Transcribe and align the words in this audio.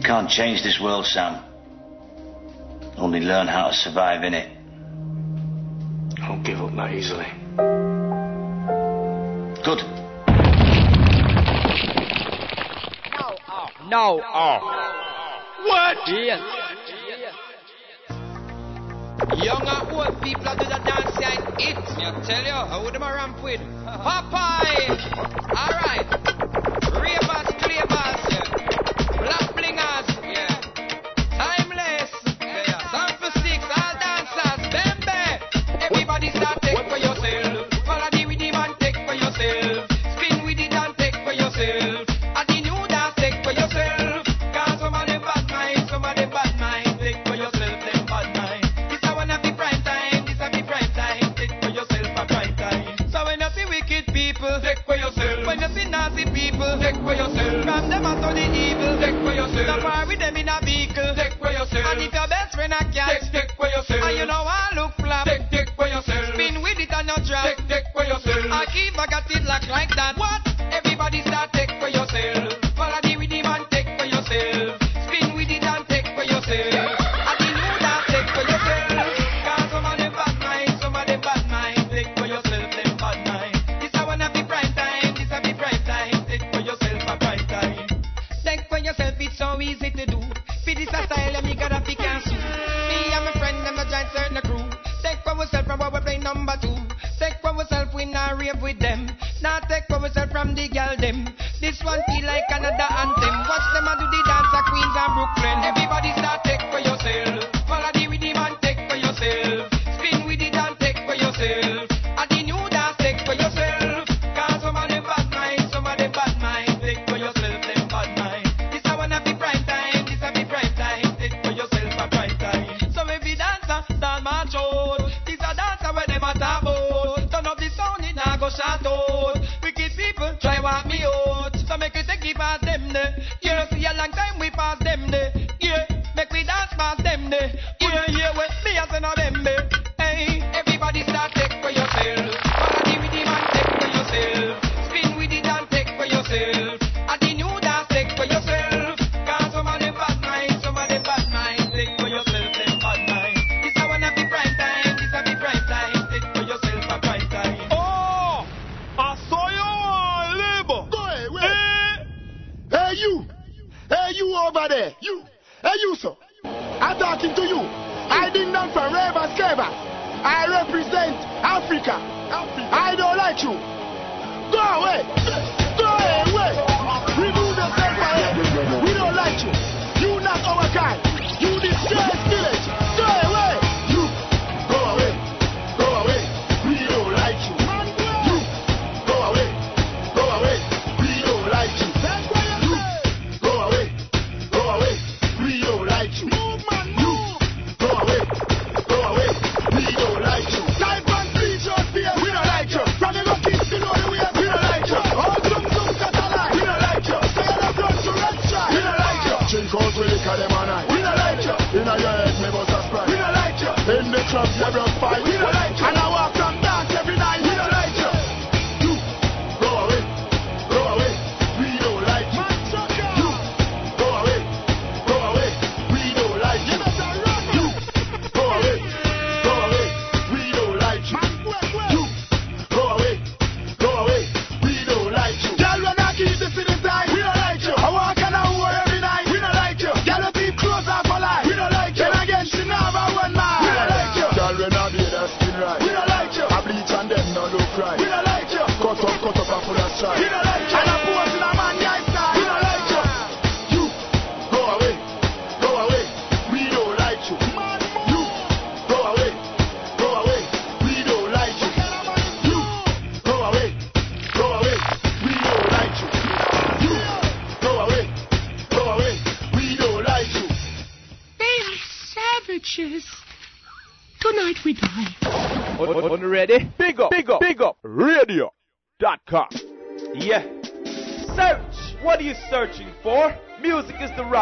You 0.00 0.06
can't 0.06 0.30
change 0.30 0.62
this 0.62 0.80
world, 0.82 1.04
Sam. 1.04 1.44
Only 2.96 3.20
learn 3.20 3.48
how 3.48 3.68
to 3.68 3.74
survive 3.74 4.24
in 4.24 4.32
it. 4.32 4.48
I 6.22 6.26
don't 6.26 6.42
give 6.42 6.58
up 6.58 6.74
that 6.74 6.94
easily. 6.94 7.26
Good. 9.62 9.80
No, 13.12 13.36
oh. 13.46 13.68
No, 13.90 14.22
oh. 14.24 14.58
What? 15.66 15.98
Yes. 16.08 16.40
Young 19.36 19.68
at 19.68 19.92
old 19.92 20.22
people 20.22 20.48
are 20.48 20.56
do 20.56 20.64
the 20.64 20.80
dance 20.82 21.14
and 21.22 21.60
eat. 21.60 21.76
I 21.76 22.22
tell 22.26 22.42
you, 22.42 22.52
I 22.52 22.82
would 22.82 22.94
have 22.94 23.02
ramp 23.02 23.44
with. 23.44 23.60
Popeye! 23.84 24.96
Alright. 25.50 26.29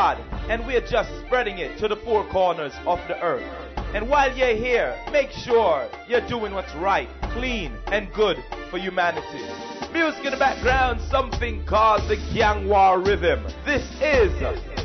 God, 0.09 0.25
and 0.49 0.67
we're 0.67 0.87
just 0.87 1.11
spreading 1.27 1.59
it 1.59 1.79
to 1.79 1.89
the 1.89 1.97
four 1.97 2.27
corners 2.29 2.73
of 2.87 2.99
the 3.09 3.21
earth. 3.23 3.45
And 3.95 4.09
while 4.09 4.35
you're 4.35 4.57
here, 4.57 4.97
make 5.13 5.31
sure 5.31 5.89
you're 6.09 6.27
doing 6.27 6.55
what's 6.55 6.75
right, 6.77 7.09
clean, 7.33 7.77
and 7.87 8.13
good 8.15 8.39
for 8.71 8.79
humanity. 8.79 9.45
Music 9.93 10.25
in 10.25 10.31
the 10.31 10.39
background, 10.39 11.01
something 11.11 11.65
called 11.67 12.03
the 12.09 12.17
Gangwar 12.35 13.05
Rhythm. 13.05 13.45
This 13.67 13.83
is 14.01 14.33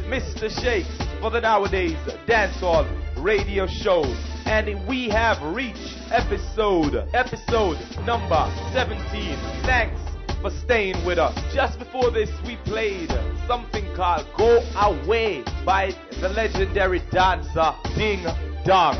Mr. 0.07 0.49
Shakes 0.61 0.97
for 1.21 1.29
the 1.31 1.39
Nowadayz 1.39 2.25
Dancehall 2.25 2.85
Radio 3.23 3.67
Show. 3.67 4.03
And 4.45 4.85
we 4.87 5.07
have 5.09 5.41
reached 5.55 5.99
episode, 6.11 7.07
episode 7.13 7.77
number 8.05 8.53
17. 8.73 9.37
Thanks 9.63 10.01
for 10.41 10.51
staying 10.51 11.05
with 11.05 11.17
us. 11.17 11.37
Just 11.53 11.79
before 11.79 12.11
this, 12.11 12.29
we 12.45 12.57
played 12.65 13.09
something 13.47 13.85
called 13.95 14.25
Go 14.37 14.63
Away 14.75 15.43
by 15.65 15.93
the 16.21 16.29
legendary 16.29 17.01
dancer 17.11 17.73
Ding 17.95 18.25
Dong. 18.65 18.97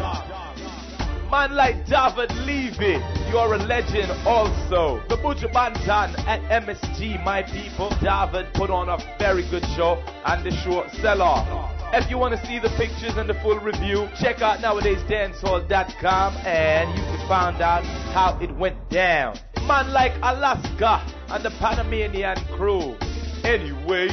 Man 1.31 1.55
like 1.55 1.87
David 1.87 2.31
Levy, 2.45 3.01
you're 3.31 3.55
a 3.55 3.57
legend 3.57 4.11
also. 4.27 5.01
The 5.09 5.17
Buju 5.17 5.51
Banton 5.51 6.15
at 6.27 6.41
MSG, 6.63 7.23
my 7.23 7.41
people. 7.41 7.89
David 8.01 8.53
put 8.53 8.69
on 8.69 8.89
a 8.89 8.97
very 9.17 9.41
good 9.49 9.65
show 9.75 10.03
and 10.25 10.45
the 10.45 10.51
show 10.51 10.85
sell 11.01 11.23
off. 11.23 11.71
If 11.91 12.09
you 12.09 12.17
want 12.19 12.39
to 12.39 12.47
see 12.47 12.59
the 12.59 12.69
pictures 12.77 13.17
and 13.17 13.27
the 13.27 13.33
full 13.35 13.59
review, 13.59 14.07
check 14.19 14.41
out 14.41 14.59
nowadayzdancehall.com 14.59 16.37
and 16.45 16.89
you 16.97 17.03
can 17.03 17.27
find 17.27 17.61
out 17.61 17.83
how 18.13 18.37
it 18.39 18.51
went 18.55 18.89
down. 18.89 19.37
Man 19.67 19.91
like 19.91 20.13
Alaska 20.21 21.03
and 21.29 21.43
the 21.43 21.51
Panamanian 21.51 22.37
crew. 22.55 22.95
Anyway, 23.43 24.07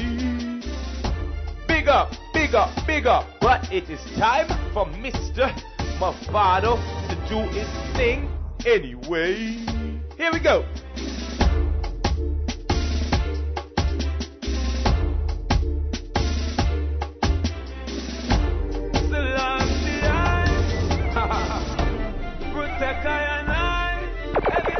big 1.68 1.86
up, 1.88 2.12
big 2.34 2.54
up, 2.54 2.68
big 2.86 3.06
up. 3.06 3.26
But 3.40 3.72
it 3.72 3.88
is 3.88 4.00
time 4.18 4.48
for 4.74 4.86
Mr. 4.86 5.54
Mavado 6.00 6.76
to 7.08 7.14
do 7.28 7.38
his 7.50 7.68
thing 7.96 8.28
anyway. 8.66 9.56
Here 10.16 10.32
we 10.32 10.40
go. 10.40 10.64
Protect 22.52 23.06
I 23.06 23.38
and 23.38 23.50
I 23.50 24.02
every 24.52 24.74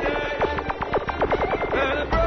day. 2.11 2.20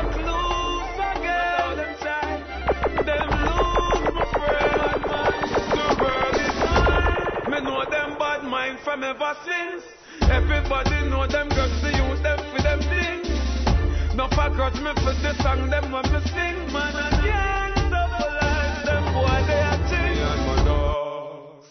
Mind 8.74 8.84
from 8.84 9.04
ever 9.04 9.36
since. 9.46 9.84
Everybody 10.30 11.10
know 11.10 11.28
them 11.28 11.50
girls 11.50 11.82
they 11.82 11.96
use 11.96 12.22
them 12.22 12.40
for 12.52 12.62
them 12.62 12.80
things. 12.80 14.16
No 14.16 14.28
for 14.30 14.50
grudge 14.50 14.80
me 14.82 14.94
for 14.96 15.14
the 15.22 15.34
song 15.42 15.70
them 15.70 15.92
when 15.92 16.04
me 16.12 16.20
sing, 16.28 16.74
man. 16.74 16.96
And 16.96 17.16
gangsta 17.26 18.02
for 18.18 18.30
life, 18.42 18.86
them 18.86 19.04
boy 19.14 19.40
they 19.48 19.62
are 19.62 19.82
ting. 19.90 20.14
Me 20.14 20.22
and 20.22 20.42
my 20.48 20.56
dogs 20.66 21.68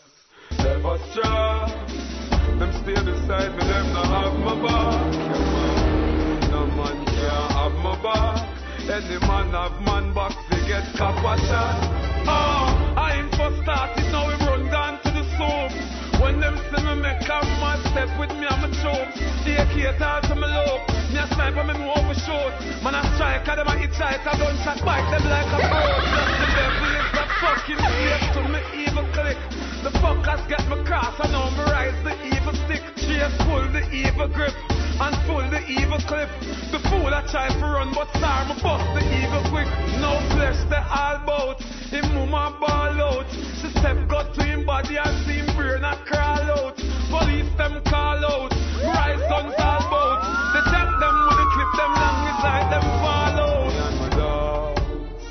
never 0.58 0.98
strong. 1.10 1.70
Them 2.58 2.72
stay 2.82 2.98
beside 3.04 3.52
me, 3.56 3.64
them 3.66 3.86
no 3.94 4.02
have 4.02 4.36
my 4.38 4.54
back. 4.62 5.12
No 6.50 6.66
man 6.66 7.06
can't 7.06 7.52
have 7.52 7.74
my 7.84 8.02
back. 8.02 8.48
Any 8.82 9.18
man 9.26 9.50
have 9.50 9.80
man 9.82 10.12
back, 10.14 10.36
they 10.50 10.66
get 10.66 10.84
copper 10.96 11.40
shot. 11.46 11.78
Oh, 12.24 12.28
ah, 12.28 12.94
I 12.96 13.20
ain't 13.20 13.30
for 13.34 13.50
started, 13.62 14.12
now 14.12 14.26
we 14.28 14.34
run 14.46 14.70
down 14.70 15.00
to 15.02 15.10
the 15.10 15.24
soap. 15.38 15.91
When 16.22 16.38
them 16.38 16.56
see 16.70 16.82
me 16.86 16.94
make 17.02 17.26
a 17.26 17.42
mad 17.58 17.82
step 17.90 18.06
with 18.16 18.30
me, 18.38 18.46
I'm 18.46 18.62
a 18.62 18.70
choke. 18.78 19.10
They 19.42 19.58
cater 19.74 20.22
to 20.28 20.34
me 20.36 20.46
low. 20.46 20.78
Me 21.10 21.18
a 21.18 21.26
sniper, 21.34 21.64
me 21.64 21.74
move 21.74 21.98
over 21.98 22.14
short. 22.14 22.54
Man 22.78 22.94
a 22.94 23.02
strike, 23.18 23.44
them 23.44 23.66
a 23.66 23.74
hit 23.76 23.92
strike, 23.92 24.22
a 24.22 24.38
gunshot 24.38 24.84
bite 24.86 25.10
them 25.10 25.26
like 25.26 25.50
a 25.50 25.58
boat. 25.66 25.98
The 26.38 26.46
devil 26.54 26.94
is 26.94 27.10
a 27.18 27.24
fucking 27.42 27.82
slave 27.82 28.22
to 28.38 28.42
me 28.54 28.60
evil 28.86 29.06
click. 29.10 29.38
The 29.82 29.90
fuckers 29.98 30.46
get 30.48 30.62
me 30.70 30.84
cross, 30.84 31.18
I 31.18 31.26
know 31.26 31.50
me 31.50 31.64
rise 31.66 31.98
the 32.04 32.14
evil 32.30 32.54
stick. 32.66 32.91
Chase 33.22 33.38
pull 33.46 33.62
the 33.70 33.86
evil 33.94 34.26
grip 34.26 34.52
and 34.98 35.14
pull 35.30 35.46
the 35.48 35.62
evil 35.70 35.98
clip. 36.10 36.28
The 36.74 36.80
fool 36.90 37.06
I 37.06 37.22
try 37.30 37.46
to 37.46 37.66
run, 37.66 37.94
but 37.94 38.10
star 38.18 38.42
me 38.50 38.60
bust 38.60 38.82
the 38.98 39.02
evil 39.14 39.42
quick. 39.46 39.70
No 40.02 40.18
flesh, 40.34 40.58
they 40.66 40.82
all 40.90 41.22
bout. 41.22 41.62
Him 41.94 42.02
mama 42.14 42.58
ball 42.58 42.98
out. 42.98 43.30
She 43.62 43.70
step 43.78 44.08
got 44.08 44.34
to 44.34 44.42
him 44.42 44.66
body 44.66 44.96
and 44.96 45.24
see 45.24 45.38
him 45.38 45.54
brain 45.54 45.84
a 45.84 45.94
crawl 46.02 46.50
out. 46.50 46.74
Police 47.14 47.46
them 47.54 47.80
call 47.86 48.26
out. 48.26 48.50
Rise 48.82 49.22
guns 49.30 49.54
all 49.54 49.82
bout. 49.86 50.18
They 50.54 50.62
take 50.74 50.92
them 50.98 51.16
with 51.22 51.38
the 51.38 51.46
clip, 51.54 51.70
them 51.78 51.92
long 51.94 52.26
inside 52.26 52.66
them 52.74 52.86
fall 52.98 53.38
out. 53.38 53.72
And 53.86 53.96
my 54.02 54.08
dogs 54.18 55.22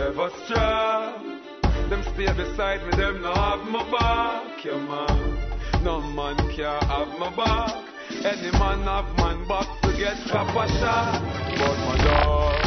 ever 0.00 0.30
strong. 0.48 1.90
Them 1.90 2.02
stay 2.14 2.32
beside 2.32 2.86
me, 2.86 2.96
them 2.96 3.20
no 3.20 3.34
have 3.34 3.68
my 3.68 3.84
back, 3.90 4.64
yeah 4.64 4.78
man. 4.78 5.37
No 5.82 6.00
man 6.00 6.36
can 6.56 6.82
have 6.82 7.18
my 7.20 7.30
back. 7.36 7.84
Any 8.10 8.50
man 8.58 8.82
have 8.82 9.16
man 9.16 9.46
back 9.46 9.80
to 9.82 9.96
get 9.96 10.16
copper 10.28 10.66
shot. 10.74 11.22
But 11.56 11.78
my 11.86 11.96
dog 12.02 12.58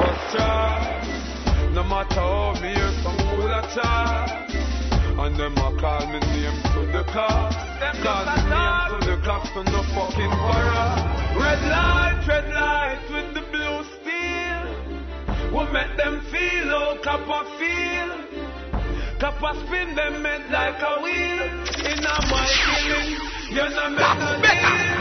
was 0.00 0.18
strong. 0.28 1.74
No 1.74 1.82
matter 1.84 2.20
how 2.20 2.52
me 2.60 2.74
hear 2.74 2.92
some 3.02 3.16
fool 3.16 3.46
a 3.48 3.62
chat. 3.74 4.50
And 5.18 5.36
them 5.36 5.56
a 5.56 5.80
call 5.80 6.06
me 6.06 6.20
name 6.20 6.62
to 6.74 6.80
the 6.92 7.04
cops. 7.12 7.56
Call 8.02 8.24
me 8.28 8.42
name 8.50 9.00
to 9.00 9.06
the 9.06 9.16
cops 9.24 9.50
to 9.52 9.64
no 9.64 9.82
fucking 9.94 10.30
horror. 10.30 11.40
Red 11.40 11.62
light, 11.64 12.24
red 12.28 12.52
light 12.52 13.00
with 13.10 13.32
the 13.32 13.40
blue 13.50 13.84
steel. 13.96 14.64
We 15.50 15.72
make 15.72 15.96
them 15.96 16.20
feel 16.30 16.68
how 16.68 16.98
copper 17.02 17.48
feel. 17.58 18.29
Copper 19.20 19.52
spin 19.68 19.94
them 19.94 20.24
head 20.24 20.48
like 20.48 20.80
a 20.80 20.96
wheel. 21.04 21.44
In 21.84 22.00
a 22.08 22.16
my 22.32 22.40
killing, 22.56 23.20
you 23.52 23.68
know 23.68 23.92
no 23.92 24.08
deal. 24.40 25.00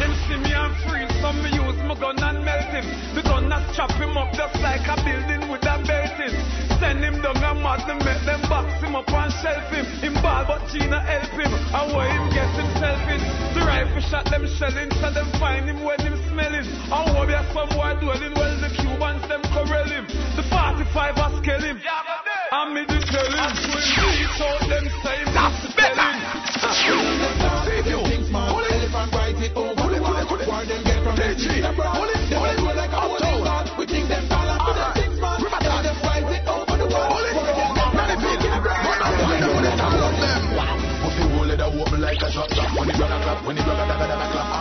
Them 0.00 0.12
see 0.24 0.40
me 0.40 0.56
and 0.56 0.72
free, 0.88 1.04
so 1.20 1.36
me 1.44 1.52
use 1.52 1.76
my 1.84 1.92
gun 2.00 2.16
and 2.16 2.40
melt 2.40 2.72
him. 2.72 2.88
The 3.12 3.20
gun 3.20 3.52
a 3.52 3.60
chop 3.76 3.92
him 4.00 4.16
up 4.16 4.32
just 4.32 4.56
like 4.64 4.88
a 4.88 4.96
building 5.04 5.52
with 5.52 5.68
a 5.68 5.76
belting. 5.84 6.32
Send 6.80 7.04
him 7.04 7.20
down 7.20 7.36
a 7.36 7.52
mad, 7.60 7.84
them 7.84 8.00
make 8.08 8.24
them 8.24 8.40
box 8.48 8.72
him 8.80 8.96
up 8.96 9.12
and 9.12 9.32
shelf 9.44 9.68
him. 9.68 9.84
Him 10.00 10.14
ball 10.24 10.48
but 10.48 10.64
Gina 10.72 10.96
help 11.04 11.36
him. 11.36 11.52
And 11.52 11.92
where 11.92 12.08
him 12.08 12.32
get 12.32 12.48
himself 12.56 13.04
in. 13.04 13.20
The 13.52 13.60
rifle 13.68 14.00
shot 14.08 14.32
them 14.32 14.48
shelling, 14.56 14.88
so 14.96 15.12
them 15.12 15.28
find 15.36 15.68
him 15.68 15.84
when 15.84 16.00
him 16.00 16.16
smelling. 16.32 16.64
And 16.64 17.06
some 17.52 17.68
boy 17.76 18.00
dwelling, 18.00 18.32
well 18.32 18.56
the 18.64 18.72
Cubans 18.80 19.28
them 19.28 19.44
corral 19.52 19.84
him. 19.92 20.08
The 20.40 20.44
45 20.48 21.20
a 21.20 21.26
scale 21.44 21.60
him. 21.60 21.80
And 22.52 22.72
me 22.72 22.95
the 23.16 23.24
tell 23.24 23.32
him. 23.32 23.56
So 23.56 23.72
him 23.80 24.04
reach 24.12 24.40
out 24.44 24.60
them 24.68 24.84
him 24.84 25.28
That's 25.32 25.72
better. 25.72 26.10
Save 27.64 27.86
you. 27.86 28.00
Elephant 28.36 29.12
ride 29.12 29.40
it 29.40 29.56
over 29.56 29.88
the 29.88 30.00
wall. 30.02 30.26
Where 30.36 30.66
them 30.66 30.82
get 30.84 31.02
from 31.02 31.16
things 31.16 31.64
abroad. 31.64 32.08
Them 32.28 32.42
head 32.44 32.60
roll 32.60 32.76
like 32.76 32.92
a 32.92 33.00
bowling 33.00 33.44
ball. 33.44 33.64
We 33.78 33.86
think 33.86 34.08
them 34.08 34.24
six 34.96 35.16
man. 35.20 35.40
It 36.28 36.44
over 36.48 36.76
the 36.76 36.86
wall. 36.86 37.16
Where 37.16 38.06
them 38.06 38.20
get 38.20 38.40
from 38.40 38.44
them 38.44 38.44
things 38.44 38.52
abroad. 38.56 38.96
Pussy 41.02 41.24
hole 41.32 41.50
it 41.50 41.60
a 41.60 41.66
open 41.66 42.00
like 42.00 42.22
a 42.22 42.30
shot 42.30 42.50
When 42.76 42.88
the 42.88 42.94
brother 42.94 43.20
clap, 43.22 43.46
the 43.56 43.62
brother 43.62 44.55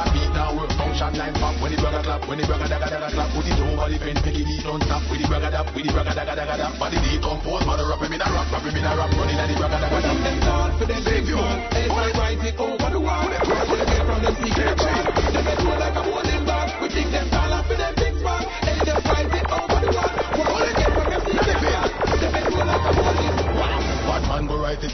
When 1.66 1.74
the 1.74 1.82
brother 1.82 2.04
clap, 2.04 2.28
when 2.28 2.38
the 2.38 2.46
brother 2.46 2.66
daga 2.66 2.94
daga 2.94 3.10
clap 3.10 3.30
Put 3.34 3.48
it 3.48 3.58
over 3.58 3.90
the 3.90 3.98
fence, 3.98 4.22
make 4.24 4.38
it 4.38 4.48
eat 4.48 4.62
don't 4.62 4.84
stop 4.84 5.02
With 5.10 5.20
the 5.20 5.28
brother 5.28 5.50
dap, 5.50 5.74
with 5.74 5.88
the 5.88 5.94
brother 5.94 6.12
daga 6.12 6.38
daga 6.38 6.58
dap 6.62 6.78
Body 6.78 6.98
decompose, 7.02 7.66
mother 7.66 7.90
up 7.92 8.06
him 8.06 8.14
in 8.14 8.22
a 8.22 8.26
rock 8.30 8.52
Rap 8.54 8.62
him 8.62 8.78
in 8.78 8.86
a 8.86 8.94
rap, 8.94 9.10
running 9.18 9.40
at 9.42 9.50
the 9.50 9.56
brother 9.58 9.82
daga 9.82 9.98
When 9.98 10.22
them 10.22 10.40
tall 10.46 10.78
for 10.78 10.86
them 10.86 11.02
six 11.02 11.26
man. 11.26 11.74
Elephant 11.74 12.18
ride 12.22 12.46
it 12.46 12.60
over 12.60 12.90
the 12.94 13.00
wall. 13.00 13.30
Them 13.34 13.86
get 13.90 14.06
from 14.06 14.22
them 14.22 14.36
things 14.36 15.15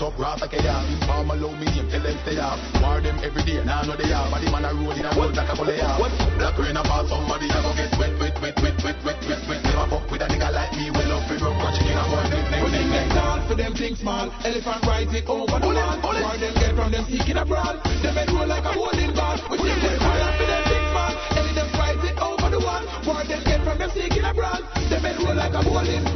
go 0.02 0.10
write 0.18 0.42
it 0.42 0.42
up, 0.42 0.42
rasta 0.42 0.48
ke 0.48 0.64
ya 0.64 0.82
Inform 0.90 1.30
allow 1.32 1.54
me 1.60 1.66
name, 1.66 1.90
tell 1.90 2.02
them 2.02 2.18
stay 2.26 2.38
up 2.38 2.58
War 2.82 3.02
them 3.02 3.18
every 3.24 3.44
day, 3.44 3.64
now 3.64 3.82
know 3.84 3.96
they 3.96 4.12
are 4.12 4.30
Body 4.30 4.52
man 4.52 4.66
a 4.66 4.74
roll 4.74 4.92
in 4.92 5.06
a 5.06 5.12
world 5.18 5.36
like 5.36 5.50
a 5.50 5.56
bully 5.56 5.78
ya 5.78 5.98
Black 6.38 6.58
rain 6.58 6.78
a 6.78 6.84
fall, 6.84 7.06
somebody 7.08 7.46
a 7.50 7.62
go 7.62 7.72
get 7.76 7.94
wet, 7.98 8.14
wet, 8.20 8.36
wet, 8.42 8.58
wet, 8.62 8.78
wet, 8.84 8.98
wet, 9.06 9.22
wet, 9.30 9.42
wet 9.48 9.64
Never 9.64 9.88
fuck 9.90 10.12
with 10.12 10.22
a 10.22 10.28
nigga 10.28 10.50
like 10.52 10.74
me, 10.74 10.90
well 10.92 11.22
up, 11.22 11.30
we 11.30 11.38
rub, 11.38 11.56
watch 11.62 11.78
chicken 11.78 11.98
a 11.98 12.04
boy, 12.10 12.24
neck, 12.34 12.50
neck, 12.50 12.72
neck, 12.72 12.88
them 12.90 13.10
tall 13.14 13.40
for 13.48 13.56
them 13.56 13.74
things 13.74 14.00
small. 14.00 14.32
Elephant 14.44 14.86
ride 14.86 15.14
it 15.14 15.28
over 15.28 15.60
the 15.60 15.68
wall. 15.68 15.98
Where 16.02 16.38
them 16.38 16.54
get 16.56 16.76
from 16.76 16.92
them 16.92 17.06
seeking 17.06 17.38
abroad. 17.38 17.84
Them 18.02 18.16
head 18.16 18.32
roll 18.32 18.48
like 18.48 18.66
a 18.66 18.74
bowling 18.74 19.14
ball. 19.14 19.38
We 19.50 19.58
think 19.58 19.82
them 19.82 20.00
tall 20.00 20.32
for 20.38 20.46
them 20.46 20.64
things 20.68 20.90
small. 20.92 21.14
Elephant 21.40 21.72
ride 21.80 22.04
it 22.04 22.18
over 22.20 22.50
the 22.50 22.60
wall. 22.60 22.84
Where 23.06 23.26
them 23.26 23.44
get 23.44 23.62
from 23.64 23.78
them 23.78 23.92
seeking 23.94 24.24
abroad. 24.24 24.62
Them 24.90 25.02
head 25.02 25.18
roll 25.24 25.36
like 25.36 25.54
a 25.54 25.64
bowling. 25.64 26.04
What 26.04 26.11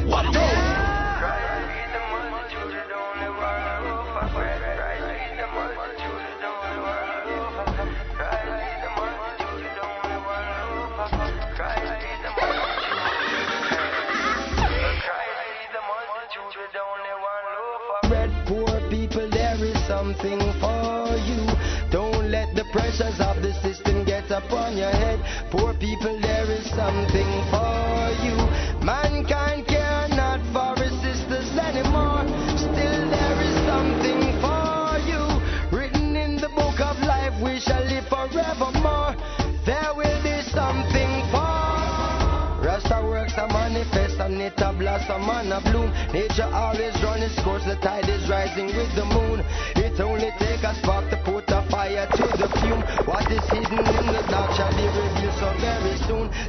upon 24.55 24.77
your 24.77 24.91
head. 24.91 25.19
Poor 25.51 25.73
people, 25.73 26.17
there 26.21 26.49
is 26.49 26.65
something 26.71 27.31
for 27.51 28.07
you. 28.23 28.35
Mankind 28.79 29.67
care 29.67 30.07
not 30.15 30.39
for 30.55 30.79
his 30.81 30.95
sisters 31.03 31.51
anymore. 31.59 32.23
Still, 32.55 33.01
there 33.11 33.39
is 33.43 33.55
something 33.67 34.21
for 34.39 34.95
you. 35.03 35.23
Written 35.75 36.15
in 36.15 36.37
the 36.37 36.49
book 36.55 36.79
of 36.79 36.95
life, 37.03 37.35
we 37.43 37.59
shall 37.59 37.83
live 37.83 38.07
forevermore. 38.07 39.15
There 39.65 39.91
will 39.91 40.19
be 40.23 40.37
something 40.55 41.11
for 41.31 41.75
Rasta 42.63 43.01
works 43.03 43.33
a 43.37 43.47
manifest 43.47 44.19
and 44.19 44.41
it 44.41 44.53
a 44.57 44.73
blossom 44.73 45.29
and 45.29 45.51
a 45.53 45.61
bloom. 45.61 45.91
Nature 46.13 46.49
always 46.53 46.95
run 47.03 47.21
its 47.21 47.37
course, 47.43 47.63
the 47.65 47.75
tide 47.75 48.09
is 48.09 48.29
rising 48.29 48.67
with 48.67 48.95
the 48.95 49.05
moon. 49.05 49.24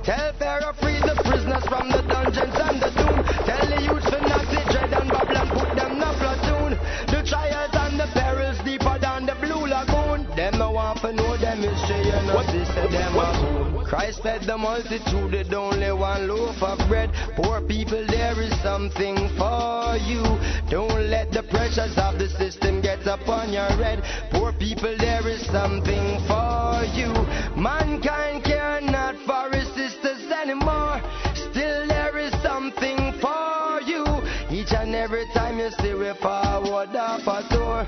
Tell 0.03 0.33
Pharaoh 0.35 0.73
free 0.75 1.01
the 1.01 1.15
prisoners 1.25 1.65
from 1.67 1.91
the 1.91 2.03
dungeons 2.03 2.55
and 2.57 2.81
the 2.81 2.96
Christ 14.07 14.23
fed 14.23 14.43
the 14.43 14.57
multitude 14.57 15.33
with 15.33 15.53
only 15.53 15.91
one 15.91 16.29
loaf 16.29 16.63
of 16.63 16.79
bread. 16.89 17.11
Poor 17.35 17.61
people, 17.61 18.07
there 18.07 18.41
is 18.41 18.55
something 18.63 19.17
for 19.37 19.99
you. 19.99 20.23
Don't 20.71 21.11
let 21.11 21.33
the 21.33 21.43
pressures 21.51 21.99
of 21.99 22.17
the 22.17 22.29
system 22.39 22.81
get 22.81 23.05
upon 23.05 23.53
your 23.53 23.67
head. 23.83 24.05
Poor 24.31 24.53
people, 24.53 24.95
there 24.97 25.27
is 25.27 25.45
something 25.47 26.23
for 26.31 26.87
you. 26.95 27.11
Mankind 27.59 28.45
care 28.45 28.81
not 28.81 29.17
for 29.27 29.51
his 29.51 29.67
sisters 29.75 30.31
anymore. 30.31 31.03
Still, 31.51 31.89
there 31.89 32.17
is 32.17 32.31
something 32.47 33.11
for 33.19 33.81
you. 33.83 34.07
Each 34.55 34.71
and 34.71 34.95
every 34.95 35.27
time 35.35 35.59
you 35.59 35.71
see 35.83 35.95
we 35.95 36.15
forward 36.23 36.95
up 36.95 37.27
a 37.27 37.43
tour, 37.51 37.83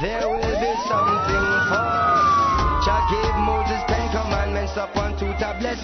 there 0.00 0.28
will 0.32 0.47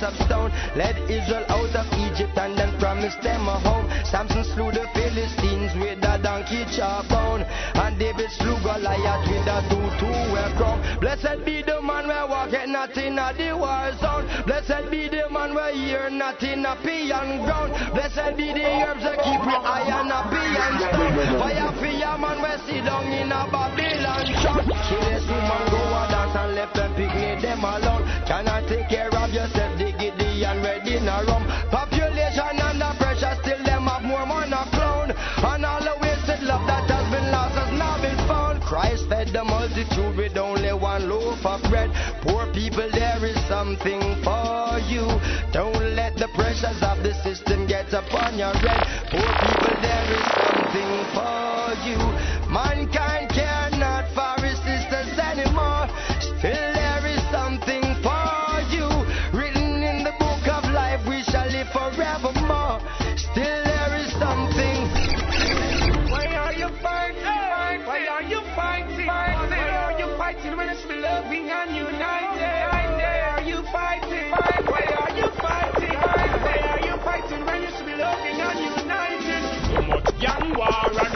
of 0.05 0.15
stone. 0.27 0.53
Led 0.77 0.97
Israel 1.11 1.45
out 1.49 1.75
of 1.75 1.87
Egypt 2.07 2.37
and 2.37 2.57
then 2.57 2.77
promised 2.79 3.21
them 3.23 3.49
a 3.49 3.59
home. 3.59 3.89
Samson 4.05 4.45
slew 4.45 4.71
the 4.71 4.87
Philistines 4.95 5.73
with 5.81 6.05
a 6.05 6.21
donkey 6.23 6.65
jawbone. 6.77 7.43
And 7.75 7.99
David 7.99 8.31
slew 8.39 8.57
Goliath 8.61 9.25
with 9.27 9.49
a 9.49 9.59
two-two-way 9.73 10.49
crown. 10.57 10.79
Blessed 11.01 11.45
be 11.45 11.63
the 11.63 11.81
man 11.83 12.07
where 12.07 12.27
walk 12.29 12.53
it 12.53 12.69
not 12.69 12.97
in 12.97 13.19
a 13.19 13.33
the 13.33 13.57
war 13.57 13.91
zone. 13.99 14.29
Blessed 14.47 14.91
be 14.91 15.09
the 15.09 15.27
man 15.31 15.55
where 15.55 15.73
hear 15.73 16.11
not 16.11 16.43
in 16.43 16.65
a 16.65 16.77
peon 16.85 17.45
ground. 17.45 17.73
Blessed 17.93 18.37
be 18.37 18.53
the 18.53 18.65
herbs 18.85 19.03
that 19.03 19.19
keep 19.25 19.41
me 19.41 19.57
iron 19.57 20.13
a 20.13 20.21
peon 20.29 20.73
stone. 20.79 21.41
Fire 21.41 21.73
for 21.81 21.87
your 21.87 22.19
man 22.19 22.39
where 22.43 22.59
sit 22.67 22.85
down 22.85 23.09
in 23.09 23.33
a 23.33 23.43
Babylon 23.51 24.27
trap. 24.41 24.65
Kill 24.89 25.01
this 25.09 25.25
woman 25.27 25.65
go 25.73 25.81
dance 26.11 26.24
and 26.35 26.55
left 26.55 26.75
them 26.75 26.95
picnic 26.95 27.41
them 27.43 27.65
alone. 27.65 28.03
Cannot 28.27 28.69
take 28.69 28.89
care 28.89 29.09
of 29.15 29.31
yourself, 29.31 29.79
dig 29.79 30.01
it 30.01 30.15
and 30.45 30.63
ready 30.63 30.97
in 30.97 31.09
a 31.09 31.25
rum. 31.25 31.47
Population 31.71 32.61
under 32.61 32.93
pressure, 32.99 33.35
still 33.43 33.63
them 33.65 33.87
have 33.87 34.03
more 34.03 34.27
man 34.27 34.53
a 34.53 34.63
clown. 34.71 35.11
And 35.11 35.65
all 35.65 35.81
the 35.81 35.97
wasted 36.01 36.43
love 36.45 36.67
that 36.67 36.89
has 36.91 37.07
been 37.11 37.31
lost 37.33 37.55
has 37.57 37.73
now 37.79 38.01
been 38.01 38.19
found. 38.29 38.63
Christ 38.63 39.09
fed 39.09 39.29
the 39.33 39.45
multitude 39.45 40.17
with 40.17 40.37
only 40.37 40.73
one 40.73 41.09
loaf 41.09 41.45
of 41.45 41.63
bread. 41.71 41.91
Poor 42.23 42.47
people, 42.53 42.89
there 42.93 43.25
is 43.25 43.37
something 43.49 44.01
for 44.23 44.79
you. 44.87 45.05
Don't 45.53 45.97
let 45.97 46.17
the 46.17 46.29
pressures 46.35 46.81
of 46.83 47.03
the 47.03 47.15
system 47.23 47.67
get 47.67 47.93
upon 47.93 48.39
your 48.39 48.55
head. 48.55 48.85
Poor 49.11 49.31
people, 49.41 49.75
there 49.81 50.09
is 50.13 50.27
something 50.39 50.93
for 51.17 51.75
you. 51.89 52.14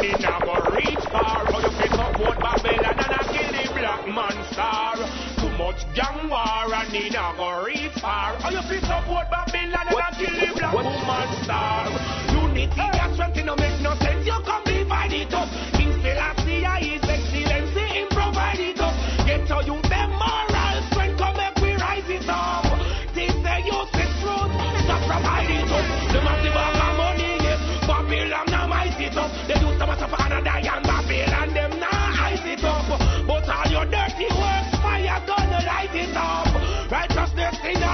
Me 0.01 0.13
nah 0.21 0.39
go 0.41 0.55
reach 0.75 1.05
far. 1.11 1.45
You 1.49 1.71
support 1.91 2.39
Babylon 2.39 2.99
and 2.99 3.13
the 3.55 3.73
black 3.75 4.07
man. 4.07 4.37
Too 5.39 5.51
much 5.59 5.81
gang 5.95 6.29
war 6.29 6.75
and 6.75 6.93
go 7.37 7.65
reach 7.65 7.93
you 8.53 8.63
support 8.81 9.27
Babylon 9.31 9.87
and 9.89 9.89
the 9.89 11.03
black 11.07 11.35
strength 13.15 13.45
no 13.45 13.57
make 13.57 13.81
no 13.81 13.95
sense. 13.97 14.27
You 14.27 14.39
come 14.45 14.65
divide 14.65 15.13
it 15.13 15.35
up. 15.35 15.49
Is 15.81 16.05
excellency 17.03 18.07
it 18.61 18.81
up. 18.81 18.95
Get 19.27 19.47
to 19.49 19.63
you 19.67 19.88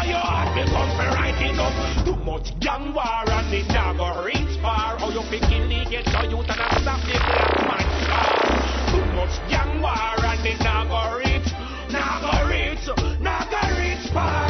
your 0.08 0.18
heart, 0.18 0.54
to 0.54 1.04
write 1.14 1.40
it 1.40 1.58
up. 1.58 1.74
Too 2.04 2.16
much 2.24 2.58
gang 2.60 2.94
war 2.94 3.24
and 3.26 3.54
it 3.54 3.68
now 3.68 3.92
go 3.92 4.24
reach 4.24 4.58
far. 4.60 4.98
How 4.98 5.10
you 5.10 5.22
kill 5.28 5.64
the 5.68 5.80
ghetto 5.90 6.22
youth 6.30 6.50
and 6.50 6.60
a 6.60 6.68
stop 6.80 7.00
the 7.04 7.16
black 7.20 7.52
man 7.68 7.86
star. 8.04 8.54
Too 8.90 9.04
much 9.16 9.36
gang 9.48 9.80
war 9.80 10.18
and 10.24 10.46
it 10.46 10.60
now 10.60 10.84
go 10.84 11.18
reach, 11.18 11.48
now 11.90 12.20
go 12.20 12.32
reach, 12.48 12.84
now 13.20 13.42
go 13.50 13.60
reach 13.80 14.04
far. 14.12 14.48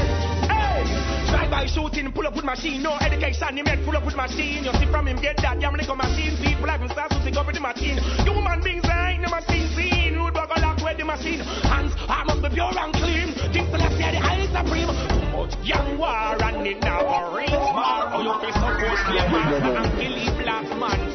Hey! 0.49 0.85
Drive-by 1.31 1.67
shooting, 1.67 2.13
pull 2.13 2.27
up 2.27 2.35
with 2.35 2.45
machine, 2.45 2.83
no 2.83 2.97
education, 2.99 3.57
him 3.57 3.67
head 3.67 3.85
full 3.85 3.97
up 3.97 4.05
with 4.05 4.17
machine. 4.17 4.65
You 4.65 4.73
see 4.75 4.87
from 4.91 5.09
him 5.09 5.21
get 5.21 5.37
that, 5.39 5.61
damn 5.61 5.75
liquor 5.75 5.97
machine. 5.97 6.37
People 6.43 6.69
have 6.69 6.85
start 6.91 7.11
to 7.11 7.23
think 7.23 7.37
up 7.37 7.47
with 7.47 7.57
the 7.57 7.61
machine. 7.61 7.99
Human 8.25 8.63
beings 8.63 8.85
ain't 8.85 9.23
the 9.23 9.31
machine 9.31 9.69
seen. 9.75 10.15
Rude 10.15 10.35
bugger 10.35 10.61
lock 10.61 10.83
with 10.83 10.99
the 10.99 11.05
machine. 11.05 11.41
Hands, 11.41 11.93
I 12.09 12.25
must 12.25 12.43
be 12.43 12.49
pure 12.51 12.73
and 12.77 12.95
clean. 12.95 13.35
Think 13.53 13.71
till 13.71 13.83
I 13.83 13.89
see 13.91 14.11
the 14.11 14.21
highly 14.21 14.47
supreme. 14.49 15.13
Much 15.45 15.61
young 15.61 15.99
war 15.99 16.41
and 16.41 16.67
it 16.67 16.81
now 16.81 17.05
a 17.05 17.37
reach 17.37 17.51
far. 17.51 18.09
Oh, 18.17 18.25
you 18.25 18.33
feel 18.41 18.49
support 18.57 18.81
slave 18.81 19.29
master 19.29 19.77
and 19.77 19.93
the 19.93 20.33
black 20.41 20.65
man. 20.81 21.13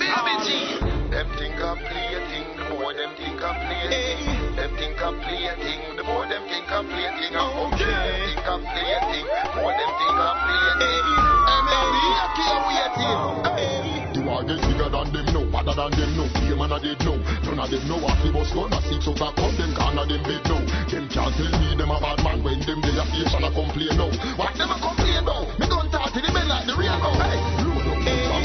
Them 1.09 1.25
think 1.33 1.57
a 1.57 1.73
play 1.73 2.13
a 2.13 2.21
thing, 2.29 2.45
the 2.53 2.77
more 2.77 2.93
them 2.93 3.09
think 3.17 3.41
a 3.41 3.49
play 3.57 3.81
a 3.81 3.89
thing. 3.89 4.53
Them 4.53 4.69
think 4.77 5.01
a 5.01 5.09
play 5.17 5.49
a 5.49 5.57
thing, 5.57 5.81
the 5.97 6.03
more 6.03 6.29
them 6.29 6.45
think 6.45 6.69
a 6.69 6.77
play 6.85 7.05
a 7.05 7.11
thing. 7.17 7.33
Oh, 7.41 7.73
okay. 7.73 8.37
Them 8.45 8.61
think 8.69 8.93
a 8.93 9.01
thing, 9.09 9.25
more 9.57 9.73
them 9.73 9.91
think 9.97 10.13
a 10.13 10.29
play 10.45 10.61
a 10.61 10.77
thing. 10.77 11.05
Hey, 11.49 11.61
man, 11.65 11.89
we 11.89 12.05
are 12.13 12.29
here 12.37 12.61
waiting. 12.69 13.17
Hey. 13.57 13.78
The 13.78 13.78
war 14.29 14.45
get 14.45 14.61
bigger 14.61 14.89
than 14.93 15.07
them 15.09 15.27
know, 15.33 15.43
better 15.49 15.73
than 15.73 15.91
them 15.97 16.11
know. 16.13 16.27
Fear 16.37 16.55
man 16.61 16.73
a 16.73 16.77
dead 16.77 17.01
know. 17.01 17.17
None 17.17 17.59
of 17.59 17.67
them 17.73 17.83
know 17.89 17.97
what 17.97 18.17
the 18.21 18.29
boss 18.29 18.53
gonna 18.53 18.79
six 18.85 19.09
out 19.09 19.21
of 19.25 19.33
come 19.33 19.53
them 19.57 19.71
corner 19.73 20.05
them 20.05 20.21
bed 20.21 20.43
know. 20.45 20.61
Them 20.85 21.05
can't 21.09 21.33
tell 21.33 21.53
me 21.57 21.69
them 21.73 21.89
a 21.89 21.97
bad 21.97 22.19
man 22.21 22.37
when 22.45 22.61
them 22.61 22.79
they 22.85 22.93
a 22.93 23.03
face 23.09 23.33
and 23.33 23.45
a 23.45 23.49
complain 23.49 23.97
now. 23.97 24.13
What 24.37 24.53
them 24.53 24.69
a 24.69 24.77
complain 24.77 25.25
now? 25.25 25.49
Me 25.57 25.65
don't 25.65 25.89
talk 25.89 26.13
to 26.13 26.19
the 26.21 26.29
men 26.29 26.45
like 26.45 26.69
the 26.69 26.77
real 26.77 26.93
now. 26.93 27.17
Hey, 27.17 27.41
load 27.65 27.89
up 27.89 27.99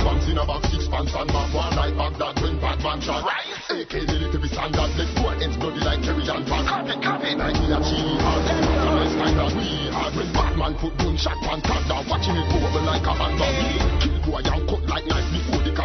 bangs 0.09 0.27
in 0.29 0.41
a 0.41 0.45
bag 0.49 0.65
six 0.73 0.89
pants 0.89 1.13
and 1.13 1.29
map 1.29 1.53
one 1.53 1.77
like 1.77 1.95
Baghdad 1.95 2.37
when 2.41 2.57
Batman 2.61 2.99
shot. 3.05 3.21
Right. 3.29 3.45
AK 3.65 3.95
military 4.09 4.49
standard, 4.49 4.93
let 4.97 5.11
four 5.21 5.33
ends 5.37 5.57
bloody 5.61 5.81
like 5.85 6.01
Kerry 6.01 6.25
and 6.25 6.45
Van. 6.49 6.65
Copy, 6.65 6.97
copy. 7.01 7.31
Like 7.37 7.57
me 7.61 7.69
a 7.69 7.79
hard. 7.81 8.43
The 8.49 8.89
rest 8.97 9.17
kind 9.21 9.41
of 9.41 9.53
we 9.53 9.69
hard 9.93 10.13
when 10.17 10.31
Batman 10.33 10.73
put 10.81 10.97
gun 10.97 11.17
shot 11.21 11.37
pan 11.45 11.61
tanda. 11.61 11.97
Watching 12.09 12.37
it 12.41 12.49
over 12.57 12.83
like 12.89 13.05
a 13.05 13.13
handbag. 13.13 14.01
Kill 14.01 14.17
boy 14.25 14.45
and 14.45 14.65
cut 14.69 14.83
like 14.89 15.07
knife 15.07 15.34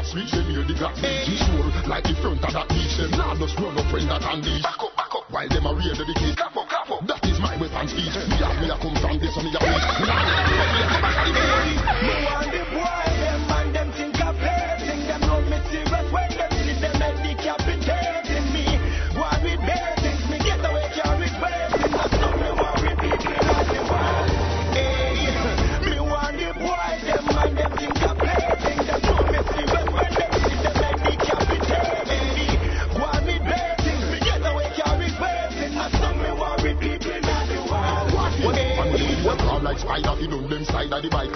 cops 0.10 0.16
reach 0.16 0.32
them 0.32 0.50
hear 0.50 0.64
the 0.64 0.74
beach. 0.74 1.38
Sure, 1.38 1.90
like 1.90 2.04
the 2.04 2.16
front 2.22 2.44
of 2.44 2.54
that 2.54 2.68
beach. 2.70 2.98
Them 2.98 3.12
now 3.12 3.36
just 3.38 3.58
run 3.60 3.78
up 3.78 3.94
when 3.94 4.08
that 4.08 4.24
unleash. 4.26 4.64
Back 4.64 4.82
up, 4.82 4.96
back 4.96 5.14
up. 5.14 5.26
While 5.30 5.50
them 5.50 5.66
a 5.66 5.74
rear 5.74 5.94
the 6.06 6.14
case. 6.18 6.36
Clap 6.36 6.58
up, 6.58 6.70
clap 6.70 6.90
up. 6.90 7.06
That 7.08 7.24
is 7.26 7.40
my 7.40 7.54
weapon 7.58 7.88
speech. 7.88 8.16
Me 8.16 8.38
have 8.42 8.58
me 8.62 8.70
a 8.70 8.78
come 8.78 8.96
from 8.98 9.20
this 9.20 9.36
and 9.38 9.46
me 9.46 9.54
a 9.54 9.60
preach. 9.60 9.86
Let 10.02 10.18
me 10.18 10.82
a 10.82 10.86
come 10.90 11.02
back 11.02 11.26
to 11.26 11.32
the 11.34 12.49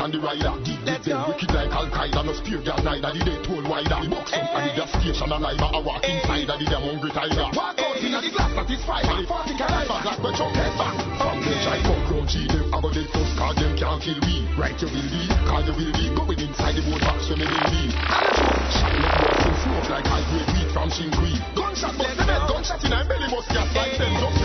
and 0.03 0.13
the 0.13 0.19
rider. 0.19 0.51
Deep 0.67 0.83
deep 0.83 1.01
them 1.07 1.24
wicked 1.31 1.51
like 1.55 1.72
Al 1.72 1.88
Qaeda. 1.88 2.22
No 2.27 2.33
spear 2.36 2.60
girl 2.60 2.79
neither. 2.83 3.12
The 3.15 3.22
day 3.24 3.39
told 3.48 3.63
wider. 3.63 4.03
The 4.03 4.10
box 4.12 4.36
up 4.36 4.51
and 4.51 4.75
the 4.75 4.86
station 5.00 5.31
alive. 5.31 5.63
I 5.63 5.79
walk 5.79 6.03
inside 6.03 6.51
of 6.51 6.60
the 6.60 6.67
damn 6.67 6.83
hungry 6.83 7.12
tiger. 7.15 7.48
Walk 7.55 7.79
out 7.79 7.98
in 8.03 8.12
the 8.12 8.29
glass 8.36 8.51
that 8.51 8.67
is 8.67 8.83
fire. 8.83 9.07
The 9.07 9.24
party 9.24 9.55
caliber 9.55 10.00
glass 10.03 10.19
but 10.19 10.36
jump 10.36 10.55
head 10.60 10.75
back. 10.75 10.95
The 11.00 11.55
try 11.63 11.79
come 11.88 12.03
from 12.12 12.24
G 12.27 12.43
them. 12.51 12.67
I 12.75 12.77
go 12.83 12.89
dead 12.91 13.07
first 13.15 13.33
cause 13.39 13.55
them 13.55 13.74
can't 13.79 14.00
kill 14.03 14.19
me. 14.27 14.43
Right 14.60 14.75
you 14.75 14.91
will 14.91 15.07
be, 15.07 15.24
cause 15.48 15.65
you 15.65 15.74
will 15.74 15.95
be 15.95 16.05
going 16.13 16.39
inside 16.43 16.75
the 16.75 16.83
boat 16.83 17.01
box 17.01 17.31
when 17.31 17.39
they 17.39 17.48
will 17.48 17.69
be. 17.72 17.83
And 17.95 18.69
shot 18.75 18.93
look 19.00 19.15
worse 19.24 19.45
in 19.48 19.55
smoke 19.63 19.88
like 19.88 20.05
high 20.05 20.25
grade 20.29 20.51
weed 20.51 20.69
from 20.75 20.91
Shinkwe. 20.91 21.31
Gunshot 21.55 21.95
bust 21.95 22.15
the 22.19 22.25
bed, 22.27 22.43
gunshot 22.51 22.83
in 22.83 22.91
her 22.91 23.03
belly 23.07 23.27
bust 23.31 23.50
gas 23.55 23.72
like 23.72 23.95
them 23.98 24.13
just. 24.19 24.38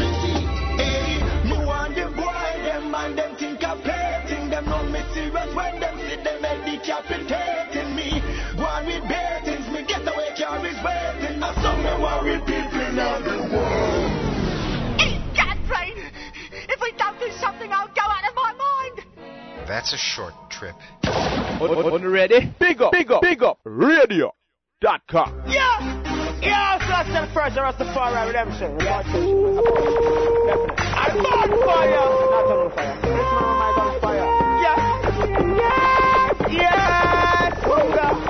Hey, 0.79 1.19
me 1.45 1.59
want 1.67 1.93
the 1.99 2.07
boy, 2.15 2.47
them 2.63 2.95
and 2.95 3.19
them 3.19 3.35
think 3.37 3.58
serious 5.15 5.55
when 5.55 5.81
them 5.81 5.97
see 6.09 6.17
them 6.23 6.43
head 6.43 6.65
decapitating 6.65 7.95
me. 7.95 8.21
One 8.57 8.87
with 8.87 9.05
bare 9.09 9.41
things, 9.45 9.67
me 9.69 9.85
get 9.87 10.03
away 10.03 10.31
carries 10.37 10.79
waiting. 10.83 11.43
I 11.43 11.55
saw 11.63 11.77
me 11.77 11.93
worried 12.03 12.45
people 12.47 12.81
in 12.81 12.97
the 12.97 13.39
world. 13.53 14.13
Idiot 15.01 15.59
brain! 15.69 15.97
If 16.69 16.81
we 16.81 16.93
don't 16.99 17.19
do 17.19 17.31
something, 17.41 17.71
I'll 17.73 17.89
go 17.89 18.03
out 18.03 18.25
of 18.29 18.35
my 18.35 18.53
mind! 18.53 19.07
That's 19.67 19.93
a 19.93 19.99
short 19.99 20.35
trip. 20.51 20.75
On, 21.05 21.71
on, 21.71 21.93
on 21.93 22.05
ready? 22.11 22.53
Big 22.59 22.81
up, 22.81 22.93
big 22.93 23.11
up, 23.11 23.23
big 23.23 23.43
up, 23.43 23.59
radio.com. 23.65 25.43
Yeah! 25.47 25.99
Yeah, 26.41 26.79
so 26.79 26.87
that's 26.89 27.09
the 27.09 27.27
first 27.35 27.57
Rastafari 27.57 28.27
redemption. 28.29 28.79
I'm 30.99 31.19
on 31.19 31.51
fire! 31.67 32.07
Not 32.31 32.47
on 32.47 32.71
fire. 32.75 32.95
This 33.03 33.11
man 33.11 33.59
might 33.59 33.75
on 33.75 33.75
fire. 33.75 33.78
Yeah! 35.59 36.31
Yes! 36.49 36.51
Yes! 36.51 37.53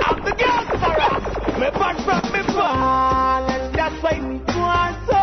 I'm 0.07 0.17
the 0.25 0.33
gangster! 0.41 1.59
Me 1.59 1.67
back 1.71 1.97
from 2.05 2.23
me 2.33 2.41
born, 2.53 3.43
and 3.53 3.73
that's 3.75 3.99
why 4.03 4.15
me 4.19 4.37
want 4.57 4.95
so 5.07 5.21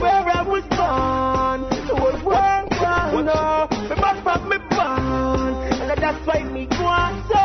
where 0.00 0.24
I 0.28 0.42
was 0.42 0.64
born. 0.70 1.60
Was 2.02 2.22
where 2.24 2.38
I 2.38 3.22
know. 3.22 3.68
Me 3.88 3.94
back 3.96 4.16
from 4.22 4.48
me 4.48 4.56
born, 4.70 5.54
and 5.90 5.98
that's 6.02 6.26
why 6.26 6.42
me 6.44 6.66
want 6.80 7.16
so. 7.28 7.38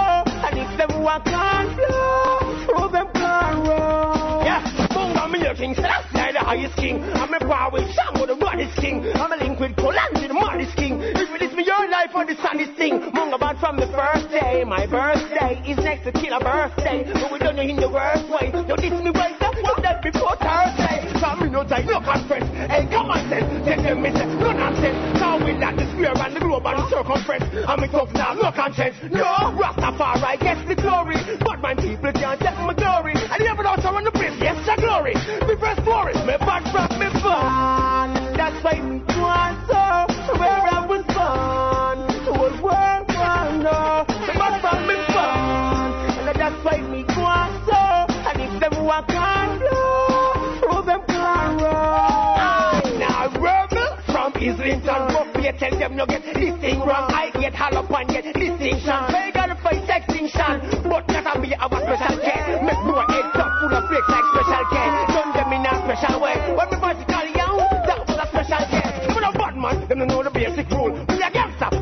And 0.46 0.58
if 0.60 0.78
them 0.78 1.02
walk 1.04 1.28
on 1.28 1.66
flow, 1.76 2.76
oh 2.78 2.90
them 2.92 3.08
can 3.14 3.60
roll. 3.68 4.44
Yeah, 4.44 4.62
Munga 4.94 5.32
me 5.32 5.40
your 5.42 5.56
king, 5.56 5.76
so 5.76 5.82
that's 5.82 6.14
why 6.14 6.32
the 6.32 6.40
highest 6.40 6.76
king. 6.78 7.04
I'm 7.04 7.34
a 7.34 7.40
power 7.40 7.72
with 7.72 7.92
Shango, 7.94 8.26
the 8.26 8.36
baddest 8.36 8.78
king. 8.78 9.06
I'm 9.16 9.32
a 9.32 9.36
link 9.36 9.60
with 9.60 9.76
Kolanji, 9.76 10.28
the 10.28 10.34
maddest 10.34 10.76
king. 10.78 11.02
Life 12.08 12.16
on 12.16 12.28
the 12.28 12.40
sunny 12.40 12.66
thing. 12.80 13.12
Munga 13.12 13.38
bad 13.38 13.60
from 13.60 13.76
the 13.76 13.88
first 13.92 14.32
day. 14.32 14.64
My 14.64 14.88
birthday 14.88 15.60
is 15.68 15.76
next 15.84 16.08
to 16.08 16.16
killer 16.16 16.40
birthday. 16.40 17.04
But 17.04 17.34
we 17.34 17.40
don't 17.40 17.60
know 17.60 17.68
in 17.68 17.76
the 17.76 17.92
worst 17.92 18.32
way. 18.32 18.48
Don't 18.48 18.80
diss 18.80 18.96
me 19.04 19.12
right 19.12 19.36
up, 19.44 19.52
what 19.60 19.84
that 19.84 20.00
before 20.00 20.40
Thursday. 20.40 21.04
Come 21.20 21.44
me 21.44 21.50
no 21.52 21.68
time, 21.68 21.84
no 21.84 22.00
conference. 22.00 22.48
Hey, 22.72 22.88
come 22.88 23.12
on, 23.12 23.28
then. 23.28 23.43
Tell 23.67 23.84
them 23.84 24.02
me 24.02 24.12
no 24.39 24.56
nonsense. 24.56 24.96
Now 25.20 25.36
we 25.36 25.52
like 25.60 25.76
the 25.76 25.84
square 25.91 26.15
and 26.15 26.32
the 26.32 26.39
globe 26.39 26.63
and 26.63 26.80
the 26.80 26.88
circumference. 26.88 27.43
I'm 27.67 27.82
me 27.84 27.88
tough 27.91 28.13
now, 28.15 28.39
no 28.39 28.56
conscience. 28.56 28.96
No, 29.12 29.28
Rastafari 29.60 30.39
gets 30.39 30.63
the 30.63 30.80
glory. 30.80 31.20
But 31.43 31.60
my 31.60 31.76
people 31.76 32.13
can't 32.15 32.39
take 32.39 32.56
my 32.63 32.72
glory. 32.72 33.20
And 33.20 33.36
the 33.36 33.52
evidence 33.52 33.84
around 33.84 34.08
the 34.08 34.15
place, 34.15 34.38
yes, 34.39 34.56
the 34.63 34.80
glory. 34.80 35.12
Me 35.43 35.60
first 35.60 35.84
glory, 35.84 36.15
me 36.24 36.39
back 36.39 36.63
from 36.72 36.88
me 37.04 37.12
born. 37.20 38.15
That's 38.39 38.63
why 38.63 38.80
me 38.80 39.04
want 39.20 39.60
so. 39.67 39.84
Where 40.39 40.50
I 40.50 40.86
was 40.88 41.04
born, 41.08 41.17
was 41.17 41.87
I 43.58 43.60
know. 43.60 44.06
Me 44.22 44.34
back 44.38 44.62
from 44.62 44.86
me 44.86 44.96
born. 45.10 46.30
And 46.30 46.38
that's 46.38 46.63
why 46.63 46.78
me 46.78 47.02
want 47.17 47.54
so. 47.65 47.82
And 48.30 48.38
if 48.38 48.54
them 48.62 48.86
walk 48.86 49.10
on 49.10 49.58
blow, 49.58 50.62
throw 50.62 50.82
them 50.86 51.02
roll. 51.58 52.38
I 52.38 52.86
now 53.02 53.34
rebel 53.41 53.98
from 54.13 54.34
Islington. 54.38 55.02
But 55.10 55.41
me 55.41 55.52
tell 55.58 55.80
them 55.80 55.96
no 55.96 56.06
get 56.06 56.22
this 56.22 56.54
thing 56.62 56.80
wrong. 56.82 57.10
I 57.10 57.32
get 57.34 57.56
and 57.58 58.10
get 58.10 58.26
distinction. 58.26 59.00
They 59.10 59.32
gotta 59.34 59.56
fight 59.56 59.89
extinction. 59.89 60.62
But 60.86 61.10
a 61.10 61.39
me 61.41 61.50
have 61.58 61.74
a 61.74 61.82
special 61.82 62.17
care. 62.22 62.62
Make 62.62 62.84
more 62.86 63.06
head 63.10 63.26
top 63.34 63.58
full 63.58 63.74
of 63.74 63.89
flakes 63.89 64.10
like 64.10 64.26
special 64.38 64.65
care. 64.70 64.91
Done 65.17 65.34
them 65.34 65.54
in 65.54 65.65
a 65.65 65.74
special 65.82 66.22
way. 66.22 66.38
When 66.54 66.70
me 66.70 66.78
first 66.78 67.08
call 67.10 67.26
you, 67.26 67.50
that 67.89 68.06
was 68.06 68.22
a 68.22 68.28
special 68.30 68.65
care. 68.70 68.93
I'm 69.17 69.24
a 69.24 69.32
bad 69.34 69.58
man, 69.58 69.88
them 69.88 69.98
don't 69.98 70.08
know 70.10 70.22
the 70.22 70.30
basic 70.30 70.70
rule. 70.70 71.16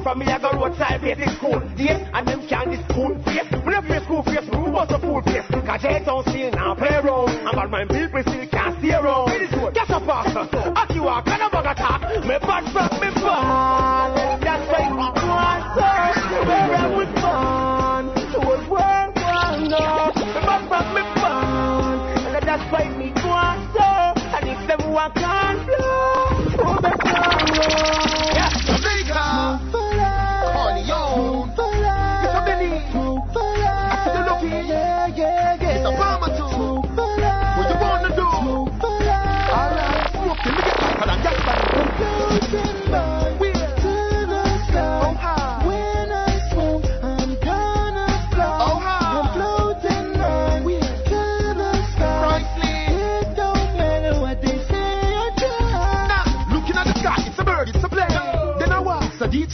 Me 0.05 0.11
a 0.11 0.13
gangster, 0.13 0.13
from 0.13 0.19
me 0.19 0.25
a 0.31 0.39
go 0.39 0.51
roadside 0.51 1.01
basic 1.01 1.29
school. 1.37 1.61
Yes, 1.77 2.09
and 2.13 2.27
them 2.27 2.47
can't 2.47 2.69
this 2.69 2.85
school 2.89 3.15
face. 3.23 3.51
Me 3.65 3.73
a 3.73 3.81
play 3.81 3.99
school 4.03 4.23
face, 4.23 4.49
rule 4.53 4.71
was 4.71 4.91
a 4.91 4.99
fool 4.99 5.21
face. 5.23 5.45
Cause 5.49 5.81
they 5.81 6.03
don't 6.05 6.27
still 6.29 6.51
now 6.51 6.75
play 6.75 6.95
around. 6.95 7.29
And 7.29 7.51
bad 7.51 7.71
man 7.71 7.87
people 7.87 8.21
still 8.21 8.47
can't 8.49 8.77
stay 8.79 8.93
around. 8.93 9.29
Get 9.73 9.89
up, 9.89 10.05
pastor. 10.05 10.73
Aki 10.75 10.99
walk, 10.99 11.27
and 11.27 11.41
a 11.41 11.49
bag 11.49 11.65
attack. 11.65 12.01
Me 12.21 12.37
bad 12.39 12.65
me 13.01 13.21
born. 13.21 13.94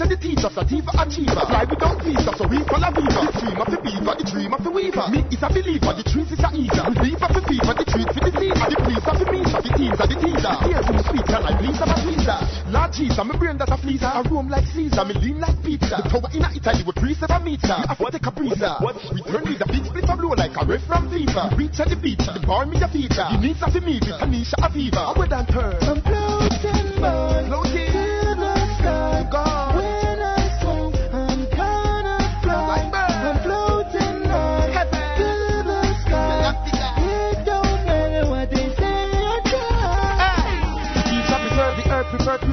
Was 0.01 0.11
a 0.11 0.17
teacher, 0.17 0.49
the 0.49 0.65
teacher, 0.65 0.81
sativa 0.81 0.91
achiever. 0.97 1.45
Fly 1.45 1.65
without 1.69 1.97
visa, 2.01 2.31
so 2.37 2.47
we 2.49 2.57
follow 2.65 2.89
viva. 2.89 3.21
The 3.21 3.33
dream 3.37 3.61
of 3.61 3.69
the 3.69 3.79
beaver, 3.81 4.13
the 4.17 4.25
dream 4.25 4.53
of 4.53 4.61
the 4.63 4.71
weaver. 4.71 5.05
Me 5.13 5.19
is 5.29 5.41
a 5.41 5.49
believer, 5.49 5.93
the 5.93 6.05
truth 6.05 6.31
is 6.33 6.41
a 6.41 6.49
eater. 6.57 6.83
The 6.89 6.97
beef 7.01 7.21
of 7.21 7.31
the 7.37 7.41
fever, 7.45 7.73
the 7.77 7.85
treat 7.85 8.09
for 8.09 8.21
the 8.25 8.33
fever. 8.33 8.65
The 8.65 8.77
police 8.81 9.05
of 9.05 9.15
the 9.21 9.27
meter, 9.29 9.59
the 9.61 9.71
teams 9.77 9.99
are 10.01 10.09
the 10.09 10.17
teaser. 10.17 10.53
The 10.57 10.65
tears 10.65 10.87
in 10.89 10.95
the 10.97 11.03
sweet, 11.05 11.29
and 11.29 11.45
I 11.45 11.53
please 11.61 11.81
of 11.81 11.89
a 11.91 11.97
tweezer. 12.01 12.39
Lord 12.71 12.91
Jesus, 12.93 13.21
my 13.21 13.35
brain 13.37 13.57
that 13.61 13.69
a 13.69 13.77
fleezer. 13.77 14.09
I 14.09 14.21
roam 14.25 14.47
like 14.49 14.65
Caesar, 14.73 15.05
me 15.05 15.13
lean 15.21 15.37
like 15.39 15.57
pizza. 15.61 15.97
The 16.01 16.09
tower 16.09 16.29
in 16.33 16.43
a 16.45 16.49
Italy 16.49 16.83
with 16.85 16.97
three 16.97 17.15
seven 17.15 17.41
meter. 17.45 17.77
You 17.77 17.87
have 17.87 17.99
to 18.01 18.09
take 18.09 18.25
a 18.25 18.31
breather. 18.33 18.73
We 19.13 19.21
turn 19.21 19.45
with 19.45 19.61
a 19.61 19.67
big 19.69 19.85
split 19.85 20.09
of 20.09 20.17
blow 20.17 20.33
like 20.33 20.55
a 20.57 20.63
ref 20.65 20.81
from 20.89 21.13
FIFA. 21.13 21.53
Reach 21.57 21.77
at 21.77 21.93
the 21.93 21.97
beach, 21.99 22.25
the 22.25 22.41
bar 22.41 22.65
me 22.65 22.81
a 22.81 22.89
feature. 22.89 23.27
The 23.27 23.37
needs 23.37 23.61
of 23.61 23.69
the 23.69 23.81
me 23.85 24.01
with 24.01 24.17
Tanisha 24.17 24.57
Aviva. 24.65 25.13
I 25.13 25.19
would 25.19 25.29
and 25.29 25.47
turn. 25.47 25.77
I'm 25.85 25.99
floating, 26.01 26.89
boy. 26.97 27.45
Floating. 27.53 27.93
To 27.93 28.33
the 28.39 28.53
sky. 28.81 29.27
God. 29.29 29.60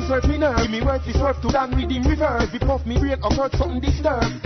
Preserve 0.09 0.31
me 0.31 0.39
nerve. 0.39 0.57
Give 0.57 0.71
me 0.71 0.81
worth 0.81 1.07
is 1.07 1.21
worth 1.21 1.41
to 1.43 1.49
down 1.49 1.77
redeem 1.77 2.03
reverse. 2.03 2.49
If 2.53 2.61
puff 2.63 2.87
me 2.87 2.99
brain 2.99 3.21
or 3.23 3.33
hurt 3.37 3.53
something 3.61 3.81
disturbed. 3.81 4.41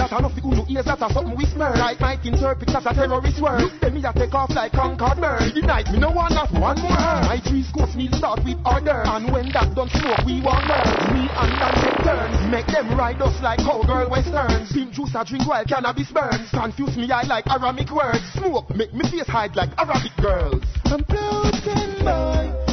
That 0.00 0.16
enough 0.16 0.32
the 0.32 0.40
uno 0.40 0.64
ears 0.72 0.86
that 0.88 1.02
are 1.02 1.12
something 1.12 1.36
whisper 1.36 1.68
Like 1.76 2.00
might 2.00 2.24
interpret 2.24 2.72
as 2.72 2.86
a 2.86 2.92
terrorist 2.96 3.36
word. 3.42 3.60
Look 3.60 3.80
them 3.80 3.94
me 3.94 4.00
a 4.00 4.12
take 4.16 4.32
off 4.32 4.48
like 4.56 4.72
Concord 4.72 5.20
bird. 5.20 5.52
The 5.52 5.60
night 5.60 5.92
me 5.92 6.00
no 6.00 6.08
one 6.10 6.32
not 6.32 6.48
one 6.56 6.80
more. 6.80 6.96
Hurt 6.96 7.28
My 7.28 7.38
three 7.44 7.60
scores 7.60 7.92
need 7.92 8.14
start 8.16 8.40
with 8.40 8.56
order. 8.64 9.04
And 9.04 9.28
when 9.28 9.52
that 9.52 9.76
don't 9.76 9.92
smoke 9.92 10.24
we 10.24 10.40
want 10.40 10.64
burn. 10.64 10.96
Me 11.12 11.28
and 11.28 11.52
Dan 11.60 11.74
take 11.84 12.00
turns 12.00 12.40
Make 12.48 12.68
them 12.72 12.96
ride 12.96 13.20
us 13.20 13.36
like 13.44 13.60
cowgirl 13.60 14.08
westerns. 14.08 14.72
Pink 14.72 14.96
juice 14.96 15.12
a 15.12 15.20
drink 15.28 15.44
while 15.44 15.64
cannabis 15.68 16.08
burns. 16.08 16.48
Confuse 16.48 16.96
me 16.96 17.10
I 17.12 17.28
like 17.28 17.44
Aramic 17.52 17.92
words. 17.92 18.24
Smoke 18.32 18.72
make 18.72 18.96
me 18.96 19.04
face 19.12 19.28
hide 19.28 19.52
like 19.56 19.76
Arabic 19.76 20.16
girls. 20.16 20.64
I'm 20.88 21.04
floating 21.04 22.00
boy 22.00 22.69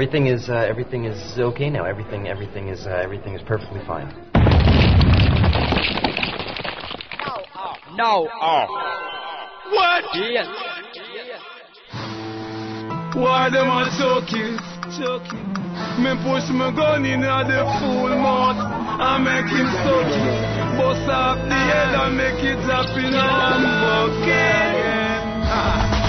everything 0.00 0.28
is 0.28 0.48
uh, 0.48 0.54
everything 0.54 1.04
is 1.04 1.38
okay 1.38 1.68
now. 1.68 1.84
Everything 1.84 2.26
everything 2.26 2.68
is 2.68 2.86
uh, 2.86 3.04
everything 3.04 3.34
is 3.34 3.42
perfectly 3.42 3.82
fine. 3.86 4.08
No. 7.92 8.26
Oh. 8.40 8.64
What? 9.68 10.04
Yes. 10.14 10.48
Why 13.12 13.50
them 13.52 13.68
a 13.68 13.92
choking? 14.00 14.56
Choking. 14.96 15.52
Me 16.00 16.16
push 16.24 16.48
my 16.48 16.72
gun 16.74 17.04
in 17.04 17.22
at 17.22 17.44
the 17.44 17.60
full 17.78 18.08
mouth 18.08 18.56
and 18.56 19.22
make 19.22 19.52
him 19.52 19.68
suck 19.84 20.08
it. 20.16 20.80
Bust 20.80 21.10
off 21.12 21.36
the 21.44 21.54
head 21.54 21.92
and 21.92 22.16
make 22.16 22.40
it 22.40 22.56
drop 22.64 22.88
in 22.96 23.12
a 23.12 23.28
bucket. 23.84 24.80
Ah. 25.44 25.99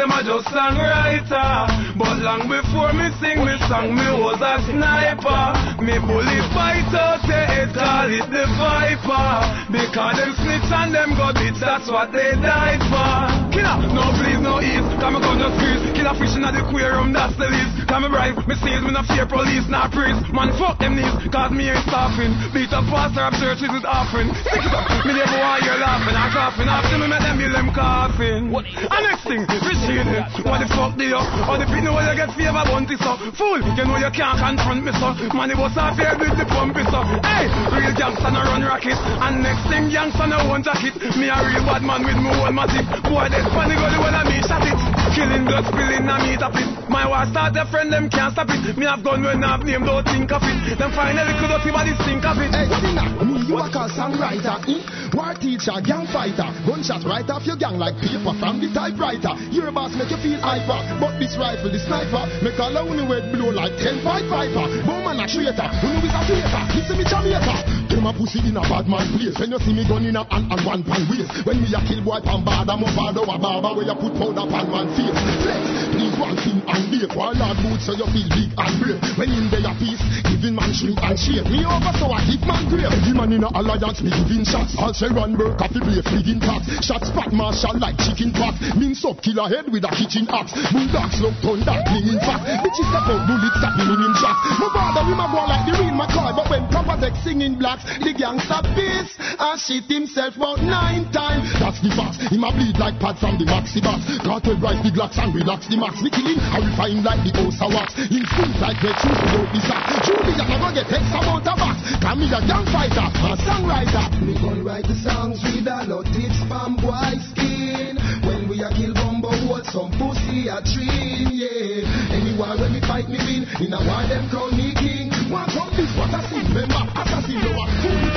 Them 0.00 0.16
a 0.16 0.24
just 0.24 0.48
songwriter. 0.48 1.68
But 2.00 2.24
long 2.24 2.48
before 2.48 2.96
me 2.96 3.12
sing 3.20 3.44
me 3.44 3.52
song, 3.68 3.92
me 3.92 4.08
was 4.16 4.40
a 4.40 4.56
sniper. 4.64 5.52
Me 5.84 6.00
bullet 6.00 6.44
fight 6.56 6.88
out 6.96 7.20
the 7.28 7.36
head, 7.36 7.68
call 7.76 8.08
it 8.08 8.24
the 8.32 8.48
viper. 8.56 9.28
Because 9.68 10.16
them 10.16 10.32
snitch 10.40 10.72
and 10.72 10.96
them 10.96 11.12
go 11.20 11.36
bitch, 11.36 11.60
that's 11.60 11.92
what 11.92 12.08
they 12.16 12.32
died 12.40 12.80
for. 12.88 13.28
Killer, 13.52 13.76
no 13.92 14.08
please, 14.16 14.40
no 14.40 14.64
ease, 14.64 14.80
come 15.04 15.14
me 15.14 15.20
gun 15.20 15.36
just 15.36 15.60
squeeze. 15.60 15.84
Killer 15.92 16.16
fish 16.16 16.32
in 16.32 16.48
the 16.48 16.60
aquarium, 16.64 17.12
that's 17.12 17.36
the 17.36 17.52
least. 17.52 17.84
Come 17.84 18.08
me 18.08 18.08
bribe, 18.08 18.40
me 18.48 18.56
seize, 18.56 18.80
me 18.80 18.96
no 18.96 19.04
fear 19.04 19.28
police, 19.28 19.68
not 19.68 19.92
priest. 19.92 20.32
Man, 20.32 20.48
fuck 20.56 20.80
them 20.80 20.96
knees, 20.96 21.12
cause 21.28 21.52
me 21.52 21.68
ain't 21.68 21.84
stopping. 21.84 22.32
Beat 22.56 22.72
up 22.72 22.88
pastor 22.88 23.28
of 23.28 23.36
churches 23.36 23.68
is 23.68 23.84
offering. 23.84 24.32
Stick 24.48 24.64
it 24.64 24.72
up, 24.72 24.88
me 25.04 25.12
never 25.12 25.36
want 25.36 25.60
you 25.60 25.76
laughing 25.76 26.16
and 26.16 26.30
coughing. 26.32 26.72
After 26.72 26.96
me 26.96 27.04
make 27.04 27.20
them 27.20 27.36
bill 27.36 27.52
them 27.52 27.68
coughing. 27.76 28.48
And 28.48 29.02
next 29.04 29.28
thing, 29.28 29.44
fish 29.44 29.89
it. 29.96 30.46
What 30.46 30.60
the 30.62 30.68
fuck 30.70 30.94
do 30.94 31.04
you? 31.04 31.18
Or 31.18 31.56
the 31.58 31.66
people 31.66 31.94
where 31.94 32.06
you 32.06 32.14
get 32.14 32.30
favor 32.36 32.64
bounty 32.66 32.96
so. 33.00 33.16
Fool, 33.34 33.58
you 33.62 33.84
know 33.84 33.98
you 33.98 34.10
can't 34.12 34.38
confront 34.38 34.84
me 34.84 34.92
so. 34.94 35.14
It 35.16 35.58
was 35.58 35.74
off 35.74 35.98
here 35.98 36.14
with 36.14 36.36
the 36.38 36.46
pump 36.46 36.76
it 36.76 36.86
so. 36.90 37.00
Hey, 37.26 37.50
real 37.74 37.94
gangster 37.96 38.30
no 38.30 38.40
run 38.46 38.62
racket. 38.62 38.98
And 38.98 39.42
next 39.42 39.66
thing, 39.66 39.90
gangster 39.90 40.26
no 40.26 40.46
want 40.46 40.64
jacket. 40.64 40.94
Me 41.18 41.26
a 41.26 41.38
real 41.42 41.64
bad 41.66 41.82
man 41.82 42.06
with 42.06 42.18
me 42.18 42.30
own 42.30 42.54
matic. 42.54 42.86
Boy, 43.08 43.26
this 43.30 43.46
funny 43.50 43.74
gully 43.74 43.98
when 43.98 44.14
I 44.14 44.22
me 44.28 44.38
shot 44.46 44.62
it. 44.62 44.89
Killing 45.10 45.44
blood 45.44 45.66
spilling, 45.66 46.06
I 46.06 46.16
meet 46.22 46.42
up 46.42 46.54
it. 46.54 46.70
My 46.88 47.06
war 47.06 47.26
start 47.26 47.58
a 47.58 47.66
friend, 47.66 47.90
them 47.92 48.06
can't 48.08 48.32
stop 48.32 48.46
it. 48.50 48.78
Me 48.78 48.86
have 48.86 49.02
gun 49.02 49.22
when 49.22 49.42
I've 49.42 49.66
name, 49.66 49.82
don't 49.82 50.06
think 50.06 50.30
of 50.30 50.42
it. 50.42 50.78
Them 50.78 50.94
finally 50.94 51.34
could 51.38 51.50
up 51.50 51.66
body 51.66 51.94
stink 52.02 52.22
of 52.22 52.38
it. 52.38 52.54
Hey, 52.54 52.70
singer, 52.70 53.08
me 53.26 53.42
you 53.46 53.58
a 53.58 53.66
call 53.70 53.90
songwriter, 53.90 54.58
eh? 54.70 54.80
War 55.10 55.34
teacher, 55.34 55.74
gang 55.82 56.06
fighter, 56.14 56.46
gunshot 56.62 57.02
right 57.02 57.26
off 57.26 57.42
your 57.42 57.58
gang 57.58 57.82
like 57.82 57.98
paper 57.98 58.30
from 58.38 58.62
the 58.62 58.70
typewriter. 58.70 59.34
Your 59.50 59.74
boss 59.74 59.90
make 59.98 60.14
you 60.14 60.20
feel 60.22 60.38
hyper, 60.38 60.78
but 61.02 61.18
this 61.18 61.34
rifle, 61.34 61.70
the 61.70 61.82
sniper, 61.82 62.30
make 62.46 62.58
a 62.62 62.70
lonely 62.70 63.02
word 63.02 63.26
blow 63.34 63.50
like 63.50 63.74
ten 63.82 63.98
fight 64.06 64.30
viper. 64.30 64.66
Bowman 64.86 65.18
a 65.18 65.26
traitor, 65.26 65.66
who 65.82 65.90
know 65.90 66.06
is 66.06 66.14
a 66.14 66.22
traitor? 66.22 66.62
Listen 66.78 66.96
me 66.98 67.04
Jamaica. 67.06 67.90
Them 67.90 68.06
a 68.06 68.14
pussy 68.14 68.38
in 68.46 68.54
a 68.54 68.62
bad 68.62 68.86
man 68.86 69.02
place. 69.18 69.34
When 69.34 69.50
you 69.50 69.58
see 69.58 69.74
me 69.74 69.82
gun 69.82 70.06
in 70.06 70.14
a 70.14 70.22
hand 70.30 70.46
and 70.46 70.62
one 70.62 70.86
pan 70.86 71.02
waist. 71.10 71.42
When 71.42 71.58
me 71.58 71.66
a 71.74 71.82
kill 71.82 72.06
boy 72.06 72.22
pan 72.22 72.46
bad, 72.46 72.70
I'm 72.70 72.86
a 72.86 72.90
bad 72.94 73.18
over 73.18 73.34
barber 73.34 73.74
where 73.74 73.86
you 73.90 73.98
put 73.98 74.14
powder 74.14 74.46
pan 74.46 74.70
man. 74.70 74.86
Flex, 75.08 75.62
please 75.94 76.16
one 76.18 76.36
thing 76.36 76.60
and 76.64 76.84
bake. 76.90 77.12
While 77.16 77.36
hard 77.36 77.58
boots 77.64 77.86
so 77.86 77.92
you 77.96 78.06
feel 78.12 78.28
big 78.28 78.50
and 78.56 78.74
brave. 78.80 79.00
When 79.16 79.30
in 79.32 79.46
there 79.48 79.64
a 79.64 79.72
peace, 79.78 80.02
giving 80.28 80.56
man 80.56 80.72
shrink 80.72 81.00
and 81.00 81.16
shape. 81.16 81.46
Me 81.48 81.64
over 81.64 81.92
so 81.96 82.12
I 82.12 82.20
keep 82.28 82.42
man 82.44 82.64
grave. 82.68 82.90
Every 82.90 83.14
man 83.16 83.32
in 83.32 83.44
a 83.44 83.50
alliance, 83.54 84.00
me 84.04 84.10
giving 84.12 84.44
shots. 84.44 84.76
All 84.76 84.92
Sharon 84.92 85.36
Burke, 85.36 85.58
coffee 85.58 85.80
play, 85.80 86.00
fligging 86.04 86.40
tax. 86.40 86.68
Shots 86.84 87.08
fat 87.16 87.32
marshal 87.32 87.76
like 87.80 87.96
chicken 87.98 88.32
pox. 88.32 88.60
Mince 88.76 89.04
up 89.04 89.20
killer 89.24 89.48
head 89.48 89.66
with 89.72 89.84
a 89.88 89.92
kitchen 89.96 90.28
axe. 90.28 90.52
Bulldogs 90.72 91.18
look 91.20 91.36
thunder, 91.40 91.78
clinging 91.88 92.20
fast. 92.20 92.42
Bitches 92.60 92.88
step 92.88 93.08
out, 93.08 93.22
bullets 93.24 93.60
me 93.76 93.84
in 93.88 94.14
shots. 94.20 94.40
My 94.60 94.68
father, 94.72 95.02
we 95.08 95.14
my 95.16 95.26
go 95.30 95.40
like 95.48 95.64
the 95.64 95.72
real 95.80 95.94
McCoy. 95.96 96.30
But 96.36 96.46
when 96.50 96.64
proper 96.68 96.96
deck 97.00 97.16
singing 97.22 97.56
blacks, 97.56 97.84
the 98.00 98.12
gangster 98.12 98.62
piss 98.76 99.16
and 99.18 99.56
shit 99.60 99.88
himself 99.88 100.36
about 100.36 100.60
nine 100.62 101.08
times. 101.12 101.48
That's 101.58 101.80
the 101.80 101.90
facts. 101.92 102.20
Him 102.28 102.44
a 102.44 102.50
bleed 102.52 102.76
like 102.78 102.98
pad 103.00 103.16
from 103.18 103.38
the 103.38 103.46
maxi 103.46 103.80
box. 103.80 104.04
Cartel 104.20 104.58
rise 104.60 104.80
the 104.90 104.98
glocks 104.98 105.18
and 105.22 105.34
relax 105.34 105.68
the 105.70 105.78
max. 105.78 106.02
We 106.02 106.10
kill 106.10 106.26
him 106.26 106.38
and 106.38 106.62
refine 106.66 107.02
like 107.06 107.22
the 107.22 107.30
of 107.38 107.70
wax. 107.70 107.94
Him 107.94 108.24
squeeze 108.26 108.58
like 108.58 108.78
red 108.82 108.96
shoes 108.98 109.18
without 109.22 109.48
the 109.54 109.60
sack. 109.62 109.84
Julia 110.02 110.44
never 110.50 110.70
get 110.74 110.86
X 110.90 111.04
amount 111.14 111.46
of 111.46 111.56
box. 111.58 111.76
Cause 112.02 112.16
me 112.18 112.26
a 112.26 112.40
gang 112.42 112.66
fighter, 112.74 113.06
a 113.06 113.32
songwriter. 113.38 114.04
Me 114.18 114.34
gon' 114.34 114.64
write 114.66 114.86
the 114.86 114.96
songs 114.98 115.38
with 115.46 115.66
a 115.70 115.86
lot 115.86 116.06
tips 116.10 116.40
from 116.50 116.74
boy 116.76 117.14
skin. 117.30 117.94
When 118.26 118.50
we 118.50 118.62
a 118.66 118.70
kill 118.74 118.94
bumbo, 118.94 119.30
what 119.46 119.66
some 119.70 119.94
pussy 119.94 120.50
a 120.50 120.58
train, 120.58 121.30
yeah. 121.38 121.86
Anywhere 122.10 122.58
when 122.58 122.74
me 122.74 122.80
fight 122.82 123.06
me 123.06 123.18
win, 123.22 123.46
in 123.62 123.70
a 123.70 123.80
war 123.86 124.02
them 124.10 124.26
crown 124.28 124.50
me 124.58 124.74
king. 124.74 125.14
One 125.30 125.46
come 125.54 125.70
this 125.78 125.90
what 125.94 126.10
I 126.10 126.20
see, 126.26 126.42
remember, 126.50 126.82
assassin. 126.98 127.38
We 127.38 128.09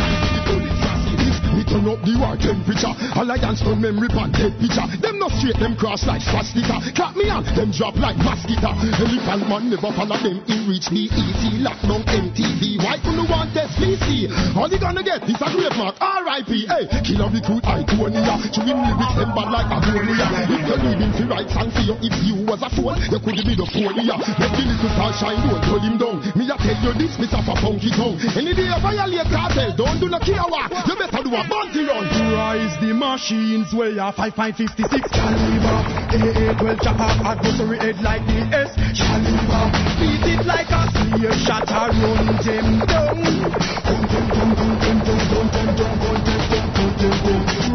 turn 1.84 1.92
up 1.92 2.00
the 2.08 2.16
war 2.16 2.36
temperature. 2.40 2.94
Alliance 3.20 3.60
from 3.62 3.84
memory 3.84 4.08
pan 4.08 4.32
dead 4.32 4.56
picture 4.56 4.88
Them 5.04 5.20
no 5.20 5.28
straight, 5.40 5.60
them 5.60 5.76
cross 5.76 6.08
like 6.08 6.24
swastika. 6.24 6.80
Clap 6.96 7.16
me 7.16 7.28
on, 7.28 7.44
them 7.56 7.72
drop 7.76 7.96
like 8.00 8.16
mosquito. 8.24 8.72
Elephant 8.72 9.44
man 9.52 9.64
never 9.70 9.92
follow 9.92 10.16
them 10.24 10.40
In 10.48 10.72
reach 10.72 10.88
me 10.92 11.12
easy, 11.12 11.60
lock 11.60 11.80
down 11.84 12.04
MTV 12.08 12.80
Why 12.80 12.96
couldn't 13.04 13.20
you 13.20 13.28
want 13.28 13.52
SVC? 13.52 14.32
All 14.56 14.72
you 14.72 14.80
gonna 14.80 15.04
get 15.04 15.28
is 15.28 15.40
a 15.40 15.48
grave 15.52 15.76
mark 15.76 16.00
R.I.P. 16.00 16.52
Hey, 16.72 16.88
killer 17.04 17.28
recruit 17.28 17.64
Iconia 17.68 18.36
Chewing 18.56 18.80
lyrics 18.80 19.16
them 19.20 19.32
bad 19.36 19.50
like 19.52 19.68
Agonia 19.68 20.28
If 20.48 20.64
you 20.64 20.78
need 20.88 21.00
him 21.04 21.12
to 21.20 21.24
write 21.28 21.50
song 21.52 21.70
for 21.76 21.84
you 21.84 21.96
If 22.00 22.16
you 22.24 22.48
was 22.48 22.64
a 22.64 22.70
fool, 22.72 22.96
you 22.96 23.20
could 23.20 23.40
be 23.44 23.54
the 23.60 23.68
folio 23.68 24.16
Make 24.40 24.56
the 24.56 24.64
little 24.64 24.92
star 24.96 25.12
shine, 25.20 25.40
don't 25.44 25.64
pull 25.68 25.84
him 25.84 25.96
down. 26.00 26.16
Me 26.38 26.48
a 26.48 26.56
tell 26.56 26.80
you 26.80 26.94
this, 26.96 27.20
Mr. 27.20 27.44
for 27.44 27.58
funky 27.60 27.92
tongue. 27.92 28.16
Any 28.40 28.56
day 28.56 28.72
you 28.72 28.80
violate 28.80 29.28
cartel, 29.28 29.76
don't 29.76 30.00
do 30.00 30.08
no 30.08 30.20
walk 30.48 30.72
You 30.88 30.96
better 30.96 31.22
do 31.24 31.32
a 31.36 31.44
bounty 31.74 31.86
run 31.88 32.34
Rise 32.34 32.78
the 32.80 32.94
machines 32.94 33.74
way 33.74 33.92
a 33.94 34.12
5.56 34.12 35.12
caliber. 35.12 35.78
AA-12 36.14 36.82
chopper 36.84 37.12
adversary 37.26 37.78
head 37.80 38.02
like 38.02 38.26
the 38.28 38.40
S 38.54 38.76
caliber. 38.98 39.72
Beat 40.00 40.26
it 40.34 40.46
like 40.46 40.70
a 40.70 40.86
slave 40.92 41.34
shot 41.46 41.70
a 41.70 41.90
run 41.90 42.26
them 42.46 42.86
down. 42.86 43.18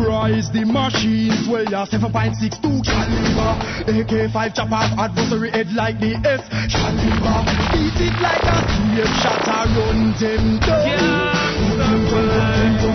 Rise 0.06 0.50
the 0.52 0.64
machines 0.64 1.48
way 1.48 1.64
a 1.64 1.86
7.62 1.86 2.84
caliber. 2.84 3.52
AK-5 3.88 4.54
chopper 4.54 5.00
adversary 5.00 5.50
head 5.50 5.72
like 5.72 5.98
the 6.00 6.14
S 6.24 6.42
caliber. 6.70 7.38
Beat 7.72 8.00
it 8.06 8.16
like 8.22 8.44
a 8.44 8.58
slave 8.68 9.14
shot 9.22 9.48
a 9.48 9.60
run 9.74 10.14
them 10.18 10.58
down. 10.60 11.48
Gun 11.78 12.87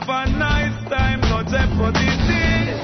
have 0.00 0.28
a 0.28 0.38
nice 0.38 0.88
time. 0.88 1.20
No 1.28 1.42
jeopardy 1.44 2.10
this. 2.28 2.80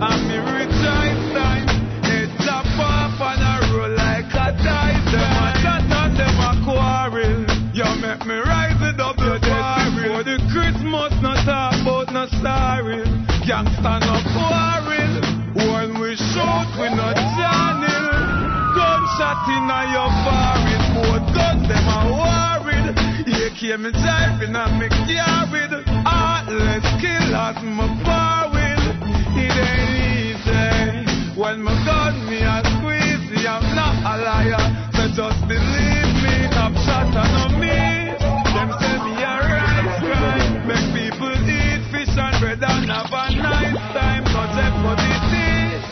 And 0.00 0.20
me 0.26 0.38
rejoice 0.38 1.24
time. 1.34 1.66
It 2.04 2.30
chop 2.44 2.66
off 2.78 3.18
and 3.20 3.42
a 3.42 3.54
roll 3.74 3.94
like 3.94 4.30
a 4.32 4.48
dice. 4.58 5.04
Them 5.12 5.34
a 5.38 5.50
chat 5.62 5.86
and 5.86 6.16
them 6.16 6.38
a 6.38 6.52
quarrel. 6.64 7.44
You 7.74 7.88
make 8.02 8.24
me 8.26 8.34
rise 8.34 8.80
it 8.82 9.00
up 9.00 9.16
the 9.16 9.38
quarrel. 9.42 10.18
For 10.18 10.22
the 10.24 10.38
Christmas 10.50 11.12
no 11.22 11.34
talk 11.46 11.74
about 11.82 12.12
no 12.12 12.26
sorry. 12.42 13.02
Gangsta 13.46 13.94
no 14.02 14.16
quarrel. 14.34 15.14
When 15.54 16.00
we 16.00 16.16
shoot 16.16 16.68
we 16.78 16.88
no 16.94 17.08
channel. 17.38 18.06
Gunshot 18.74 19.46
in 19.54 19.70
a 19.70 19.80
your 19.94 20.10
forehead. 20.22 20.82
Both 20.94 21.26
guns 21.34 21.68
them 21.68 21.86
a 21.86 22.00
worried. 22.18 22.88
AK 23.28 23.78
me 23.78 23.90
driving 23.92 24.56
and 24.56 24.78
me 24.78 24.88
carried. 24.88 25.84
Ah. 26.06 26.27
Heartless 26.48 26.88
killers 27.04 27.60
me 27.60 27.84
forward. 28.08 28.80
It 29.36 29.52
ain't 29.52 30.32
easy. 30.32 31.36
When 31.38 31.60
my 31.60 31.76
gun 31.84 32.24
me 32.24 32.40
a 32.40 32.64
squeeze, 32.64 33.44
I'm 33.44 33.60
not 33.76 34.00
a 34.00 34.16
liar. 34.16 34.64
So 34.96 35.12
just 35.12 35.44
believe 35.44 36.08
me. 36.24 36.48
Top 36.56 36.72
shot 36.88 37.12
on 37.12 37.60
me. 37.60 37.68
Them 37.68 38.72
say 38.80 38.96
me 38.96 39.12
a 39.20 39.34
right 39.44 39.92
crime. 40.00 40.64
Make 40.64 40.88
people 40.96 41.36
eat 41.44 41.84
fish 41.92 42.16
and 42.16 42.40
bread 42.40 42.64
and 42.64 42.88
have 42.96 43.12
a 43.12 43.28
nice 43.36 43.76
time. 43.92 44.24
No 44.32 44.48
jeopardy 44.56 45.12
this. 45.28 45.84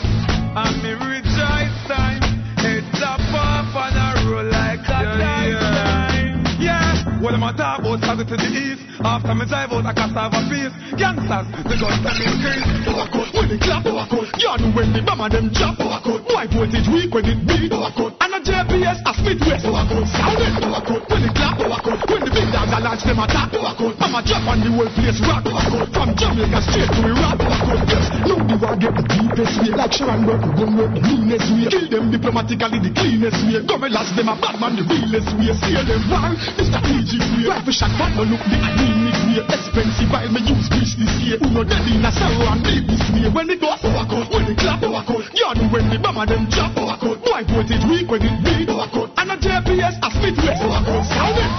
And 0.57 0.81
me 0.81 0.97
rejoice 0.97 1.77
time. 1.85 2.25
Head 2.57 2.81
top 2.97 3.21
off 3.29 3.77
and 3.77 3.93
a 3.93 4.25
roll 4.25 4.49
like 4.49 4.81
a 4.89 5.05
yeah, 5.05 5.61
time. 5.69 6.45
Yeah, 6.59 7.21
what 7.21 7.35
am 7.35 7.43
I 7.43 7.53
talk 7.53 7.81
about? 7.81 8.01
To 8.01 8.37
the 8.37 8.49
east. 8.49 8.86
After 9.03 9.35
me 9.35 9.45
drive 9.45 9.71
out 9.71 9.85
a 9.85 9.93
cassava 9.93 10.41
piece. 10.49 10.73
Gangsters, 10.97 11.45
the 11.69 11.75
guns 11.77 12.01
them 12.01 12.17
increase. 12.17 12.65
Overcut, 12.89 13.29
when 13.33 13.51
it 13.51 13.61
clap, 13.61 13.85
overcut. 13.85 14.27
You 14.41 14.57
know 14.57 14.71
when 14.73 14.93
the 14.93 15.01
bomber 15.05 15.29
them 15.29 15.49
drop, 15.53 15.77
overcut. 15.77 16.25
Why 16.33 16.47
voltage 16.47 16.87
weak 16.89 17.13
when 17.13 17.25
it 17.25 17.39
beat, 17.45 17.71
overcut. 17.71 18.17
And 18.21 18.33
a 18.33 18.39
JPS, 18.41 18.99
a 19.05 19.11
split 19.13 19.39
west, 19.45 19.65
overcut. 19.65 20.05
Sound 20.09 20.41
it, 20.41 20.63
overcut. 20.65 21.03
When 21.09 21.23
it 21.29 21.33
clap, 21.35 21.57
overcut. 21.61 21.99
When 22.06 22.06
the 22.47 22.51
big 22.51 22.55
dogs 22.55 22.71
a 22.71 22.77
a 22.77 22.79
launch 22.79 23.03
them 23.03 23.19
attack. 23.19 23.51
Mama 23.99 24.19
drop 24.23 24.47
on 24.47 24.59
the 24.63 24.69
whole 24.71 24.91
place 24.95 25.19
rock. 25.27 25.43
From 25.91 26.09
Jamaica 26.15 26.59
straight 26.63 26.91
to 26.95 27.01
Iraq. 27.03 27.39
Yes, 27.87 28.07
now 28.23 28.39
the 28.39 28.55
war 28.55 28.75
get 28.79 28.93
the 28.95 29.03
deepest 29.03 29.53
way. 29.59 29.71
Like 29.75 29.91
Sharon 29.91 30.23
work, 30.27 30.43
gon' 30.55 30.73
work 30.77 30.91
the 30.95 31.01
meanest 31.03 31.47
way. 31.51 31.67
Kill 31.67 31.87
them 31.91 32.11
diplomatically 32.11 32.79
the 32.79 32.91
cleanest 32.95 33.41
way. 33.47 33.59
Gorillas 33.67 34.09
them 34.15 34.29
a 34.31 34.35
bad 34.39 34.55
man 34.59 34.79
the 34.79 34.83
realest 34.87 35.31
way. 35.35 35.51
Steal 35.59 35.83
them 35.83 36.03
war, 36.07 36.31
the 36.55 36.63
strategic 36.63 37.23
way. 37.35 37.45
Rifle 37.51 37.75
shot, 37.75 37.91
but 37.99 38.11
no 38.15 38.23
look 38.23 38.43
the 38.47 38.57
anemic 38.57 39.17
way. 39.27 39.41
Expensive 39.47 40.09
while 40.11 40.31
me 40.31 40.39
use 40.47 40.67
grease 40.71 40.95
this 40.95 41.13
year. 41.23 41.37
Who 41.41 41.51
no 41.51 41.63
dead 41.67 41.83
in 41.87 42.05
a 42.05 42.11
sorrow 42.11 42.47
and 42.53 42.63
leave 42.63 42.87
this 42.87 43.03
way. 43.11 43.27
When 43.27 43.51
it 43.51 43.59
goes, 43.59 43.81
oh, 43.83 44.23
when 44.31 44.47
it 44.47 44.57
clap, 44.57 44.83
oh, 44.83 45.21
yard 45.35 45.59
when 45.71 45.85
the 45.91 45.97
bomber 45.99 46.25
them 46.25 46.47
drop. 46.47 46.75
Boy 46.77 47.43
voltage 47.51 47.85
weak 47.89 48.07
when 48.07 48.23
it 48.23 48.35
beat. 48.43 49.16
And 49.29 49.43
a 49.43 49.43
JPS 49.43 49.99
a 49.99 50.09
spit 50.15 50.37
west. 50.39 50.61
Sound 50.63 51.35
it. 51.35 51.51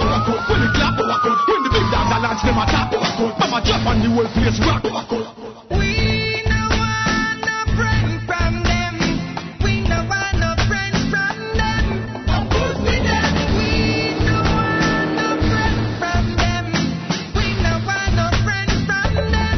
When 0.49 0.61
it 0.65 0.73
clap, 0.73 0.97
when 0.97 1.61
the 1.61 1.69
big 1.69 1.85
dogs 1.93 2.09
a 2.09 2.17
launch 2.17 2.41
them 2.41 2.57
the 4.01 4.09
whole 4.09 4.25
place 4.33 4.57
rock. 4.65 4.81
We 5.77 6.41
no 6.49 6.65
want 6.65 7.45
no 7.45 7.57
friend 7.77 8.25
from 8.25 8.63
them. 8.65 8.97
We 9.61 9.85
no 9.85 10.01
want 10.09 10.41
no 10.41 10.57
friend 10.65 10.97
from 11.13 11.37
them. 11.61 11.85
Of 12.25 12.49
course 12.49 12.79
we 12.81 12.95
them. 13.05 13.37
We 13.53 14.17
no 14.25 14.37
want 14.49 15.13
no 15.13 15.29
friend 15.45 15.77
from 16.01 16.25
them. 16.41 16.65
We 17.37 17.53
no 17.61 17.73
want 17.85 18.17
no 18.17 18.33
friend 18.41 18.69
from 18.89 19.13
them. 19.29 19.57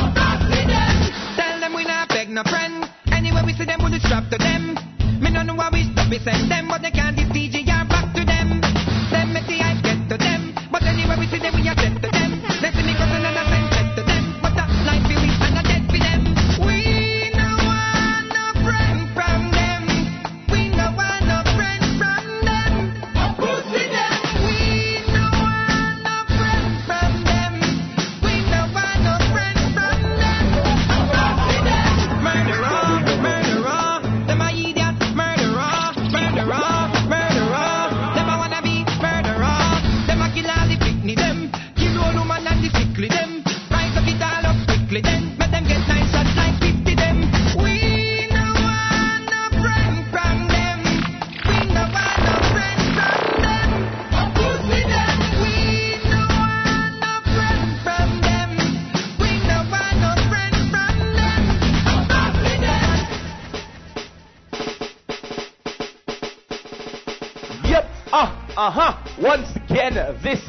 Of 0.00 0.08
course 0.16 0.44
we 0.48 0.64
them. 0.64 0.96
Tell 1.36 1.60
them 1.60 1.76
we 1.76 1.84
not 1.84 2.08
beg 2.08 2.30
no 2.32 2.40
friend. 2.48 2.88
Anyway 3.12 3.42
we 3.44 3.52
see 3.52 3.68
them, 3.68 3.84
we 3.84 4.00
strap 4.00 4.30
to 4.32 4.38
them. 4.38 4.80
Me 5.20 5.28
no 5.28 5.42
know 5.42 5.54
why 5.54 5.68
we 5.70 5.84
stop 5.92 6.08
we 6.08 6.18
send 6.24 6.50
them, 6.50 6.68
but 6.68 6.80
they 6.80 6.90
can't 6.90 7.19
anyway 11.42 11.56
we 11.56 11.62
see 11.62 11.62
them, 11.62 11.62
we 11.62 11.68
are 11.68 11.74
dead 11.74 11.89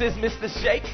is 0.02 0.14
Mr. 0.14 0.48
Shake 0.62 0.84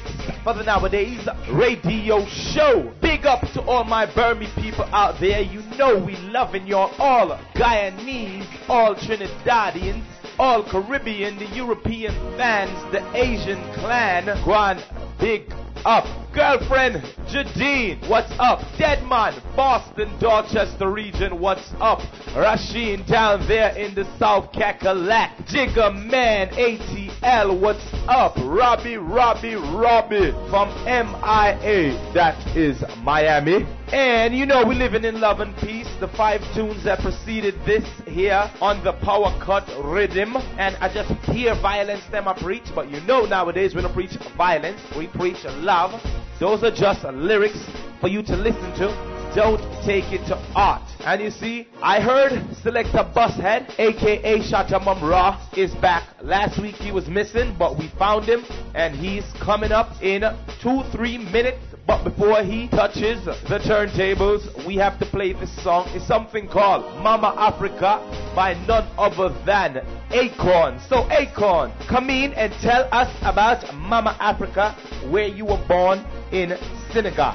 for 0.43 0.53
the 0.53 0.63
Nowadayz 0.63 1.25
Radio 1.57 2.23
Show. 2.27 2.93
Big 3.01 3.25
up 3.25 3.41
to 3.53 3.61
all 3.63 3.83
my 3.83 4.05
Burmy 4.05 4.47
people 4.61 4.85
out 4.93 5.19
there. 5.19 5.41
You 5.41 5.61
know 5.77 5.97
we 5.97 6.15
loving 6.17 6.67
y'all 6.67 6.93
all 6.99 7.29
Guyanese, 7.55 8.45
all 8.69 8.93
Trinidadians, 8.93 10.03
all 10.37 10.63
Caribbean, 10.63 11.39
the 11.39 11.47
European 11.55 12.13
fans, 12.37 12.69
the 12.91 13.01
Asian 13.15 13.57
clan. 13.73 14.25
Guan, 14.43 14.79
big 15.19 15.51
up. 15.85 16.05
Girlfriend, 16.31 16.97
Jadine, 17.27 18.07
what's 18.07 18.31
up? 18.37 18.59
Deadman, 18.77 19.41
Boston, 19.55 20.11
Dorchester 20.19 20.91
region, 20.91 21.39
what's 21.39 21.73
up? 21.79 22.01
Rasheen 22.35 23.07
down 23.07 23.47
there 23.47 23.75
in 23.75 23.95
the 23.95 24.05
South 24.19 24.51
Cackalack. 24.51 25.47
Jigger 25.47 25.91
Man, 25.91 26.49
ATL, 26.49 27.59
what's 27.59 27.83
up? 28.07 28.35
Robbie, 28.37 28.97
Robbie, 28.97 29.55
Robbie 29.55 30.31
from 30.51 30.69
MIA, 30.85 31.97
that 32.13 32.37
is 32.55 32.83
Miami. 33.01 33.65
And 33.91 34.37
you 34.37 34.45
know, 34.45 34.63
we're 34.67 34.75
living 34.75 35.03
in 35.03 35.19
love 35.19 35.39
and 35.39 35.57
peace. 35.57 35.89
The 35.99 36.07
five 36.09 36.41
tunes 36.53 36.83
that 36.83 36.99
preceded 36.99 37.55
this 37.65 37.83
here 38.05 38.51
on 38.61 38.83
the 38.83 38.93
Power 38.93 39.35
Cut 39.43 39.67
Rhythm. 39.83 40.37
And 40.59 40.75
I 40.75 40.93
just 40.93 41.09
hear 41.31 41.55
violence 41.55 42.03
them 42.11 42.27
I 42.27 42.39
preach, 42.39 42.65
but 42.75 42.91
you 42.91 43.01
know 43.01 43.25
nowadays 43.25 43.73
we 43.73 43.81
don't 43.81 43.93
preach 43.93 44.15
violence, 44.37 44.79
we 44.95 45.07
preach 45.07 45.43
love. 45.45 45.99
Those 46.39 46.63
are 46.63 46.71
just 46.71 47.03
lyrics 47.03 47.59
for 47.99 48.07
you 48.07 48.23
to 48.23 48.35
listen 48.35 48.71
to. 48.77 49.19
Don't 49.35 49.61
take 49.85 50.11
it 50.11 50.25
to 50.27 50.35
art. 50.55 50.81
And 51.01 51.21
you 51.21 51.29
see, 51.29 51.67
I 51.83 52.01
heard 52.01 52.31
Selector 52.63 53.09
Bushead, 53.15 53.69
aka 53.77 54.39
Shatta 54.39 54.83
Mum 54.83 55.03
Ra, 55.07 55.39
is 55.55 55.73
back. 55.75 56.03
Last 56.23 56.59
week 56.59 56.75
he 56.75 56.91
was 56.91 57.07
missing, 57.07 57.55
but 57.59 57.77
we 57.77 57.89
found 57.99 58.25
him, 58.25 58.43
and 58.73 58.95
he's 58.95 59.25
coming 59.39 59.71
up 59.71 60.01
in 60.01 60.23
two, 60.61 60.81
three 60.91 61.17
minutes. 61.17 61.68
But 61.89 62.03
before 62.03 62.43
he 62.43 62.67
touches 62.67 63.25
the 63.25 63.57
turntables, 63.65 64.63
we 64.67 64.75
have 64.75 64.99
to 64.99 65.07
play 65.07 65.33
this 65.33 65.49
song. 65.63 65.89
It's 65.95 66.05
something 66.05 66.47
called 66.47 66.83
Mama 67.01 67.33
Africa 67.35 67.97
by 68.35 68.53
none 68.67 68.87
other 68.95 69.29
than 69.43 69.83
Akon. 70.11 70.87
So 70.87 71.09
Akon, 71.09 71.73
come 71.87 72.11
in 72.11 72.33
and 72.33 72.53
tell 72.61 72.87
us 72.91 73.11
about 73.23 73.73
Mama 73.73 74.15
Africa, 74.19 74.77
where 75.09 75.29
you 75.29 75.45
were 75.45 75.65
born 75.67 76.05
in 76.31 76.59
Senegal. 76.93 77.33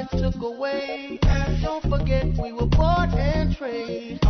Life 0.00 0.10
took 0.10 0.42
away. 0.42 1.18
Don't 1.62 1.82
forget 1.82 2.26
we 2.38 2.52
were 2.52 2.66
bought 2.66 3.12
and 3.14 3.54
trade. 3.56 4.20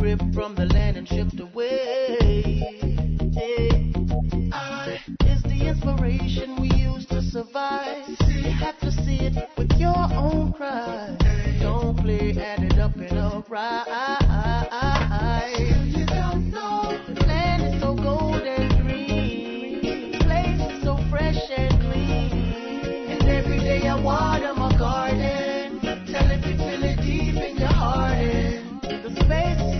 Ripped 0.00 0.34
from 0.34 0.54
the 0.54 0.66
land 0.72 0.96
and 0.96 1.08
shipped 1.08 1.38
away. 1.40 2.58
I 4.52 4.98
is 5.26 5.42
the 5.42 5.66
inspiration 5.68 6.60
we 6.60 6.70
use 6.70 7.06
to 7.06 7.22
survive. 7.22 8.04
You 8.26 8.50
have 8.50 8.78
to 8.80 8.90
see 8.90 9.18
it 9.20 9.48
with 9.56 9.72
your 9.78 9.96
own 10.14 10.52
cry. 10.52 11.16
Don't 11.60 11.96
play, 11.98 12.34
add 12.38 12.64
it 12.64 12.78
up 12.78 12.96
and 12.96 13.18
alright. 13.18 13.87
You 26.48 26.56
feel 26.56 26.82
it 26.82 26.96
deep 27.02 27.36
in 27.36 27.56
your 27.58 27.68
heart. 27.68 28.16
And 28.16 29.04
the 29.04 29.10
space 29.20 29.77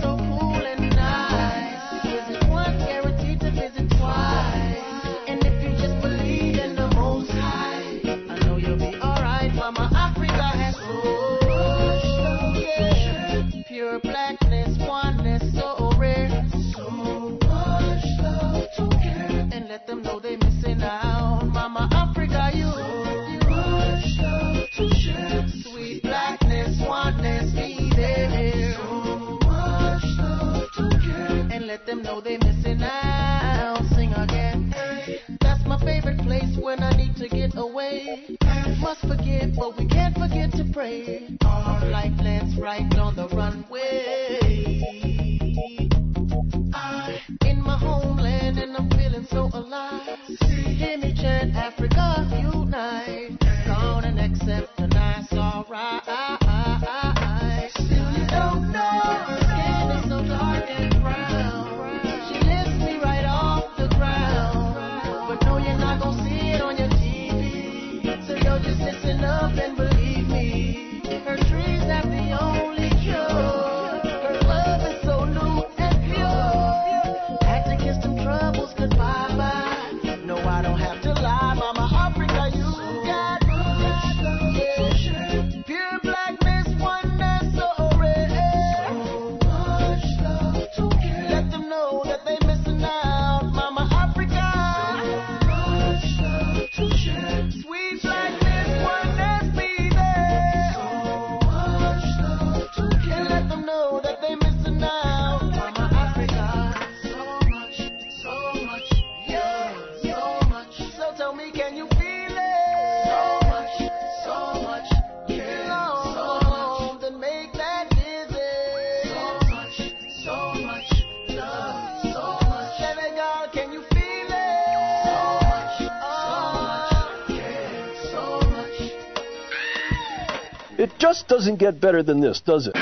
doesn't 131.29 131.57
get 131.57 131.79
better 131.79 132.03
than 132.03 132.19
this, 132.19 132.41
does 132.41 132.67
it? 132.67 132.75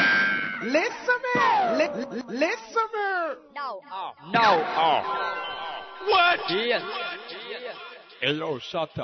Listen, 0.64 1.20
man. 1.36 1.78
Li- 1.78 2.22
listen, 2.28 2.88
man. 2.96 3.36
No. 3.56 3.82
No. 4.32 4.64
Oh. 4.76 5.02
What? 6.08 6.40
Yes. 6.50 6.82
Hello, 8.22 8.58
shut 8.60 8.98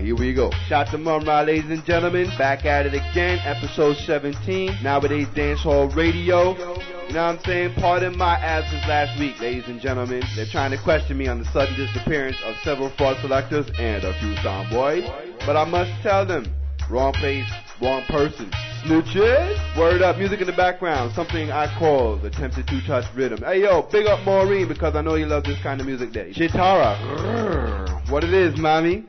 here 0.00 0.16
we 0.16 0.32
go. 0.32 0.50
Shout 0.66 0.88
to 0.88 0.98
Mumra, 0.98 1.46
ladies 1.46 1.70
and 1.70 1.84
gentlemen. 1.84 2.30
Back 2.38 2.64
at 2.64 2.86
it 2.86 2.94
again, 2.94 3.38
episode 3.44 3.96
17. 3.98 4.70
Nowadayz, 4.82 5.26
Dancehall 5.34 5.94
Radio. 5.94 6.56
You 6.56 7.14
know 7.14 7.26
what 7.26 7.38
I'm 7.38 7.44
saying? 7.44 7.74
Pardon 7.74 8.16
my 8.16 8.34
absence 8.38 8.82
last 8.88 9.18
week, 9.18 9.38
ladies 9.40 9.64
and 9.66 9.80
gentlemen. 9.80 10.22
They're 10.36 10.46
trying 10.46 10.70
to 10.70 10.78
question 10.78 11.18
me 11.18 11.28
on 11.28 11.38
the 11.38 11.44
sudden 11.46 11.74
disappearance 11.76 12.36
of 12.44 12.56
several 12.64 12.90
fraud 12.90 13.18
selectors 13.20 13.66
and 13.78 14.04
a 14.04 14.18
few 14.20 14.34
sound 14.36 14.70
boys. 14.70 15.04
But 15.44 15.56
I 15.56 15.64
must 15.64 15.90
tell 16.02 16.24
them, 16.24 16.46
wrong 16.88 17.12
place, 17.12 17.50
wrong 17.82 18.02
person. 18.04 18.50
Snooches? 18.84 19.76
Word 19.76 20.00
up, 20.00 20.16
music 20.16 20.40
in 20.40 20.46
the 20.46 20.54
background, 20.54 21.12
something 21.14 21.50
I 21.50 21.66
call 21.78 22.16
the 22.16 22.30
Tempted 22.30 22.66
to 22.68 22.86
Touch 22.86 23.04
Rhythm. 23.14 23.42
Hey 23.42 23.62
yo, 23.62 23.82
big 23.82 24.06
up 24.06 24.24
Maureen 24.24 24.68
because 24.68 24.96
I 24.96 25.02
know 25.02 25.16
you 25.16 25.26
love 25.26 25.44
this 25.44 25.60
kind 25.62 25.80
of 25.80 25.86
music 25.86 26.12
day. 26.12 26.32
Shitara, 26.32 28.08
what 28.08 28.24
it 28.24 28.32
is, 28.32 28.58
mommy? 28.58 29.04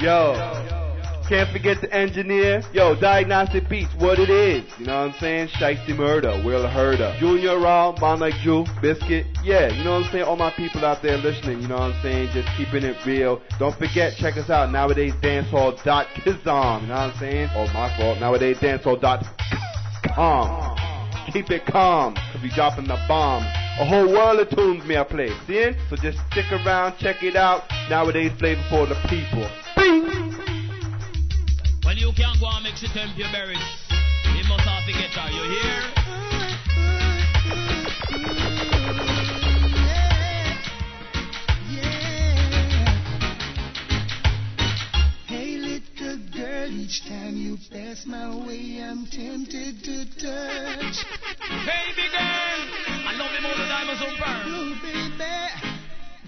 Yo, 0.00 0.32
can't 1.28 1.52
forget 1.52 1.76
the 1.82 1.94
engineer. 1.94 2.62
Yo, 2.72 2.98
Diagnostic 2.98 3.68
Beats, 3.68 3.92
what 3.98 4.18
it 4.18 4.30
is. 4.30 4.64
You 4.78 4.86
know 4.86 5.06
what 5.06 5.14
I'm 5.14 5.20
saying? 5.20 5.48
Shiesty 5.48 5.94
Murder, 5.94 6.40
Will 6.42 6.66
Herder. 6.66 7.14
Junior 7.20 7.58
Raw, 7.60 7.94
Man 8.00 8.18
Like 8.18 8.32
Jew, 8.42 8.64
Biscuit. 8.80 9.26
Yeah, 9.44 9.68
you 9.68 9.84
know 9.84 9.98
what 9.98 10.06
I'm 10.06 10.10
saying? 10.10 10.24
All 10.24 10.36
my 10.36 10.52
people 10.56 10.86
out 10.86 11.02
there 11.02 11.18
listening, 11.18 11.60
you 11.60 11.68
know 11.68 11.74
what 11.74 11.92
I'm 11.92 12.00
saying? 12.02 12.30
Just 12.32 12.48
keeping 12.56 12.82
it 12.82 12.96
real. 13.04 13.42
Don't 13.58 13.76
forget, 13.76 14.14
check 14.16 14.38
us 14.38 14.48
out, 14.48 14.70
Nowadayz. 14.70 15.22
You 15.22 15.42
know 15.42 15.48
what 15.52 15.86
I'm 16.88 17.12
saying? 17.20 17.50
Oh, 17.54 17.66
my 17.74 17.94
fault. 17.98 18.16
nowadayzdancehall.com. 18.18 20.76
Keep 21.30 21.50
it 21.50 21.66
calm, 21.66 22.14
cause 22.14 22.40
we 22.42 22.48
dropping 22.48 22.86
the 22.88 22.96
bomb. 23.06 23.44
A 23.78 23.84
whole 23.84 24.08
world 24.08 24.40
of 24.40 24.48
tunes 24.48 24.82
me 24.86 24.96
I 24.96 25.04
play. 25.04 25.28
See? 25.46 25.72
So 25.90 25.96
just 25.96 26.18
stick 26.32 26.50
around, 26.50 26.96
check 26.98 27.22
it 27.22 27.36
out. 27.36 27.68
Nowadayz 27.90 28.38
flavor 28.38 28.62
for 28.70 28.86
the 28.86 28.94
people. 29.06 29.46
Well, 31.90 31.98
you 31.98 32.12
can't 32.12 32.38
go 32.38 32.46
and 32.46 32.62
mix 32.62 32.84
it 32.84 32.90
temp 32.94 33.18
your 33.18 33.26
berries. 33.32 33.58
You 33.90 34.44
must 34.48 34.62
have 34.62 34.86
to 34.86 34.92
get 34.92 35.10
her, 35.10 35.28
you 35.34 35.42
hear? 35.50 35.82
Hey, 45.26 45.56
little 45.58 46.18
girl, 46.30 46.70
each 46.70 47.02
time 47.08 47.36
you 47.36 47.58
pass 47.72 48.06
my 48.06 48.36
way, 48.46 48.80
I'm 48.80 49.06
tempted 49.06 49.82
to 49.82 50.04
touch. 50.14 51.04
Baby 51.66 52.06
girl, 52.14 52.60
I 53.02 53.14
love 53.18 53.32
you 53.34 53.42
more 53.42 53.56
than 53.56 53.68
diamonds 53.68 54.00
on 54.00 54.16
pearl. 54.16 54.42
Oh, 54.46 54.78
baby, 54.80 55.18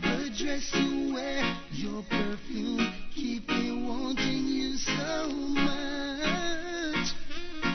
the 0.03 0.45
dress 0.45 0.75
you 0.75 1.15
wear, 1.15 1.57
your 1.71 2.03
perfume, 2.11 2.93
keep 3.15 3.49
me 3.49 3.87
wanting 3.87 4.42
so 4.77 5.29
much. 5.29 7.09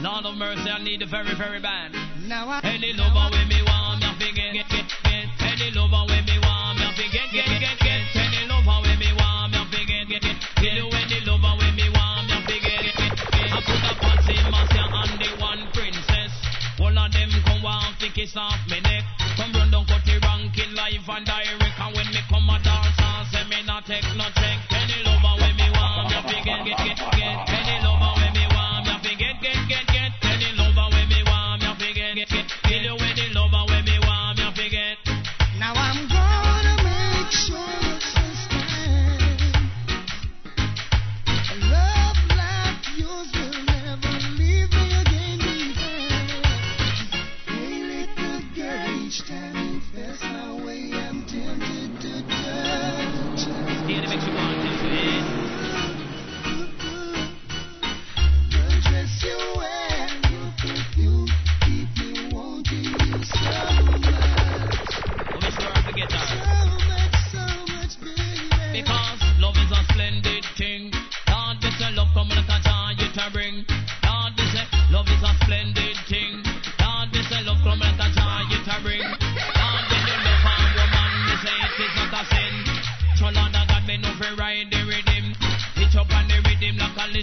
Lord 0.01 0.25
of 0.25 0.35
mercy, 0.37 0.69
I 0.69 0.83
need 0.83 1.01
the 1.01 1.05
very, 1.05 1.35
very 1.35 1.59
bad. 1.59 1.93
Now 2.25 2.49
I 2.49 2.61
Any 2.63 2.93
lover 2.93 3.29
with 3.31 3.47
me 3.47 3.61
want 3.65 4.01
me 4.01 4.09
fi 4.19 4.31
get, 4.33 4.53
get, 4.53 4.69
get, 4.69 4.87
get. 5.05 5.25
Any 5.41 5.71
lover 5.71 6.05
with 6.09 6.25
me 6.25 6.37
want 6.41 6.79
me 6.79 6.87
fi 6.97 7.05
get, 7.13 7.29
get, 7.33 7.49
get, 7.59 7.77
get. 7.81 8.01
Any 8.17 8.45
lover 8.49 8.81
with 8.81 8.97
me 8.99 9.09
want 9.13 9.53
me 9.53 9.61
fi 9.69 9.85
get, 9.85 10.09
get, 10.09 10.21
get. 10.21 10.37
Tell 10.57 10.77
you 10.77 10.89
any 10.89 11.19
lover 11.25 11.53
with 11.61 11.75
me 11.77 11.87
want 11.93 12.29
me 12.29 12.37
fi 12.45 12.57
get, 12.65 12.81
get, 12.81 12.97
get, 12.97 13.13
get. 13.29 13.49
I 13.53 13.59
put 13.61 13.81
a 13.81 13.93
patsy 14.01 14.37
master 14.49 14.85
and 14.85 15.13
the 15.21 15.29
one 15.41 15.63
princess. 15.73 16.33
All 16.81 16.93
of 16.93 17.09
them 17.13 17.29
come 17.45 17.61
want 17.61 17.97
kiss 18.13 18.33
off 18.37 18.57
me 18.69 18.81
neck. 18.81 19.05
Come 19.37 19.53
run 19.53 19.69
down 19.69 19.85
cut 19.85 20.01
the 20.05 20.17
ranking 20.25 20.73
live 20.73 21.05
and 21.09 21.25
direct. 21.25 21.46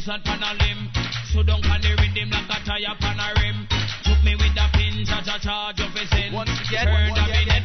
lizard 0.05 0.24
pan 0.24 0.42
a 0.42 0.52
limb. 0.61 0.90
So 1.32 1.42
down 1.42 1.62
the 1.80 1.96
rhythm 1.96 2.30
like 2.30 2.50
a 2.50 2.59
tire 2.64 2.96
a 3.18 3.28
rim. 3.40 3.66
Took 4.05 4.20
me 4.24 4.36
with 4.36 4.52
a 4.57 5.38
charge 5.40 5.80
of 5.80 5.92
his 5.96 6.11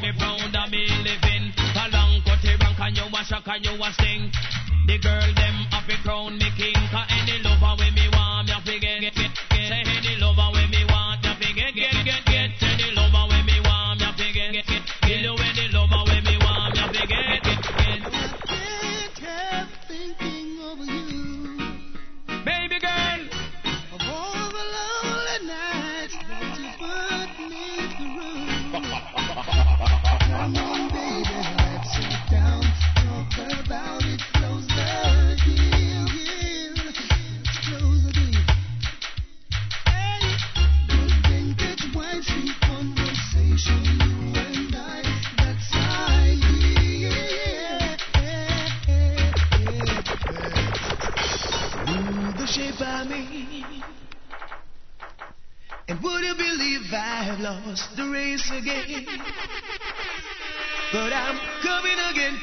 me 0.01 0.11
me 0.55 0.67
me 0.71 0.87
living. 1.03 1.51
Cut 1.75 1.93
a 2.43 2.55
rank 2.63 2.79
and 2.79 2.97
you 2.97 3.03
a 3.11 3.23
shock 3.25 3.47
and 3.47 3.65
you 3.65 3.75
a 3.75 3.91
sting. 3.93 4.31
The 4.87 4.97
girl 4.99 5.33
them 5.35 5.58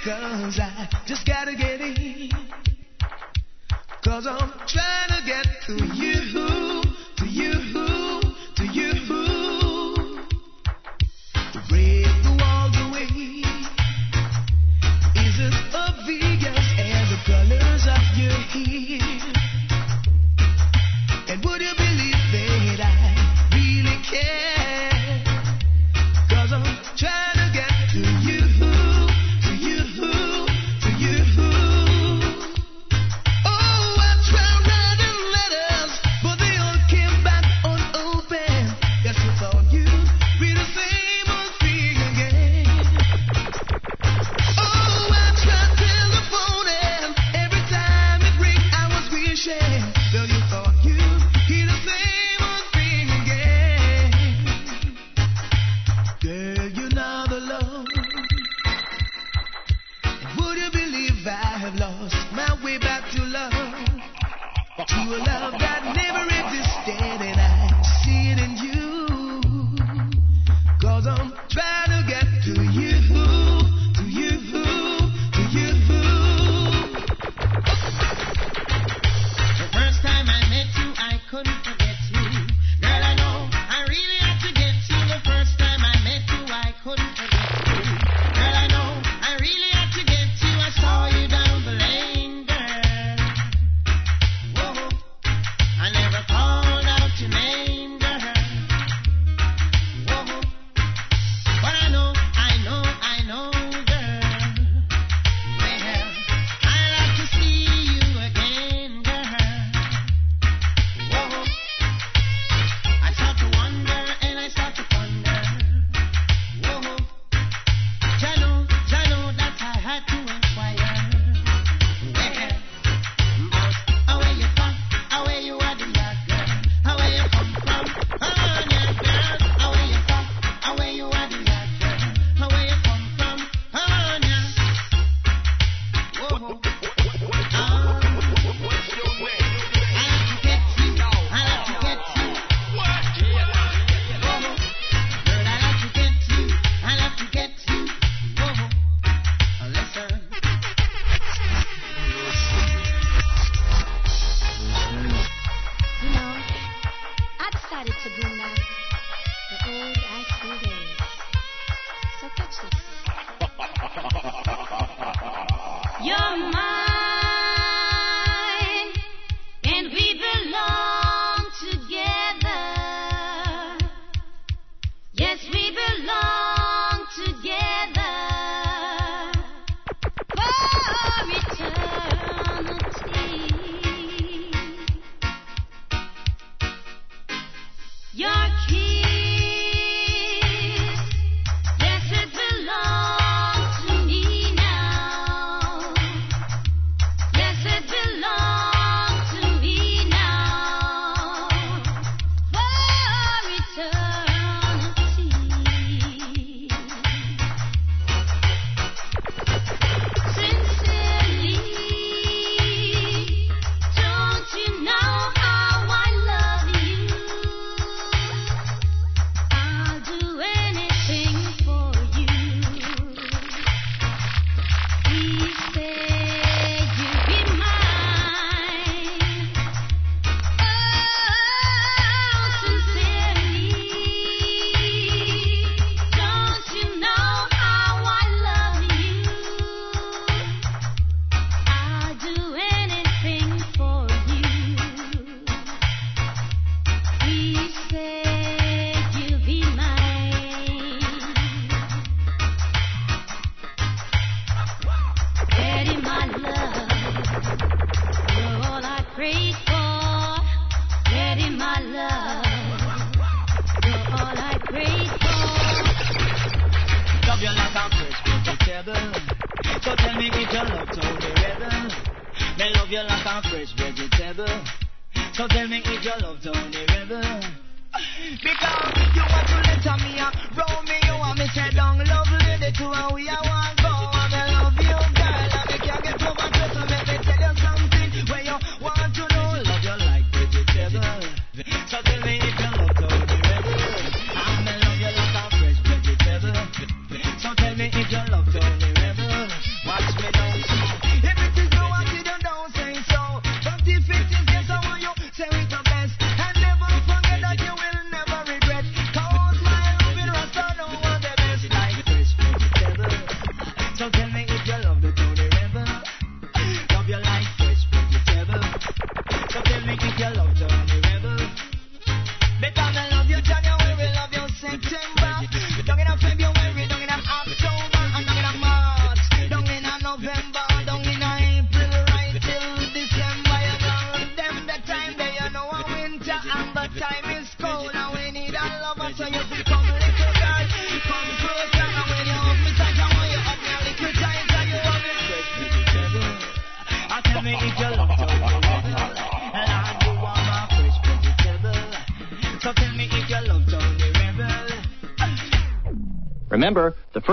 Cause 0.07 0.61
I 0.61 0.89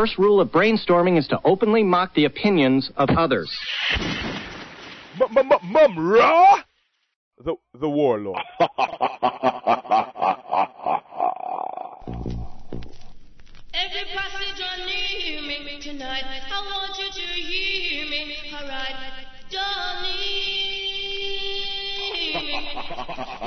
first 0.04 0.18
rule 0.18 0.42
of 0.42 0.50
brainstorming 0.50 1.18
is 1.18 1.26
to 1.28 1.40
openly 1.46 1.82
mock 1.82 2.14
the 2.14 2.26
opinions 2.26 2.92
of 2.98 3.10
others. 3.12 3.50
Mum 5.18 5.98
ra 5.98 6.62
The, 7.42 7.56
the 7.80 7.88
warlord. 7.88 8.38
Every 8.60 8.70
passage 14.14 14.60
on 14.60 14.80
near 14.86 15.42
me 15.42 15.80
tonight, 15.82 16.26
I 16.52 16.52
want 16.52 17.00
you 17.00 17.10
to 17.10 17.22
hear 17.22 18.06
me, 18.10 18.36
alright, 18.54 18.98
darling. 19.50 20.12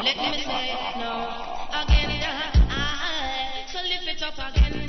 Let 0.02 0.16
me 0.16 0.42
say 0.42 0.74
no 0.96 1.28
again, 1.82 2.22
I, 2.70 3.66
so 3.70 3.82
lift 3.82 4.08
it 4.08 4.22
up 4.22 4.38
again. 4.38 4.85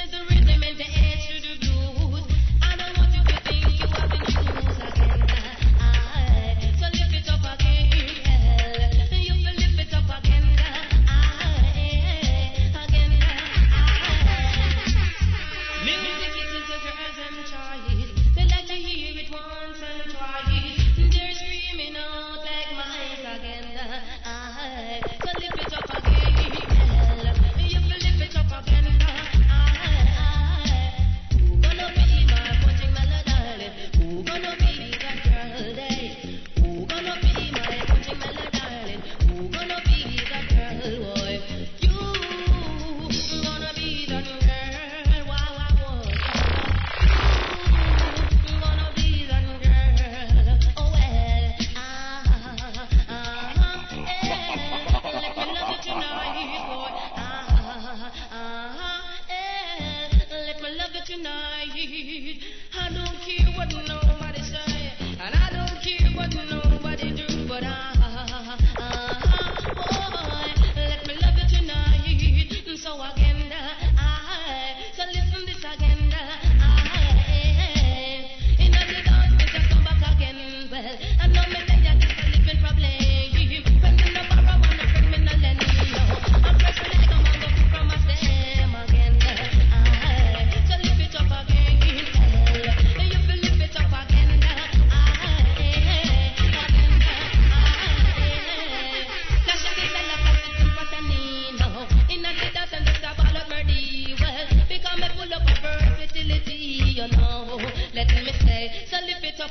is 0.00 0.10
the 0.12 0.20
rhythm 0.30 0.62
and 0.62 0.78
the 0.78 0.97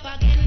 up 0.06 0.22
again. 0.22 0.47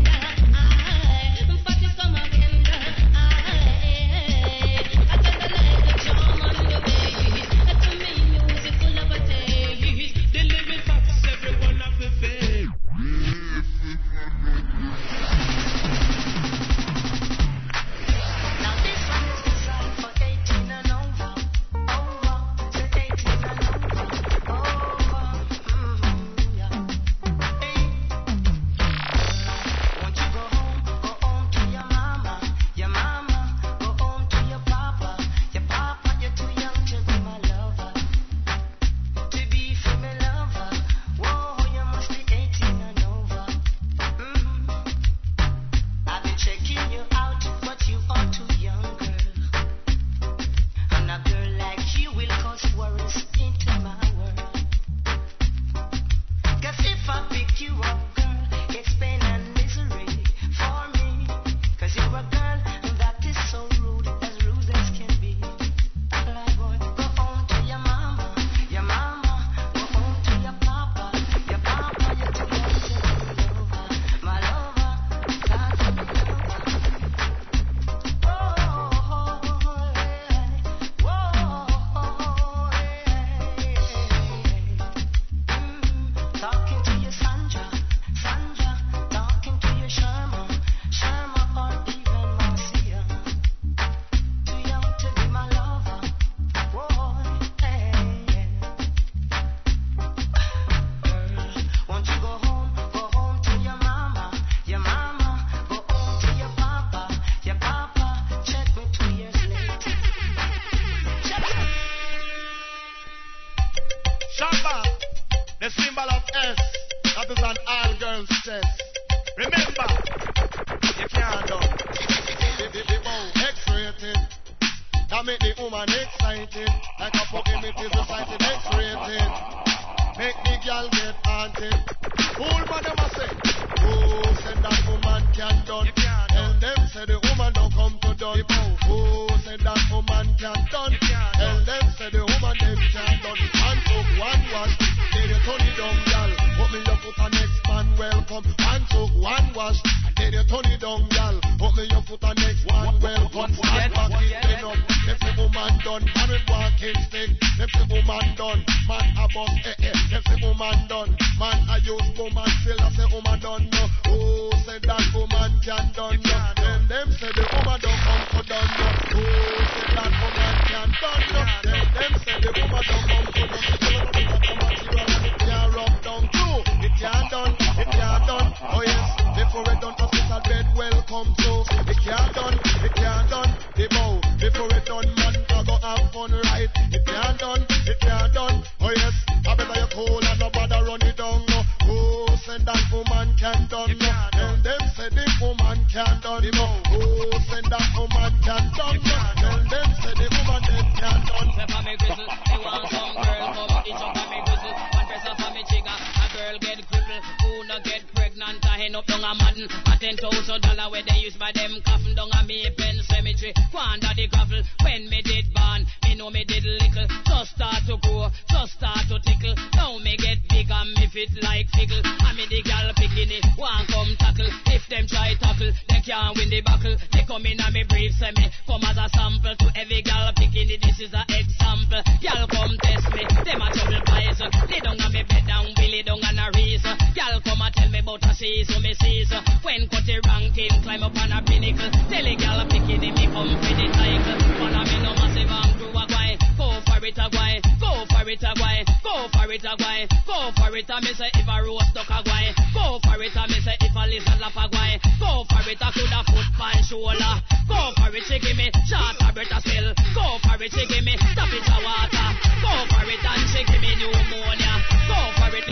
to 238.71 238.79
me 238.81 238.95
sees. 239.03 239.31
When 239.62 239.89
Cutty 239.91 240.18
Rankin 240.23 240.71
climb 240.83 241.03
up 241.03 241.16
on 241.18 241.33
a 241.35 241.43
pinnacle, 241.43 241.91
tell 242.07 242.27
a 242.27 242.35
gal 242.39 242.62
picking 242.71 243.03
him 243.03 243.31
for 243.35 243.45
the 243.47 243.87
title. 243.91 244.39
Follow 244.59 244.83
me 244.87 244.97
no 245.03 245.12
massive 245.18 245.51
arm 245.51 245.71
through 245.79 245.99
a 245.99 246.05
guy. 246.07 246.39
Go 246.55 246.68
for 246.87 247.03
it 247.03 247.18
a 247.18 247.27
guy, 247.31 247.59
go 247.81 247.91
for 248.07 248.29
it 248.29 248.43
a 248.45 248.53
guy, 248.55 248.85
go 249.03 249.14
for 249.33 249.51
it 249.51 249.64
a 249.64 249.75
guy, 249.75 250.07
go 250.27 250.39
for 250.55 250.77
it 250.77 250.91
a 250.91 250.97
me 251.01 251.12
say 251.16 251.31
if 251.35 251.49
a 251.49 251.57
rose 251.64 251.83
stuck 251.91 252.11
a 252.11 252.21
guy, 252.23 252.53
go 252.75 253.01
for 253.03 253.18
it 253.23 253.35
a 253.35 253.45
me 253.49 253.59
say 253.64 253.77
if 253.81 253.97
a 253.97 254.05
lizard 254.07 254.39
lap 254.39 254.55
a 254.55 254.68
guy, 254.68 255.01
go 255.18 255.43
for 255.49 255.64
it 255.66 255.81
a 255.81 255.89
could 255.91 256.12
a 256.12 256.21
foot 256.29 256.49
pan 256.61 256.79
shoulder, 256.85 257.35
go 257.66 257.81
for 257.97 258.12
it 258.12 258.25
she 258.29 258.39
give 258.39 258.57
me 258.61 258.68
shot 258.87 259.16
a 259.25 259.33
better 259.33 259.61
still, 259.64 259.89
go 260.14 260.37
for 260.45 260.61
it 260.61 260.71
she 260.71 260.85
give 260.85 261.03
me 261.03 261.16
tap 261.33 261.49
it 261.49 261.64
a 261.64 261.77
water, 261.81 262.29
go 262.61 262.73
for 262.93 263.09
it 263.09 263.25
and 263.25 263.45
she 263.51 263.61
give 263.64 263.81
me 263.81 263.91
pneumonia, 263.97 264.73
go 265.09 265.18
for 265.41 265.57
it. 265.57 265.64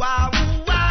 Wow, 0.00 0.32
wow. 0.66 0.89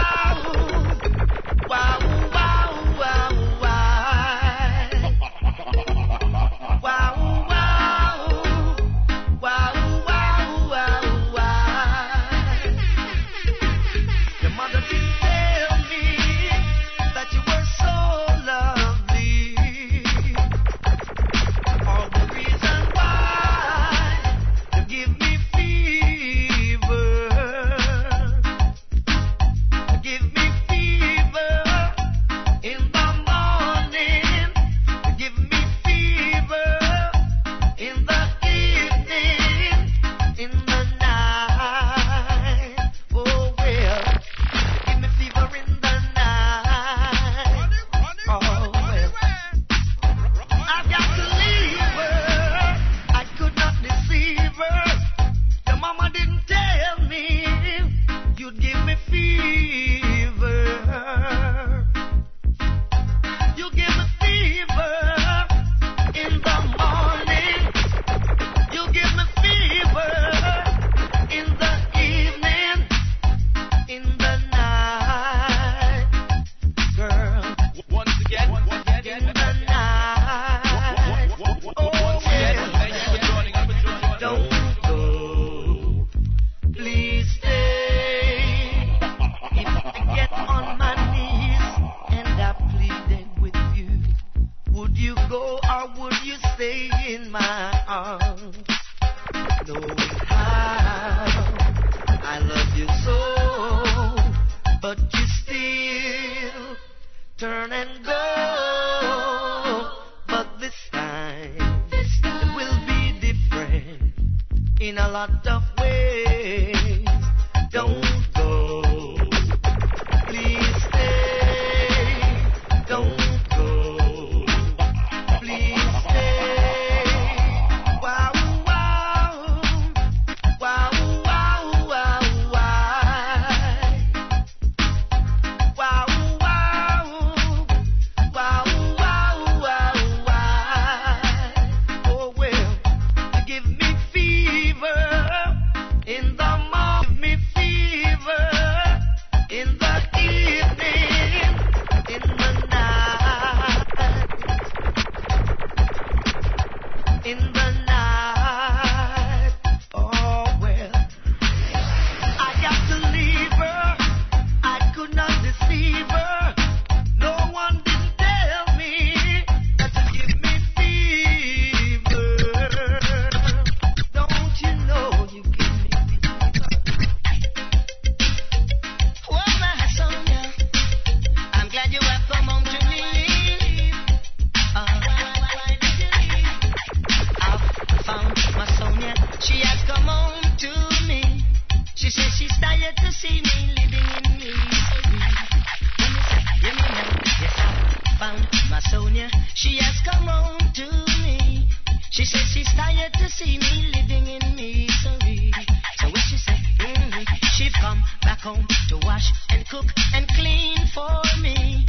She 202.19 202.25
says 202.25 202.51
she's 202.53 202.67
tired 202.75 203.13
to 203.13 203.29
see 203.29 203.57
me 203.57 203.91
living 203.95 204.27
in 204.27 204.43
misery. 204.53 205.53
So 205.99 206.07
when 206.11 206.21
she 206.27 206.35
said, 206.35 206.59
mm, 206.77 207.25
she've 207.55 207.71
come 207.79 208.03
back 208.23 208.39
home 208.39 208.67
to 208.89 208.97
wash 209.07 209.31
and 209.47 209.65
cook 209.69 209.85
and 210.13 210.27
clean 210.35 210.79
for 210.93 211.15
me. 211.39 211.85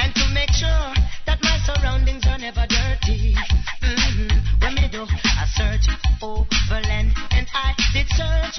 And 0.00 0.14
to 0.14 0.24
make 0.32 0.48
sure 0.56 0.88
that 1.26 1.36
my 1.42 1.58
surroundings 1.68 2.24
are 2.26 2.38
never 2.38 2.64
dirty. 2.66 3.36
Mhm. 3.82 4.62
When 4.62 4.74
me 4.74 4.88
do 4.88 5.02
a 5.04 5.46
search 5.52 5.84
over 6.22 6.80
land 6.88 7.12
and 7.32 7.46
I 7.52 7.74
did 7.92 8.08
search 8.16 8.56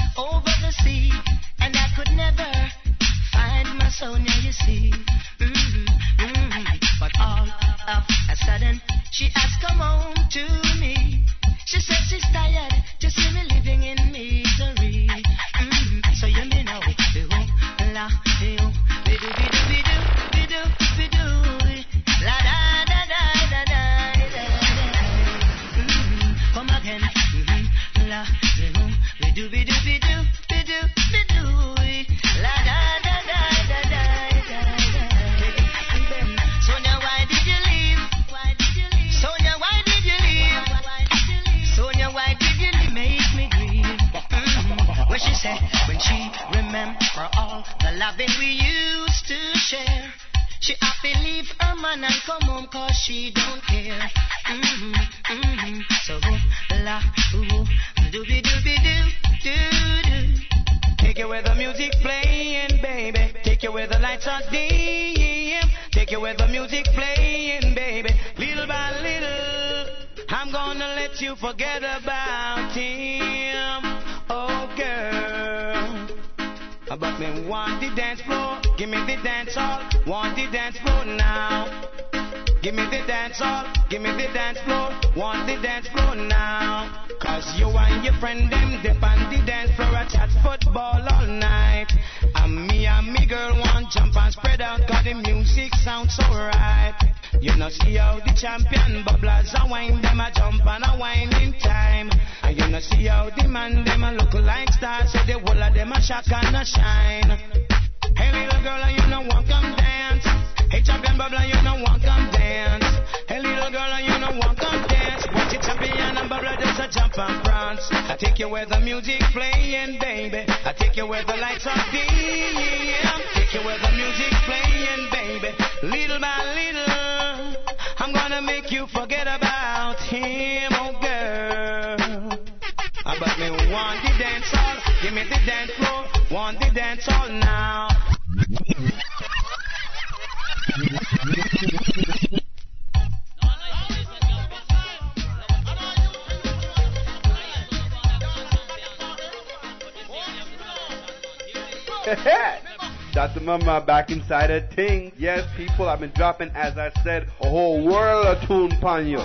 upon 158.86 159.08
you. 159.08 159.20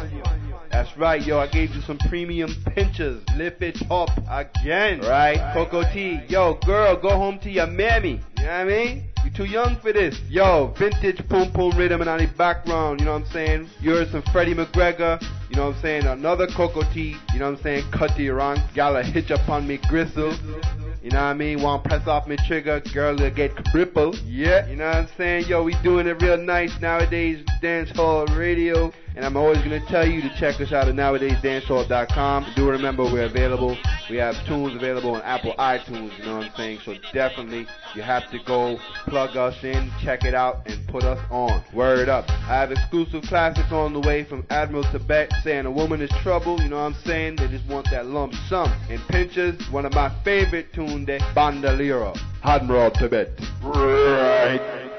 That's 0.70 0.96
right, 0.96 1.20
yo, 1.20 1.38
I 1.38 1.46
gave 1.46 1.74
you 1.74 1.82
some 1.82 1.98
premium 1.98 2.50
pinches. 2.74 3.22
Lift 3.36 3.60
it 3.60 3.76
up 3.90 4.08
again, 4.30 5.00
right? 5.00 5.52
Coco 5.52 5.82
Tea, 5.92 6.20
yo, 6.28 6.58
girl, 6.64 6.96
go 6.96 7.10
home 7.10 7.38
to 7.40 7.50
your 7.50 7.66
mammy. 7.66 8.22
You 8.38 8.44
know 8.44 8.44
what 8.44 8.50
I 8.52 8.64
mean? 8.64 9.04
You 9.22 9.30
too 9.30 9.44
young 9.44 9.78
for 9.80 9.92
this. 9.92 10.18
Yo, 10.30 10.72
vintage 10.78 11.28
boom 11.28 11.52
boom 11.52 11.76
rhythm 11.76 12.00
and 12.00 12.08
on 12.08 12.20
the 12.20 12.26
background, 12.38 13.00
you 13.00 13.06
know 13.06 13.12
what 13.12 13.26
I'm 13.26 13.32
saying? 13.32 13.68
You 13.82 13.90
heard 13.90 14.10
some 14.10 14.22
Freddie 14.32 14.54
McGregor, 14.54 15.20
you 15.50 15.56
know 15.56 15.66
what 15.66 15.76
I'm 15.76 15.82
saying? 15.82 16.06
Another 16.06 16.46
Coco 16.46 16.82
Tea, 16.94 17.16
you 17.34 17.40
know 17.40 17.50
what 17.50 17.58
I'm 17.58 17.62
saying? 17.62 17.84
Cut 17.92 18.16
the 18.16 18.30
wrong, 18.30 18.56
gala 18.74 19.02
hitch 19.02 19.30
up 19.30 19.46
on 19.46 19.66
me 19.66 19.78
gristle. 19.88 20.32
You 21.02 21.10
know 21.10 21.18
what 21.18 21.24
I 21.28 21.34
mean? 21.34 21.62
Want 21.62 21.84
press 21.84 22.06
off 22.06 22.26
me 22.26 22.36
trigger, 22.46 22.80
girl 22.92 23.16
will 23.16 23.30
get 23.30 23.54
crippled. 23.72 24.18
Yeah. 24.20 24.66
You 24.68 24.76
know 24.76 24.86
what 24.86 24.96
I'm 24.96 25.08
saying? 25.16 25.46
Yo, 25.48 25.62
we 25.62 25.74
doing 25.82 26.06
it 26.06 26.22
real 26.22 26.36
nice 26.36 26.72
Nowadayz, 26.74 27.44
dancehall 27.62 28.36
radio. 28.36 28.92
And 29.16 29.24
I'm 29.24 29.36
always 29.36 29.58
gonna 29.58 29.84
tell 29.88 30.06
you 30.06 30.22
to 30.22 30.30
check 30.38 30.60
us 30.60 30.72
out 30.72 30.88
at 30.88 30.94
nowadayzdancehall.com. 30.94 32.52
Do 32.56 32.70
remember 32.70 33.04
we're 33.04 33.24
available. 33.24 33.76
We 34.08 34.16
have 34.16 34.34
tunes 34.46 34.74
available 34.74 35.14
on 35.14 35.22
Apple 35.22 35.54
iTunes. 35.58 36.16
You 36.18 36.24
know 36.24 36.38
what 36.38 36.46
I'm 36.46 36.52
saying? 36.56 36.78
So 36.84 36.94
definitely 37.12 37.66
you 37.94 38.02
have 38.02 38.30
to 38.30 38.38
go 38.46 38.78
plug 39.06 39.36
us 39.36 39.62
in, 39.62 39.90
check 40.02 40.24
it 40.24 40.34
out, 40.34 40.66
and 40.66 40.86
put 40.88 41.04
us 41.04 41.18
on. 41.30 41.62
Word 41.74 42.08
up. 42.08 42.28
I 42.28 42.54
have 42.54 42.72
exclusive 42.72 43.22
classics 43.24 43.72
on 43.72 43.92
the 43.92 44.00
way 44.00 44.24
from 44.24 44.46
Admiral 44.50 44.84
Tibet 44.84 45.32
saying 45.42 45.66
a 45.66 45.70
woman 45.70 46.00
is 46.00 46.10
trouble. 46.22 46.60
You 46.60 46.68
know 46.68 46.76
what 46.76 46.94
I'm 46.94 46.96
saying? 47.04 47.36
They 47.36 47.48
just 47.48 47.66
want 47.66 47.88
that 47.90 48.06
lump 48.06 48.34
sum. 48.48 48.72
And 48.88 49.00
Pinchers, 49.08 49.60
one 49.70 49.86
of 49.86 49.92
my 49.92 50.10
favorite 50.24 50.72
tunes, 50.72 51.08
Bandolero. 51.34 52.14
Admiral 52.42 52.90
Tibet. 52.90 53.28
Right. 53.62 54.89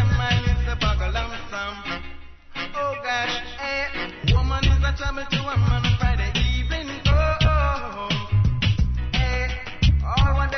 Them 0.00 0.16
mind 0.16 0.44
is 0.46 0.66
a 0.72 0.76
bugle 0.76 1.16
and 1.16 1.44
some. 1.50 1.76
Oh 2.74 2.94
gosh, 3.04 3.36
eh. 3.60 4.32
Woman 4.32 4.64
is 4.64 4.82
a 4.88 4.92
trouble 4.96 5.26
to 5.30 5.40
a 5.54 5.56
man 5.68 5.84
Friday 5.98 6.32
evening. 6.56 6.88
Oh, 7.06 7.36
oh, 7.42 8.08
oh. 8.08 8.08
Eh. 9.12 9.48
All 10.04 10.34
what 10.36 10.50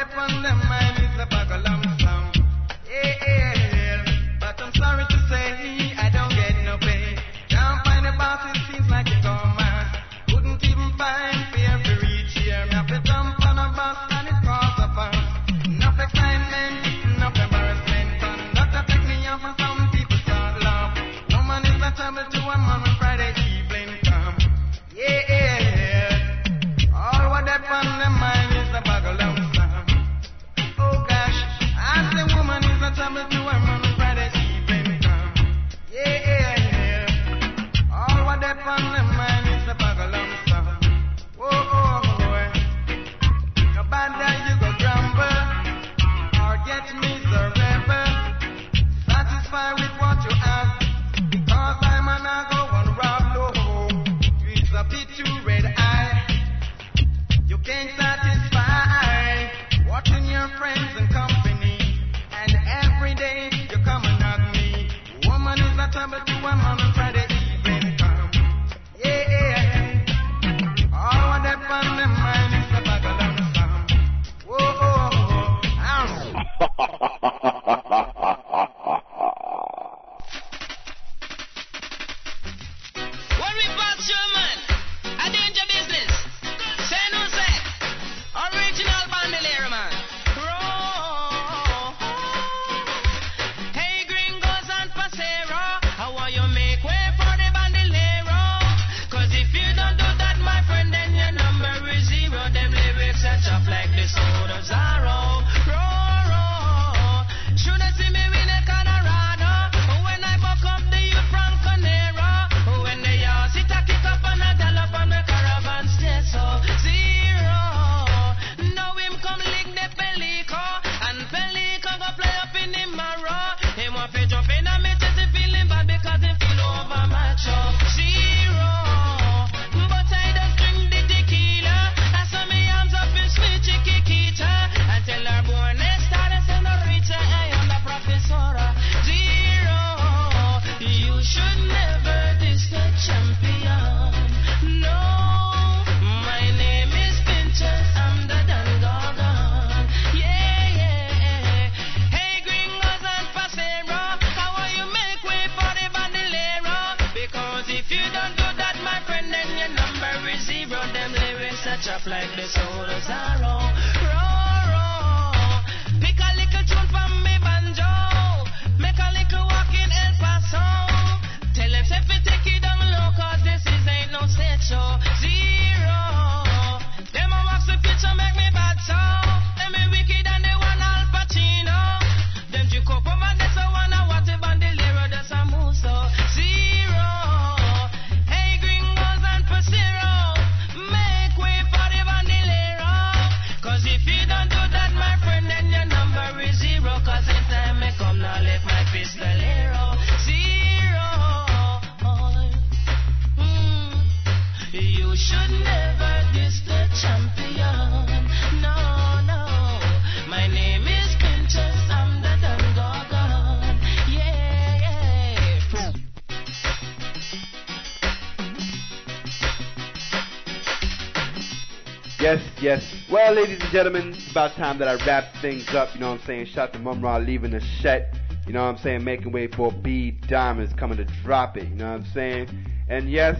Yes, 222.62 222.80
yes. 222.82 223.10
Well, 223.10 223.34
ladies 223.34 223.58
and 223.60 223.72
gentlemen, 223.72 224.12
it's 224.14 224.30
about 224.30 224.54
time 224.54 224.78
that 224.78 224.86
I 224.86 224.94
wrap 225.04 225.24
things 225.42 225.66
up. 225.70 225.88
You 225.94 226.00
know 226.00 226.12
what 226.12 226.20
I'm 226.20 226.26
saying? 226.26 226.46
Shout 226.46 226.72
to 226.74 226.78
Mumra 226.78 227.24
leaving 227.24 227.50
the 227.50 227.60
set. 227.80 228.14
You 228.46 228.52
know 228.52 228.62
what 228.62 228.76
I'm 228.76 228.78
saying? 228.78 229.02
Making 229.02 229.32
way 229.32 229.48
for 229.48 229.72
B 229.72 230.12
Diamonds 230.28 230.72
coming 230.78 230.96
to 230.98 231.04
drop 231.24 231.56
it. 231.56 231.68
You 231.68 231.74
know 231.74 231.90
what 231.90 232.00
I'm 232.02 232.10
saying? 232.14 232.48
And 232.88 233.10
yes, 233.10 233.36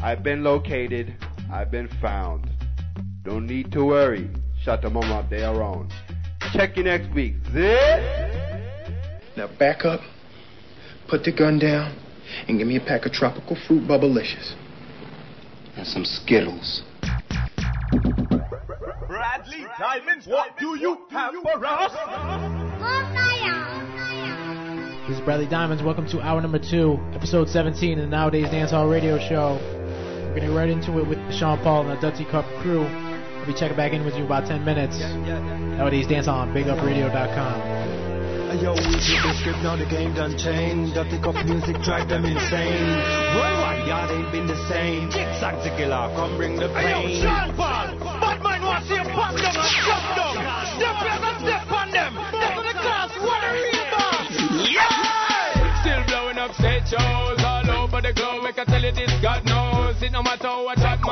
I've 0.00 0.24
been 0.24 0.42
located. 0.42 1.14
I've 1.52 1.70
been 1.70 1.88
found. 2.02 2.50
Don't 3.22 3.46
need 3.46 3.70
to 3.72 3.84
worry. 3.84 4.28
Shout 4.64 4.82
to 4.82 4.90
Mumra, 4.90 5.28
they 5.30 5.44
are 5.44 5.62
on. 5.62 5.88
Check 6.52 6.76
you 6.76 6.82
next 6.82 7.14
week. 7.14 7.34
Zip. 7.52 8.00
Now 9.36 9.48
back 9.56 9.84
up, 9.84 10.00
put 11.08 11.22
the 11.22 11.32
gun 11.32 11.60
down, 11.60 11.96
and 12.48 12.58
give 12.58 12.66
me 12.66 12.76
a 12.76 12.80
pack 12.80 13.06
of 13.06 13.12
tropical 13.12 13.56
fruit 13.68 13.86
bubblicious. 13.86 14.54
And 15.76 15.86
some 15.86 16.04
Skittles. 16.04 16.82
Bradley 19.14 19.64
Diamonds, 19.78 20.26
what 20.26 20.58
do 20.58 20.76
you 20.76 20.98
have 21.10 21.34
for 21.34 21.64
us? 21.64 21.92
This 25.06 25.18
is 25.18 25.24
Bradley 25.24 25.46
Diamonds. 25.46 25.84
Welcome 25.84 26.08
to 26.08 26.20
hour 26.20 26.40
number 26.40 26.58
two, 26.58 26.98
episode 27.12 27.48
17 27.48 28.00
of 28.00 28.10
the 28.10 28.16
Nowadayz 28.16 28.50
Dancehall 28.50 28.90
Radio 28.90 29.16
Show. 29.20 29.60
We're 29.62 30.30
going 30.30 30.40
to 30.40 30.46
get 30.48 30.56
right 30.56 30.68
into 30.68 30.98
it 30.98 31.06
with 31.06 31.20
Sean 31.32 31.62
Paul 31.62 31.88
and 31.88 31.96
the 31.96 32.00
Dutty 32.10 32.24
Cup 32.24 32.44
crew. 32.60 32.80
We'll 32.80 33.46
be 33.46 33.54
checking 33.54 33.76
back 33.76 33.92
in 33.92 34.04
with 34.04 34.14
you 34.14 34.22
in 34.22 34.26
about 34.26 34.48
10 34.48 34.64
minutes. 34.64 34.96
Nowadayz 34.96 36.08
Dancehall 36.08 36.34
on 36.34 36.52
BigUpRadio.com. 36.52 38.03
Yo, 38.62 38.70
we 38.70 38.94
keep 39.02 39.18
the 39.18 39.34
script, 39.40 39.58
now 39.66 39.74
the 39.74 39.84
game 39.84 40.14
done 40.14 40.38
changed. 40.38 40.94
Dutty 40.94 41.18
Cup 41.18 41.34
music 41.44 41.74
drive 41.82 42.08
them 42.08 42.24
insane. 42.24 42.86
Worldwide, 43.34 43.82
yeah, 43.82 44.06
they 44.06 44.22
been 44.30 44.46
the 44.46 44.56
same. 44.70 45.10
Jigsaw 45.10 45.58
killer, 45.76 46.06
come 46.14 46.36
bring 46.38 46.54
the 46.56 46.68
Hey, 46.70 47.02
pain. 47.02 47.18
yo, 47.18 47.26
Sean 47.26 47.50
Paul, 47.58 47.98
Batman 48.22 48.62
wants 48.62 48.88
you 48.88 49.02
pop 49.10 49.34
down 49.34 49.58
and 49.58 49.74
jump 49.82 50.06
down. 50.14 50.34
Step 50.78 50.94
back 51.02 51.20
and 51.26 51.38
step 51.42 51.66
on 51.66 51.88
them. 51.90 52.12
That's 52.14 52.54
what 52.54 52.66
the 52.70 52.76
class 52.78 53.10
what 53.18 53.42
real 53.52 53.84
boss. 53.90 54.30
Yeah! 54.70 55.82
Still 55.82 56.02
blowing 56.06 56.38
up 56.38 56.54
stage 56.54 56.86
shows 56.94 57.42
all 57.42 57.66
over 57.84 58.00
the 58.00 58.12
globe. 58.14 58.44
Make 58.44 58.54
can 58.54 58.66
tell 58.66 58.82
you 58.82 58.92
this, 58.94 59.10
God 59.20 59.44
knows. 59.44 60.00
It 60.00 60.12
no 60.12 60.22
matter 60.22 60.48
what 60.62 60.78
chat 60.78 61.02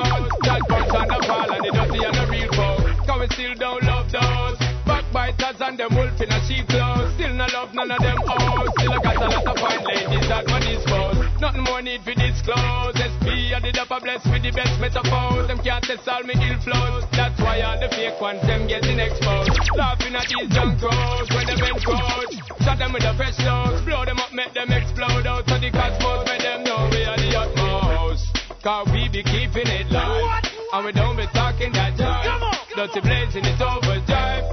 and 5.63 5.79
them 5.79 5.95
wolf 5.95 6.19
in 6.19 6.27
a 6.27 6.41
sheep 6.43 6.67
clothes. 6.67 7.15
Still 7.15 7.35
no 7.39 7.47
love 7.55 7.71
none 7.71 7.91
of 7.91 8.03
them 8.03 8.19
hoes. 8.27 8.69
Still 8.75 8.93
I 8.93 8.99
got 8.99 9.17
a 9.23 9.29
lot 9.31 9.47
of 9.47 9.57
fine 9.63 9.85
ladies 9.87 10.27
that 10.27 10.45
money's 10.51 10.83
for. 10.91 11.15
Nothing 11.39 11.63
more 11.63 11.83
need 11.83 12.03
for 12.03 12.15
disclose. 12.19 12.99
SP 12.99 13.55
and 13.55 13.63
the 13.63 13.71
upper 13.79 14.03
blessed 14.03 14.27
with 14.27 14.43
the 14.43 14.51
best 14.51 14.75
metaphors. 14.83 15.47
Them 15.47 15.63
can't 15.63 15.85
test 15.87 16.09
all 16.11 16.27
me 16.27 16.35
ill 16.35 16.59
flows. 16.67 17.07
That's 17.15 17.39
why 17.39 17.63
all 17.63 17.79
the 17.79 17.87
fake 17.95 18.19
ones 18.19 18.43
them 18.43 18.67
getting 18.67 18.99
exposed. 18.99 19.55
Laughing 19.79 20.15
at 20.19 20.27
these 20.27 20.51
crows 20.51 21.27
when 21.31 21.47
they 21.47 21.55
been 21.55 21.79
coach. 21.79 22.35
Shot 22.67 22.79
them 22.83 22.91
with 22.91 23.07
a 23.07 23.15
fresh 23.15 23.39
nose. 23.39 23.79
Blow 23.87 24.03
them 24.03 24.19
up, 24.19 24.35
make 24.35 24.53
them 24.59 24.75
explode 24.75 25.27
out 25.31 25.47
to 25.47 25.57
the 25.63 25.71
cosmos. 25.71 26.27
Make 26.27 26.43
them 26.43 26.67
know 26.67 26.91
we 26.91 27.07
are 27.07 27.19
the 27.19 27.31
utmost. 27.39 28.27
Cause 28.67 28.91
we 28.91 29.07
be 29.07 29.23
keeping 29.23 29.71
it 29.71 29.87
live. 29.95 30.43
And 30.75 30.83
we 30.87 30.91
don't 30.91 31.17
be 31.17 31.27
talking 31.31 31.71
that 31.73 31.95
jive. 31.95 32.41
Dirty 32.75 33.01
blazing 33.01 33.47
it's 33.47 33.63
overdrive. 33.63 34.52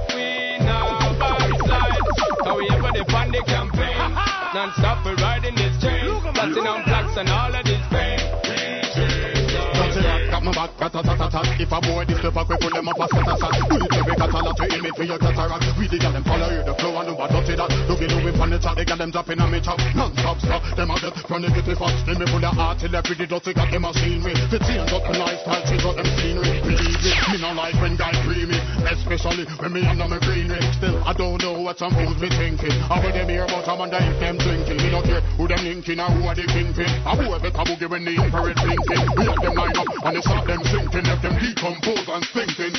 Campaign. 3.44 3.96
Non-stop 4.54 5.04
we 5.04 5.12
riding 5.22 5.54
this 5.54 5.78
train. 5.80 6.20
Platinum 6.34 6.82
plaques 6.84 7.16
and 7.16 7.28
all 7.28 7.54
of 7.54 7.69
back, 10.60 10.80
rat 10.80 10.92
tat 10.92 11.04
tat 11.04 11.30
tat. 11.32 11.46
If 11.56 11.72
a 11.72 11.78
boy 11.80 12.04
this 12.04 12.20
the 12.20 12.28
fuck, 12.32 12.48
we 12.48 12.56
pull 12.60 12.72
them 12.72 12.88
up 12.88 13.00
a 13.00 13.06
sat 13.08 13.28
a 13.28 13.34
sat. 13.40 13.54
We 13.70 13.76
need 13.80 13.92
to 13.96 14.02
be 14.04 14.12
got 14.12 14.34
a 14.34 14.40
lot 14.44 14.56
to 14.56 14.64
it 14.68 14.94
for 14.96 15.04
your 15.04 15.18
cataract. 15.18 15.64
We 15.78 15.88
the 15.88 15.96
gal 15.96 16.12
them 16.12 16.24
follow 16.24 16.48
you, 16.52 16.62
the 16.64 16.74
flow 16.76 17.00
and 17.00 17.16
what 17.16 17.30
dirty 17.32 17.56
that. 17.56 17.70
Look 17.88 18.02
at 18.04 18.12
we 18.20 18.30
from 18.36 18.50
the 18.52 18.58
chat, 18.60 18.76
they 18.76 18.84
got 18.84 18.98
them 19.00 19.10
dropping 19.10 19.40
on 19.40 19.48
me 19.48 19.60
chop. 19.64 19.80
Non-stop 19.96 20.36
stop, 20.44 20.62
them 20.76 20.90
a 20.92 20.96
get 21.00 21.16
from 21.24 21.40
the 21.40 21.48
gitty 21.48 21.74
fox. 21.76 21.96
Then 22.04 22.20
me 22.20 22.26
pull 22.28 22.42
the 22.44 22.52
artillery, 22.52 23.14
the 23.16 23.26
dirty 23.26 23.52
got 23.56 23.68
them 23.72 23.82
machinery. 23.88 24.34
The 24.52 24.58
change 24.60 24.92
up 24.92 25.04
the 25.08 25.14
lifestyle, 25.16 25.62
change 25.64 25.84
up 25.88 25.96
them 25.96 26.08
scenery. 26.20 26.60
Believe 26.60 27.00
it, 27.00 27.16
me 27.32 27.36
no 27.40 27.50
like 27.56 27.76
when 27.80 27.96
guys 27.96 28.18
free 28.28 28.44
me. 28.44 28.58
Especially 28.84 29.48
when 29.64 29.72
me 29.72 29.80
under 29.88 30.08
my 30.08 30.20
greenery. 30.20 30.60
Still, 30.76 31.00
I 31.08 31.16
don't 31.16 31.40
know 31.40 31.56
what 31.64 31.80
some 31.80 31.94
fools 31.96 32.20
be 32.20 32.28
thinking. 32.28 32.74
I 32.92 33.00
with 33.00 33.16
them 33.16 33.28
hear 33.32 33.48
about 33.48 33.64
them 33.64 33.80
and 33.80 33.92
if 33.96 34.16
them 34.20 34.36
drinking. 34.36 34.76
Me 34.76 34.92
not 34.92 35.08
care 35.08 35.24
who 35.40 35.48
them 35.48 35.62
linking 35.64 36.00
or 36.00 36.10
who 36.12 36.28
are 36.28 36.36
they 36.36 36.48
kingpin. 36.52 36.90
I 37.06 37.16
who 37.16 37.32
have 37.32 37.44
a 37.44 37.50
boogie 37.50 37.88
when 37.88 38.04
the 38.04 38.12
emperor 38.20 38.52
blinking. 38.52 39.02
We 39.16 39.24
have 39.24 39.40
them 39.40 39.54
line 39.56 39.76
up 39.76 39.88
and 40.04 40.16
they 40.16 40.20
start 40.20 40.49
them 40.50 40.64
sinking. 40.64 41.04
Let 41.04 41.22
them 41.22 41.34
decompose 41.38 42.08
and 42.08 42.24
stinking. 42.24 42.74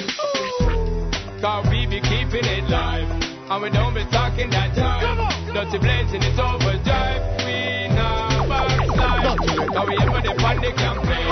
Cause 1.42 1.66
we 1.72 1.88
be 1.88 2.02
keeping 2.02 2.46
it 2.46 2.70
live. 2.70 3.10
And 3.50 3.62
we 3.64 3.70
don't 3.70 3.94
be 3.94 4.04
talking 4.12 4.50
that 4.52 4.76
jive. 4.76 5.54
Dirty 5.54 5.78
blazing 5.80 6.24
it 6.24 6.40
overdrive. 6.40 7.22
We 7.44 7.88
now 7.96 8.48
backslide. 8.48 9.38
Cause 9.72 9.88
we 9.88 9.96
ever 9.98 10.22
the 10.22 10.36
fund 10.40 10.60
the 10.64 10.72
campaign. 10.76 11.28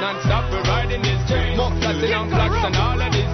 Non-stop 0.00 0.52
we 0.52 0.58
riding 0.68 1.02
this 1.02 1.28
train. 1.28 1.56
Platinum 1.56 2.28
plaques 2.28 2.64
and 2.64 2.76
all 2.76 3.00
of 3.00 3.12
this 3.12 3.28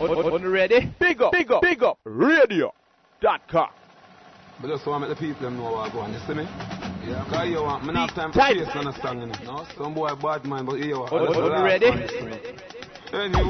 On, 0.00 0.10
on, 0.10 0.32
on 0.32 0.48
ready? 0.48 0.92
Big 0.98 1.22
up, 1.22 1.30
big 1.30 1.52
up, 1.52 1.62
big 1.62 1.82
up, 1.82 1.98
radio.com. 2.04 3.68
But 4.62 4.68
just 4.68 4.86
want 4.86 5.02
to 5.02 5.08
make 5.08 5.18
the 5.18 5.26
people 5.26 5.42
them 5.42 5.56
know 5.58 5.72
what 5.74 5.90
I 5.90 5.96
want, 5.96 6.12
you 6.12 6.20
see 6.22 6.34
me? 6.38 6.46
Yeah, 7.02 7.26
cause 7.26 7.50
you 7.50 7.58
want, 7.66 7.82
me 7.82 7.92
not 7.92 8.10
have 8.10 8.14
time 8.14 8.30
for 8.30 8.38
Tight. 8.38 8.62
face 8.62 8.70
on 8.78 8.86
a 8.86 8.94
song, 9.02 9.18
you 9.18 9.26
know. 9.26 9.66
Some 9.74 9.92
boy 9.92 10.14
bad 10.14 10.46
man, 10.46 10.64
but 10.64 10.78
you 10.78 11.02
want. 11.02 11.10
On, 11.10 11.34
on, 11.34 11.50
on 11.50 11.66
ready? 11.66 11.90
Anyway, 11.90 12.38
anyway. 13.10 13.42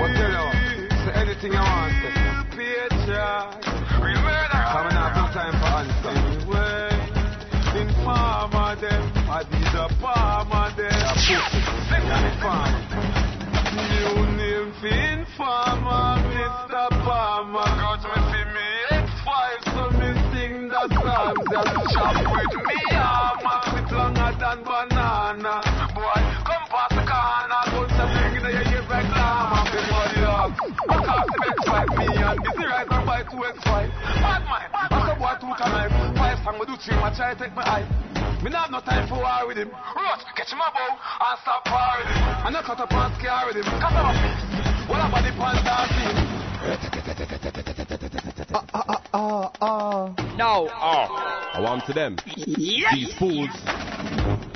What 0.00 0.08
tell 0.16 0.32
you? 0.32 0.88
Say 1.04 1.12
anything 1.20 1.52
you 1.52 1.60
want, 1.60 1.92
say. 2.00 2.16
Paycheck. 2.56 3.60
Real 4.00 4.24
murder. 4.24 4.64
Come 4.72 4.88
on, 4.88 4.96
have 4.96 5.12
no 5.12 5.28
time 5.36 5.52
for 5.60 5.68
answer. 5.84 6.16
Anyway, 6.16 6.96
informer 7.76 8.72
them. 8.80 9.04
I 9.28 9.44
did 9.44 9.68
a 9.76 9.92
farmer 10.00 10.72
them. 10.80 10.96
A 10.96 11.12
pussy. 11.12 11.60
Informer. 11.92 13.04
New 13.74 14.22
name 14.38 14.70
for 14.80 14.86
informer, 14.86 15.63
chop 21.92 22.16
with 22.20 22.54
me 22.64 22.78
armor. 22.94 23.60
It 23.78 23.88
longer 23.92 24.30
than 24.38 24.58
banana. 24.64 25.54
Boy, 25.94 26.20
come 26.44 26.66
the 26.92 27.02
corner, 27.04 27.62
go 27.72 27.80
to 27.88 28.04
bring 28.12 28.36
the 28.42 28.50
you 28.52 28.64
give 28.68 28.86
back 28.88 29.06
llama. 29.08 29.64
Everybody 29.68 30.20
up. 30.24 30.50
I 30.84 30.96
can't 31.04 31.26
see 31.32 31.48
X5 31.54 31.72
me 31.98 32.06
and 32.12 32.38
busy 32.44 32.64
buy 33.06 33.22
two 33.24 33.40
X5. 33.40 33.68
Bad 34.20 34.42
mind, 34.48 34.68
I 34.74 34.88
said 34.90 35.18
boy 35.18 35.34
two 35.40 35.54
five 35.56 36.58
we 36.58 36.66
do 36.66 36.76
three, 36.76 36.96
to 36.96 37.36
take 37.38 37.54
my 37.54 37.62
eye. 37.62 38.04
Have 38.64 38.70
no 38.70 38.80
time 38.80 39.06
for 39.08 39.16
war 39.16 39.46
with 39.46 39.58
him. 39.58 39.68
Roach, 39.68 40.24
catch 40.36 40.52
him 40.52 40.58
a 40.58 40.70
bow 40.72 40.96
and 40.96 41.38
stop 41.42 41.66
war 41.68 42.00
with 42.00 42.08
him. 42.08 42.22
And 42.46 42.52
not 42.54 42.64
cut 42.64 42.80
up 42.80 42.92
and 42.92 43.14
scare 43.16 43.44
with 43.46 43.56
him. 43.56 43.64
I'm 43.66 43.92
a. 43.92 44.12
What 44.88 45.04
about 45.04 45.24
the 45.24 45.32
pants 45.36 45.60
dancing? 45.64 46.24
Ah, 48.56 48.64
ah, 48.72 49.02
ah, 49.12 49.50
ah. 49.60 50.34
Now, 50.38 50.68
oh, 50.70 51.06
I 51.54 51.60
want 51.60 51.84
to 51.86 51.92
them. 51.92 52.16
These 52.36 53.12
fools. 53.18 53.50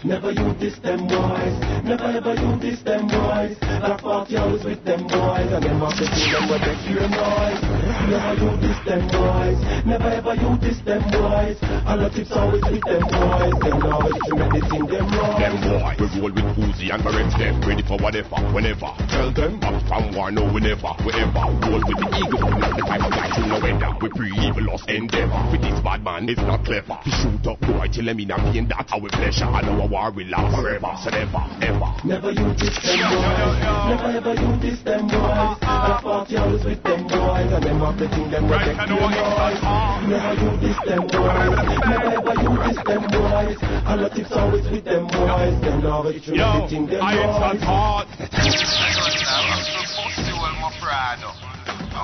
Never 0.05 0.31
you 0.31 0.55
diss 0.55 0.79
them 0.79 1.11
boys, 1.11 1.59
never 1.83 2.07
ever 2.07 2.35
you 2.39 2.55
diss 2.63 2.79
them 2.87 3.11
boys. 3.11 3.59
Black 3.59 3.99
party 4.01 4.37
always 4.37 4.63
with 4.63 4.85
them 4.85 5.03
boys, 5.11 5.51
and 5.51 5.63
them 5.65 5.81
have 5.83 5.99
to 5.99 6.07
see 6.15 6.31
them 6.31 6.47
with 6.47 6.63
the 6.63 6.75
hear 6.87 7.03
noise. 7.11 7.59
Never 8.07 8.35
you 8.39 8.51
diss 8.63 8.79
them 8.87 9.03
boys, 9.11 9.59
never 9.83 10.11
ever 10.15 10.35
you 10.39 10.51
diss 10.63 10.79
them 10.87 11.03
boys. 11.11 11.59
All 11.83 11.99
the 11.99 12.09
tips 12.15 12.31
always 12.31 12.63
with 12.71 12.87
them 12.87 13.03
boys, 13.11 13.55
them 13.59 13.83
always 13.83 14.19
premediting 14.31 14.87
them 14.87 15.07
boys. 15.11 15.39
Them 15.43 15.57
boy, 15.67 15.93
we 15.99 16.07
roll 16.15 16.31
with 16.31 16.51
Uzi 16.55 16.95
and 16.95 17.03
Barrett 17.03 17.35
them, 17.35 17.59
ready 17.67 17.83
for 17.83 17.99
whatever, 17.99 18.39
whenever. 18.55 18.95
Tell 19.11 19.35
them 19.35 19.59
back 19.59 19.83
from 19.91 20.15
war, 20.15 20.31
no 20.31 20.47
whenever, 20.47 20.95
wherever. 21.03 21.43
Roll 21.67 21.83
with 21.83 21.99
the 21.99 22.09
eagle, 22.23 22.47
not 22.55 22.71
the 22.79 22.87
type 22.87 23.03
of 23.03 23.11
guy 23.11 23.29
to 23.35 23.41
know 23.51 23.59
weather. 23.59 23.88
We 24.01 24.09
pre-evil 24.11 24.65
lost 24.65 24.89
endeavor. 24.89 25.49
With 25.51 25.63
this 25.63 25.81
bad 25.81 26.05
man, 26.05 26.29
it's 26.29 26.41
not 26.41 26.65
clever. 26.65 26.99
He 27.03 27.11
shoot 27.11 27.47
up 27.49 27.61
boy 27.61 27.89
till 27.93 28.09
him 28.09 28.21
in 28.21 28.31
a 28.31 28.37
pain, 28.37 28.69
that's 28.69 28.93
our 28.93 29.09
pleasure. 29.09 29.45
I 29.47 29.63
know 29.63 29.83
a 29.83 29.87
war 29.87 30.13
will 30.13 30.29
last 30.29 30.55
forever, 30.55 30.93
so 31.03 31.11
never, 31.11 31.43
ever. 31.65 31.91
Never 32.05 32.31
you 32.31 32.47
diss 32.55 32.77
them 32.79 33.01
boys, 33.09 33.59
never 33.89 34.11
ever 34.19 34.35
you 34.39 34.51
diss 34.61 34.81
them 34.85 35.09
boys. 35.09 35.59
Black 35.59 36.03
party 36.03 36.37
always 36.37 36.65
with 36.65 36.83
them 36.83 37.03
boys, 37.09 37.51
and 37.53 37.65
them 37.65 37.81
have 37.81 37.99
to 37.99 38.07
think 38.09 38.31
them 38.31 38.45
with 38.49 38.61
the 38.61 38.73
hear 38.77 38.87
noise. 38.87 39.61
Never 40.07 40.35
you 40.39 40.51
diss 40.63 40.79
them 40.85 41.05
boys, 41.09 41.59
never 41.89 42.11
ever 42.13 42.35
you 42.39 42.53
diss 42.69 42.81
them 42.85 43.03
boys. 43.09 43.59
All 43.89 43.99
the 43.99 44.09
tips 44.15 44.33
always 44.33 44.67
with 44.71 44.85
them 44.85 45.07
boys, 45.09 45.61
them 45.65 45.87
always 45.87 46.23
premediting 46.23 46.87
them 46.87 47.01
boys. 47.01 47.09
I 47.09 47.19
it's 47.19 47.39
a 47.39 47.51
boys. 47.57 47.65
thought. 47.65 48.09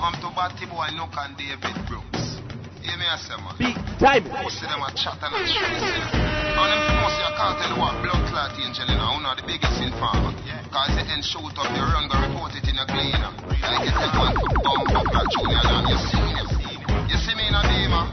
I'm 0.03 0.18
to 0.18 0.28
Batty 0.34 0.66
Boy, 0.66 0.90
Nook 0.99 1.14
and 1.22 1.38
David 1.38 1.78
Brooks. 1.86 2.42
Hear 2.82 2.99
me, 2.99 3.07
I 3.07 3.16
say, 3.16 3.38
man. 3.38 3.55
Big 3.62 3.78
time. 4.03 4.26
Pussy 4.42 4.66
them 4.66 4.82
a 4.82 4.90
chat 4.99 5.22
and 5.22 5.32
a. 5.32 5.38
And 5.38 6.68
them 6.68 6.80
famous, 6.82 7.14
you 7.14 7.30
can't 7.38 7.55
tell 7.62 7.74
what 7.78 7.95
blood 8.03 8.22
clot 8.26 8.59
angel, 8.59 8.90
you 8.90 8.99
know, 8.99 9.14
one 9.14 9.26
of 9.26 9.38
the 9.38 9.45
biggest 9.47 9.78
informer. 9.78 10.34
Cause 10.74 10.90
you 10.99 11.07
end 11.07 11.22
shoot 11.22 11.55
up 11.55 11.70
your 11.78 11.86
run, 11.95 12.11
go 12.11 12.18
report 12.18 12.59
it 12.59 12.66
in 12.66 12.74
a 12.74 12.84
cleaner. 12.90 13.30
Like 13.62 13.86
you 13.86 13.95
take 13.95 14.14
one 14.18 14.34
for 14.34 14.51
bomb 14.66 14.90
up 14.90 15.07
like 15.14 15.30
Junior 15.30 15.62
Land, 15.62 15.86
you 15.86 15.99
see 16.11 16.22
me. 16.26 16.42
You 17.07 17.16
see 17.22 17.34
me 17.38 17.47
in 17.47 17.55
a 17.55 17.62
beamer. 17.62 18.05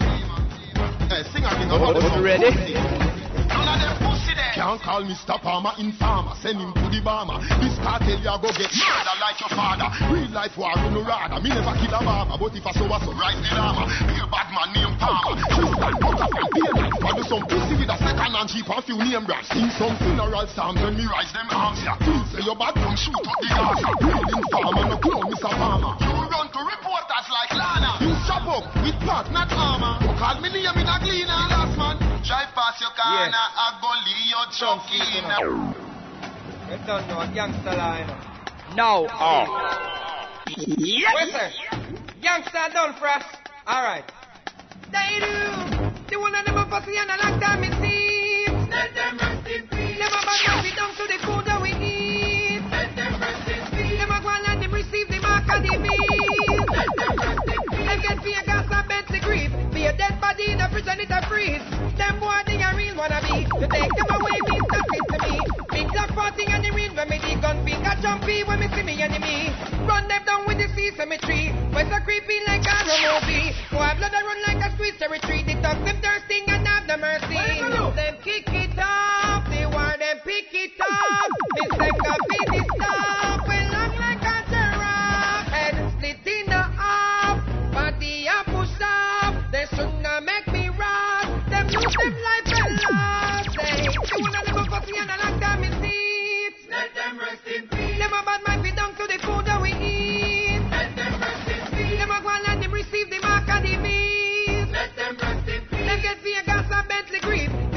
Hey, 1.09 1.25
sing 1.33 1.43
again. 1.43 1.67
Oh, 1.73 1.97
you 1.97 2.23
ready? 2.23 3.17
Can't 4.51 4.77
call 4.83 5.01
Mr. 5.07 5.41
Palmer 5.41 5.73
informer, 5.79 6.35
send 6.37 6.59
him 6.59 6.69
to 6.75 6.85
the 6.91 7.01
bomber. 7.01 7.39
This 7.63 7.73
cartel 7.81 8.19
ya 8.19 8.35
go 8.37 8.51
get 8.53 8.69
murder 8.69 9.15
like 9.17 9.39
your 9.41 9.51
father. 9.55 9.87
Real 10.11 10.29
life 10.29 10.53
war 10.59 10.75
you 10.75 10.91
no 10.91 11.01
rather. 11.01 11.39
Me 11.41 11.49
never 11.49 11.73
kill 11.79 11.95
a 11.95 11.99
barber, 12.03 12.35
but 12.37 12.51
if 12.53 12.61
I 12.67 12.71
saw 12.75 12.85
us, 12.91 13.03
rise 13.15 13.41
the 13.41 13.57
llama. 13.57 13.87
Be 14.05 14.15
a 14.21 14.27
bad 14.27 14.47
man 14.53 14.69
named 14.75 14.95
Palmer. 14.99 15.39
Tristan 15.55 15.93
Butter 15.97 16.27
from 16.29 16.47
daylight. 16.51 16.93
I 16.93 17.09
do 17.15 17.23
some 17.25 17.43
pussy 17.47 17.73
with 17.79 17.89
a 17.89 17.97
second 18.05 18.31
and 18.37 18.47
cheap 18.51 18.67
and 18.69 18.83
few 18.85 18.99
name 18.99 19.23
brands. 19.25 19.47
Sing 19.49 19.71
some 19.79 19.95
funeral 20.03 20.45
psalms 20.51 20.77
when 20.83 20.93
me 20.99 21.07
rise 21.07 21.31
them 21.31 21.47
arms 21.49 21.79
ya. 21.81 21.95
Feel 22.03 22.21
say 22.29 22.43
your 22.43 22.53
bad 22.59 22.75
come 22.75 22.93
shoot 22.99 23.17
up 23.17 23.39
the 23.41 23.49
Gaza. 23.49 23.87
Real 24.03 24.23
informer, 24.35 24.83
no 24.93 24.97
clone 24.99 25.25
Mr. 25.31 25.51
Palmer. 25.57 25.95
You 26.05 26.11
run 26.27 26.47
to 26.53 26.61
reporters 26.61 27.27
like 27.31 27.51
Lana. 27.55 27.97
You 28.03 28.13
chop 28.27 28.45
up 28.45 28.67
with 28.83 28.99
part, 29.07 29.31
not 29.31 29.47
armor. 29.55 29.95
Call 30.19 30.37
me 30.43 30.53
name 30.53 30.75
in 30.75 30.85
a 30.85 30.97
cleaner, 31.01 31.39
last 32.61 32.77
man. 32.77 32.77
Drive 32.77 32.77
past 32.77 32.81
your 32.81 32.93
car 32.95 33.25
and 33.25 33.33
I 33.35 33.79
go 33.81 33.89
leave 34.05 34.29
your 34.29 34.45
junkie 34.53 35.01
in 35.17 35.25
a... 35.25 35.41
You 36.71 36.77
don't 36.85 37.07
know, 37.07 37.25
gangster 37.33 37.75
line. 37.75 38.07
Now, 38.75 39.07
oh. 39.09 39.45
Yes. 40.57 41.15
Listen, 41.25 41.51
gangster 42.21 42.69
done 42.73 42.93
for 42.99 43.07
us. 43.07 43.23
All 43.67 43.83
right. 43.83 44.05
They 44.91 45.19
do. 45.19 45.27
The 46.09 46.19
one 46.19 46.35
of 46.35 46.45
them 46.45 46.57
a 46.57 46.65
pussy 46.65 46.97
and 46.97 47.09
a 47.09 47.17
long 47.23 47.39
time 47.39 47.63
it 47.63 47.73
seems. 47.81 48.69
Let 48.69 48.93
them 48.95 49.17
rest 49.17 49.47
in 49.47 49.67
peace. 49.67 49.99
Never 49.99 50.21
back 50.23 50.49
up 50.49 50.65
it 50.65 50.75
down 50.75 50.95
to 50.95 51.07
the 51.07 51.17
food 51.25 51.45
that 51.45 51.61
we 51.61 51.71
eat. 51.71 52.61
Let 52.69 52.95
them 52.95 53.19
rest 53.19 53.47
in 53.47 53.63
peace. 53.71 53.99
Never 53.99 54.19
go 54.21 54.29
and 54.29 54.43
let 54.47 54.59
them 54.59 54.73
receive 54.73 55.07
the 55.09 55.19
mark 55.19 55.47
of 55.49 55.63
the 55.63 55.77
beast. 55.79 55.99
Let 56.71 56.95
them 56.95 57.17
rest 57.19 57.47
in 57.49 58.19
peace. 58.23 58.50
A 59.91 59.97
dead 59.97 60.21
body 60.21 60.51
in 60.51 60.61
a 60.61 60.69
prison 60.69 60.99
it 60.99 61.11
a 61.11 61.19
freeze. 61.27 61.61
Them 61.99 62.19
boy 62.19 62.39
they 62.47 62.61
a 62.63 62.71
real 62.75 62.95
wanna 62.95 63.19
be. 63.21 63.43
To 63.59 63.67
take 63.67 63.91
them 63.91 64.09
away 64.15 64.39
means 64.47 64.67
nothing 64.71 65.05
to 65.11 65.17
me. 65.19 65.35
Big 65.71 65.87
black 65.91 66.09
party 66.15 66.45
and 66.47 66.63
the 66.63 66.71
real 66.71 66.95
when 66.95 67.09
me 67.09 67.17
the 67.19 67.35
gun 67.41 67.59
finger 67.65 67.95
jumpy 68.01 68.43
when 68.43 68.59
me 68.59 68.67
see 68.71 68.83
me 68.83 69.01
enemy. 69.01 69.51
Run 69.83 70.07
them 70.07 70.23
down 70.23 70.47
with 70.47 70.59
the 70.59 70.67
sea 70.75 70.91
cemetery. 70.95 71.51
West 71.73 71.91
a 71.91 71.99
creepy 72.01 72.39
like 72.47 72.63
a 72.63 72.77
movie. 72.87 73.51
Boy 73.71 73.91
blood 73.99 74.15
a 74.15 74.21
run 74.23 74.39
like 74.47 74.63
a 74.63 74.69
sweet 74.77 74.95
territory. 74.97 75.43
The 75.43 75.55
dogs 75.59 75.83
them 75.83 75.99
thirsting 75.99 76.45
and 76.47 76.67
have 76.67 76.87
no 76.87 76.95
mercy. 76.97 77.35
Them 77.95 78.15
kick 78.23 78.47
it 78.47 78.77
off. 78.79 79.43
They 79.49 79.65
want 79.65 79.99
them 79.99 80.17
pick 80.23 80.53
it 80.55 80.71
up. 80.79 81.31
Me 81.55 81.63
say 81.75 81.91
coffee 81.99 82.43
this 82.47 82.80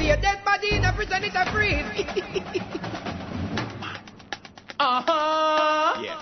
Be 0.05 0.11
a 0.11 0.21
dead 0.21 0.45
body 0.45 0.75
in 0.75 0.85
a 0.85 0.93
prison 0.93 1.23
it 1.23 1.33
a 1.33 1.51
freeze. 1.51 1.81
Uh-huh. 4.77 6.03
Yes. 6.03 6.19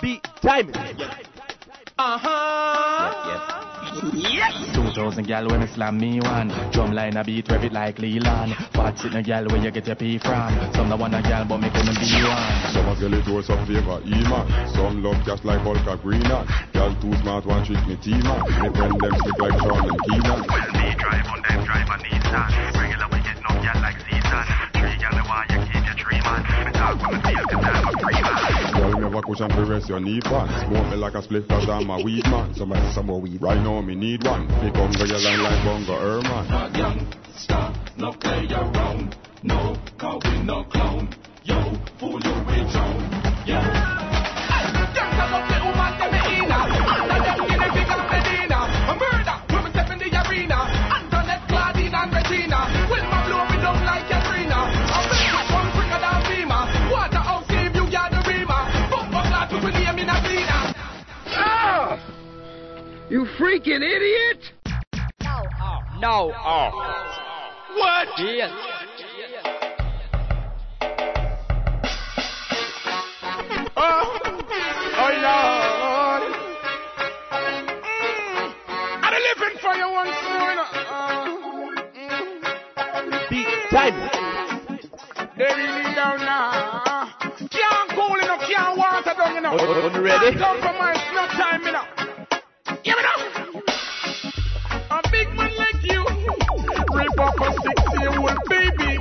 Beat 0.00 0.24
time. 0.42 0.72
Uh-huh. 1.98 3.12
Yes. 4.16 4.74
2000 4.74 5.26
gal 5.26 5.46
when 5.48 5.60
me 5.60 5.66
slam 5.66 5.98
me 5.98 6.18
one 6.20 6.48
Drum 6.72 6.92
line 6.92 7.16
a 7.16 7.22
beat 7.22 7.48
rev 7.50 7.62
it 7.64 7.72
like 7.72 7.98
Leland 7.98 8.54
Fat 8.72 8.98
sitting 8.98 9.18
a 9.18 9.22
gal 9.22 9.46
where 9.46 9.62
you 9.62 9.70
get 9.70 9.86
your 9.86 9.96
pee 9.96 10.18
from 10.18 10.48
Some 10.74 10.88
the 10.88 10.96
one 10.96 11.14
a 11.14 11.22
gal 11.22 11.44
but 11.44 11.58
me 11.58 11.68
couldn't 11.70 12.00
be 12.00 12.24
one 12.24 12.72
Some 12.72 12.88
a 12.88 12.96
girl 12.98 13.14
it 13.14 13.26
was 13.28 13.46
some 13.46 13.64
favor 13.66 14.00
E-man 14.06 14.46
Some 14.74 15.02
love 15.04 15.22
just 15.26 15.44
like 15.44 15.60
Hulk 15.60 15.86
or 15.86 15.96
Greenan 15.98 16.46
Girl 16.72 16.94
too 17.00 17.12
smart 17.20 17.44
one 17.46 17.64
trick 17.64 17.86
me 17.86 17.96
T-man 18.02 18.40
Me 18.62 18.68
friend 18.72 18.96
them 18.98 19.14
slick 19.20 19.38
like 19.38 19.60
Sean 19.60 19.84
and 19.90 20.00
Keenan 20.08 20.40
Well, 20.48 20.72
me 20.72 20.81
drive 21.02 21.26
on 21.26 21.42
them 21.42 21.60
drive 21.66 21.90
a 21.90 21.96
Nissan. 21.98 22.48
Regular 22.78 23.08
we 23.10 23.18
get 23.26 23.38
no 23.42 23.52
gal 23.58 23.78
like 23.82 23.98
season. 24.06 24.44
Three 24.78 24.96
gal 25.02 25.12
the 25.18 25.22
why 25.26 25.42
you 25.50 25.58
keep 25.66 25.82
your 25.82 25.98
tree 25.98 26.22
man. 26.22 26.40
Me 26.64 26.72
talk 26.72 26.94
when 27.02 27.10
me 27.12 27.20
feel 27.26 27.44
cause 27.50 27.66
I'm 27.66 27.90
a 27.90 27.94
free 27.98 28.22
man. 28.22 28.72
Girl 28.72 29.00
never 29.02 29.22
cushion 29.22 29.50
to 29.50 29.62
rest 29.66 29.88
your 29.88 30.00
knee 30.00 30.20
pan 30.20 30.48
Smoke 30.66 30.88
me 30.90 30.96
like 30.96 31.14
a 31.14 31.22
split 31.22 31.48
cause 31.48 31.68
I'm 31.68 31.90
a 31.90 32.02
weed 32.02 32.24
man 32.24 32.54
Somebody 32.54 32.90
some 32.92 33.06
more 33.06 33.20
weed 33.20 33.40
Right 33.42 33.60
now 33.60 33.80
me 33.80 33.94
need 33.94 34.24
one 34.24 34.48
Pick 34.60 34.74
up 34.74 34.90
the 34.92 35.06
girl 35.06 35.26
and 35.26 35.42
like 35.42 35.64
Bongo 35.64 35.96
Herman 35.98 36.62
young, 36.82 37.06
stop, 37.36 37.76
no 37.96 38.12
play 38.12 38.46
around. 38.50 39.16
No, 39.42 39.76
call 39.98 40.20
we 40.24 40.42
no 40.42 40.64
clone. 40.64 41.08
Yo, 41.44 41.74
fool 41.98 42.20
you 42.20 42.34
with 42.46 42.72
Joan. 42.72 43.10
Yeah. 43.46 43.81
You 63.12 63.26
freaking 63.38 63.82
idiot! 63.84 64.40
No. 66.00 66.32
Oh. 66.32 66.32
oh. 66.34 66.70
What? 67.76 68.08
Yes. 68.16 68.50
Oh, 73.76 74.18
oh 74.96 75.10
Lord. 75.20 76.22
I'm 79.02 79.12
living 79.12 79.58
for 79.60 79.74
you 79.74 79.88
once 79.92 80.16
more. 80.32 80.56
Beat 83.28 83.52
time. 83.70 83.96
They 85.36 85.44
really 85.44 85.94
down 85.94 86.16
now. 86.20 87.12
Can't 87.50 87.90
cool 87.90 88.16
enough, 88.16 88.40
can't 88.48 88.78
water 88.78 89.12
down 89.18 89.36
enough. 89.36 89.60
On- 89.60 89.68
on- 89.68 89.84
on 89.84 89.92
you 89.96 90.00
ready? 90.00 90.30
Can't 90.30 90.40
compromise, 90.40 90.96
no 91.12 91.26
time 91.26 91.66
enough. 91.66 92.01
Rip 97.02 97.20
up 97.20 97.40
a 97.40 97.52
six-year-old 97.62 98.38
baby. 98.48 98.98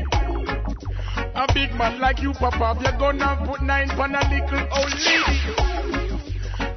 A 1.35 1.47
big 1.53 1.73
man 1.75 1.99
like 1.99 2.21
you, 2.21 2.33
Papa, 2.33 2.79
you're 2.81 2.97
gonna 2.97 3.43
put 3.45 3.61
nine 3.61 3.89
on 3.91 4.15
a 4.15 4.21
little 4.29 4.67
old 4.77 4.93
lady. 5.05 5.39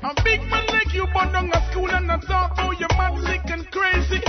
A 0.03 0.15
big 0.23 0.41
man 0.49 0.67
like 0.69 0.93
you, 0.93 1.07
but 1.13 1.33
down 1.33 1.51
a 1.53 1.71
school 1.71 1.91
and 1.91 2.11
I 2.11 2.19
talk 2.21 2.53
about 2.53 2.79
you 2.79 2.87
mad 2.97 3.15
sick 3.27 3.51
and 3.51 3.71
crazy. 3.71 4.21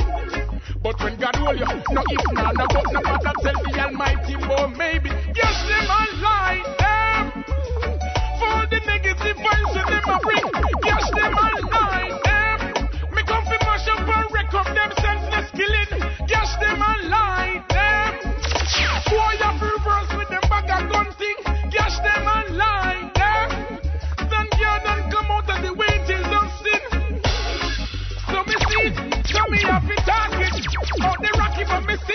But 0.81 0.99
when 1.01 1.17
God 1.17 1.35
hold 1.35 1.59
you, 1.59 1.65
no 1.91 2.01
if 2.09 2.31
now, 2.34 2.51
no 2.51 2.65
but 2.67 2.85
no 2.91 3.01
matter 3.01 3.34
tell 3.41 3.63
the 3.63 3.80
Almighty, 3.80 4.35
but 4.47 4.67
maybe. 4.77 5.09
Yes, 5.35 5.55
them 5.67 5.85
a 5.85 6.01
lie, 6.23 6.63
eh? 6.63 6.81
them. 6.81 7.43
For 8.39 8.57
the 8.72 8.80
negative 8.85 9.38
vibes 9.38 9.73
that 9.73 9.88
them 9.89 10.09
a 10.13 10.19
bring. 10.19 10.47
Yes, 10.85 11.11
them 11.11 11.34
a 11.34 11.64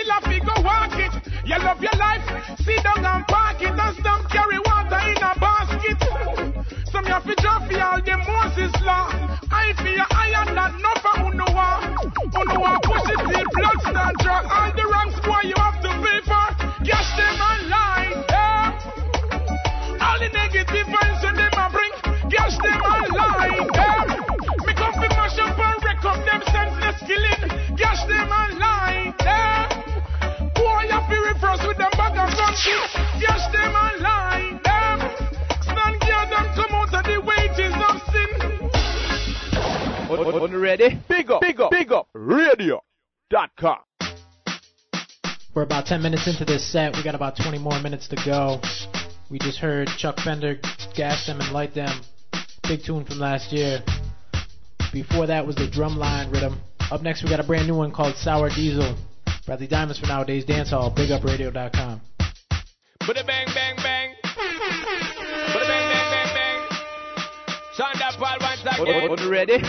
still 0.01 0.13
have 0.13 0.23
to 0.23 0.39
go 0.39 0.61
walk 0.63 0.97
it. 0.97 1.13
You 1.45 1.57
love 1.59 1.81
your 1.81 1.95
life, 1.97 2.25
sit 2.59 2.83
down 2.83 3.05
and 3.05 3.27
park 3.27 3.61
it 3.61 3.69
and 3.69 3.97
stop 3.97 4.29
carry 4.29 4.59
water 4.59 5.01
in 5.09 5.17
a 5.17 5.33
basket. 5.37 5.99
Some 6.91 7.05
you 7.05 7.13
have 7.13 7.25
to 7.25 7.35
jump 7.41 7.71
for 7.71 7.81
all 7.81 8.01
the 8.01 8.17
Moses 8.17 8.73
law. 8.81 9.09
I 9.51 9.73
feel 9.77 10.05
I 10.09 10.31
am 10.41 10.55
not 10.55 10.73
no 10.81 10.91
for. 11.01 11.21
Who 11.21 11.37
know 11.37 11.51
push 12.83 13.09
it 13.09 13.19
till 13.19 13.47
blood 13.53 13.81
start 13.81 14.15
draw. 14.19 14.41
All 14.41 14.71
the 14.73 14.85
wrongs 14.89 15.19
boy 15.21 15.41
you 15.47 15.55
have 15.57 15.80
you 31.51 31.57
fi 31.57 31.67
reverse 31.67 31.67
with 31.67 31.77
them 31.77 31.91
bag 31.97 32.17
of 32.17 32.29
something. 32.37 32.87
Cash 33.21 33.51
them 33.51 33.75
and 33.75 34.01
lie, 34.01 34.59
yeah. 34.65 34.97
Stand 35.61 35.99
guard 36.01 36.29
and 36.31 36.55
come 36.55 36.71
out 36.71 36.93
of 36.93 37.03
the 37.05 37.19
wages 37.21 37.73
of 37.75 38.01
sin. 38.11 38.29
On, 40.09 40.19
on 40.41 40.55
ready? 40.59 40.99
Big 41.07 41.31
up, 41.31 41.41
big 41.41 41.59
up, 41.59 41.71
big 41.71 41.91
up. 41.91 42.07
Radio.com. 42.13 43.77
We're 45.53 45.63
about 45.63 45.85
10 45.85 46.01
minutes 46.01 46.27
into 46.27 46.45
this 46.45 46.65
set. 46.71 46.95
We 46.95 47.03
got 47.03 47.15
about 47.15 47.35
20 47.35 47.57
more 47.59 47.79
minutes 47.81 48.07
to 48.09 48.15
go. 48.25 48.61
We 49.29 49.37
just 49.39 49.59
heard 49.59 49.89
Chuck 49.97 50.17
Fender 50.23 50.59
gas 50.95 51.25
them 51.27 51.41
and 51.41 51.51
light 51.51 51.73
them. 51.75 52.01
Big 52.63 52.83
tune 52.85 53.03
from 53.05 53.19
last 53.19 53.51
year. 53.51 53.83
Before 54.93 55.27
that 55.27 55.45
was 55.45 55.55
the 55.57 55.67
drumline 55.67 56.31
rhythm. 56.31 56.59
Up 56.89 57.01
next, 57.01 57.23
we 57.23 57.29
got 57.29 57.39
a 57.41 57.43
brand 57.43 57.67
new 57.67 57.75
one 57.75 57.91
called 57.91 58.15
Sour 58.15 58.49
Diesel. 58.49 58.95
Bradley 59.51 59.67
Diamonds 59.67 59.99
for 59.99 60.05
Nowadayz 60.05 60.45
Dancehall. 60.45 60.95
BigUpRadio.com. 60.95 61.99
Bada 63.03 63.27
bang 63.27 63.47
bang 63.51 63.75
bang. 63.83 64.15
Bada 64.23 65.67
bang 65.67 65.85
bang 65.91 66.07
bang 66.07 66.29
bang. 66.31 66.59
Sean 67.75 67.91
da 67.99 68.15
Paul 68.15 68.39
once 68.39 68.63
again. 68.63 69.11
On, 69.11 69.19
on 69.19 69.29
ready? 69.29 69.59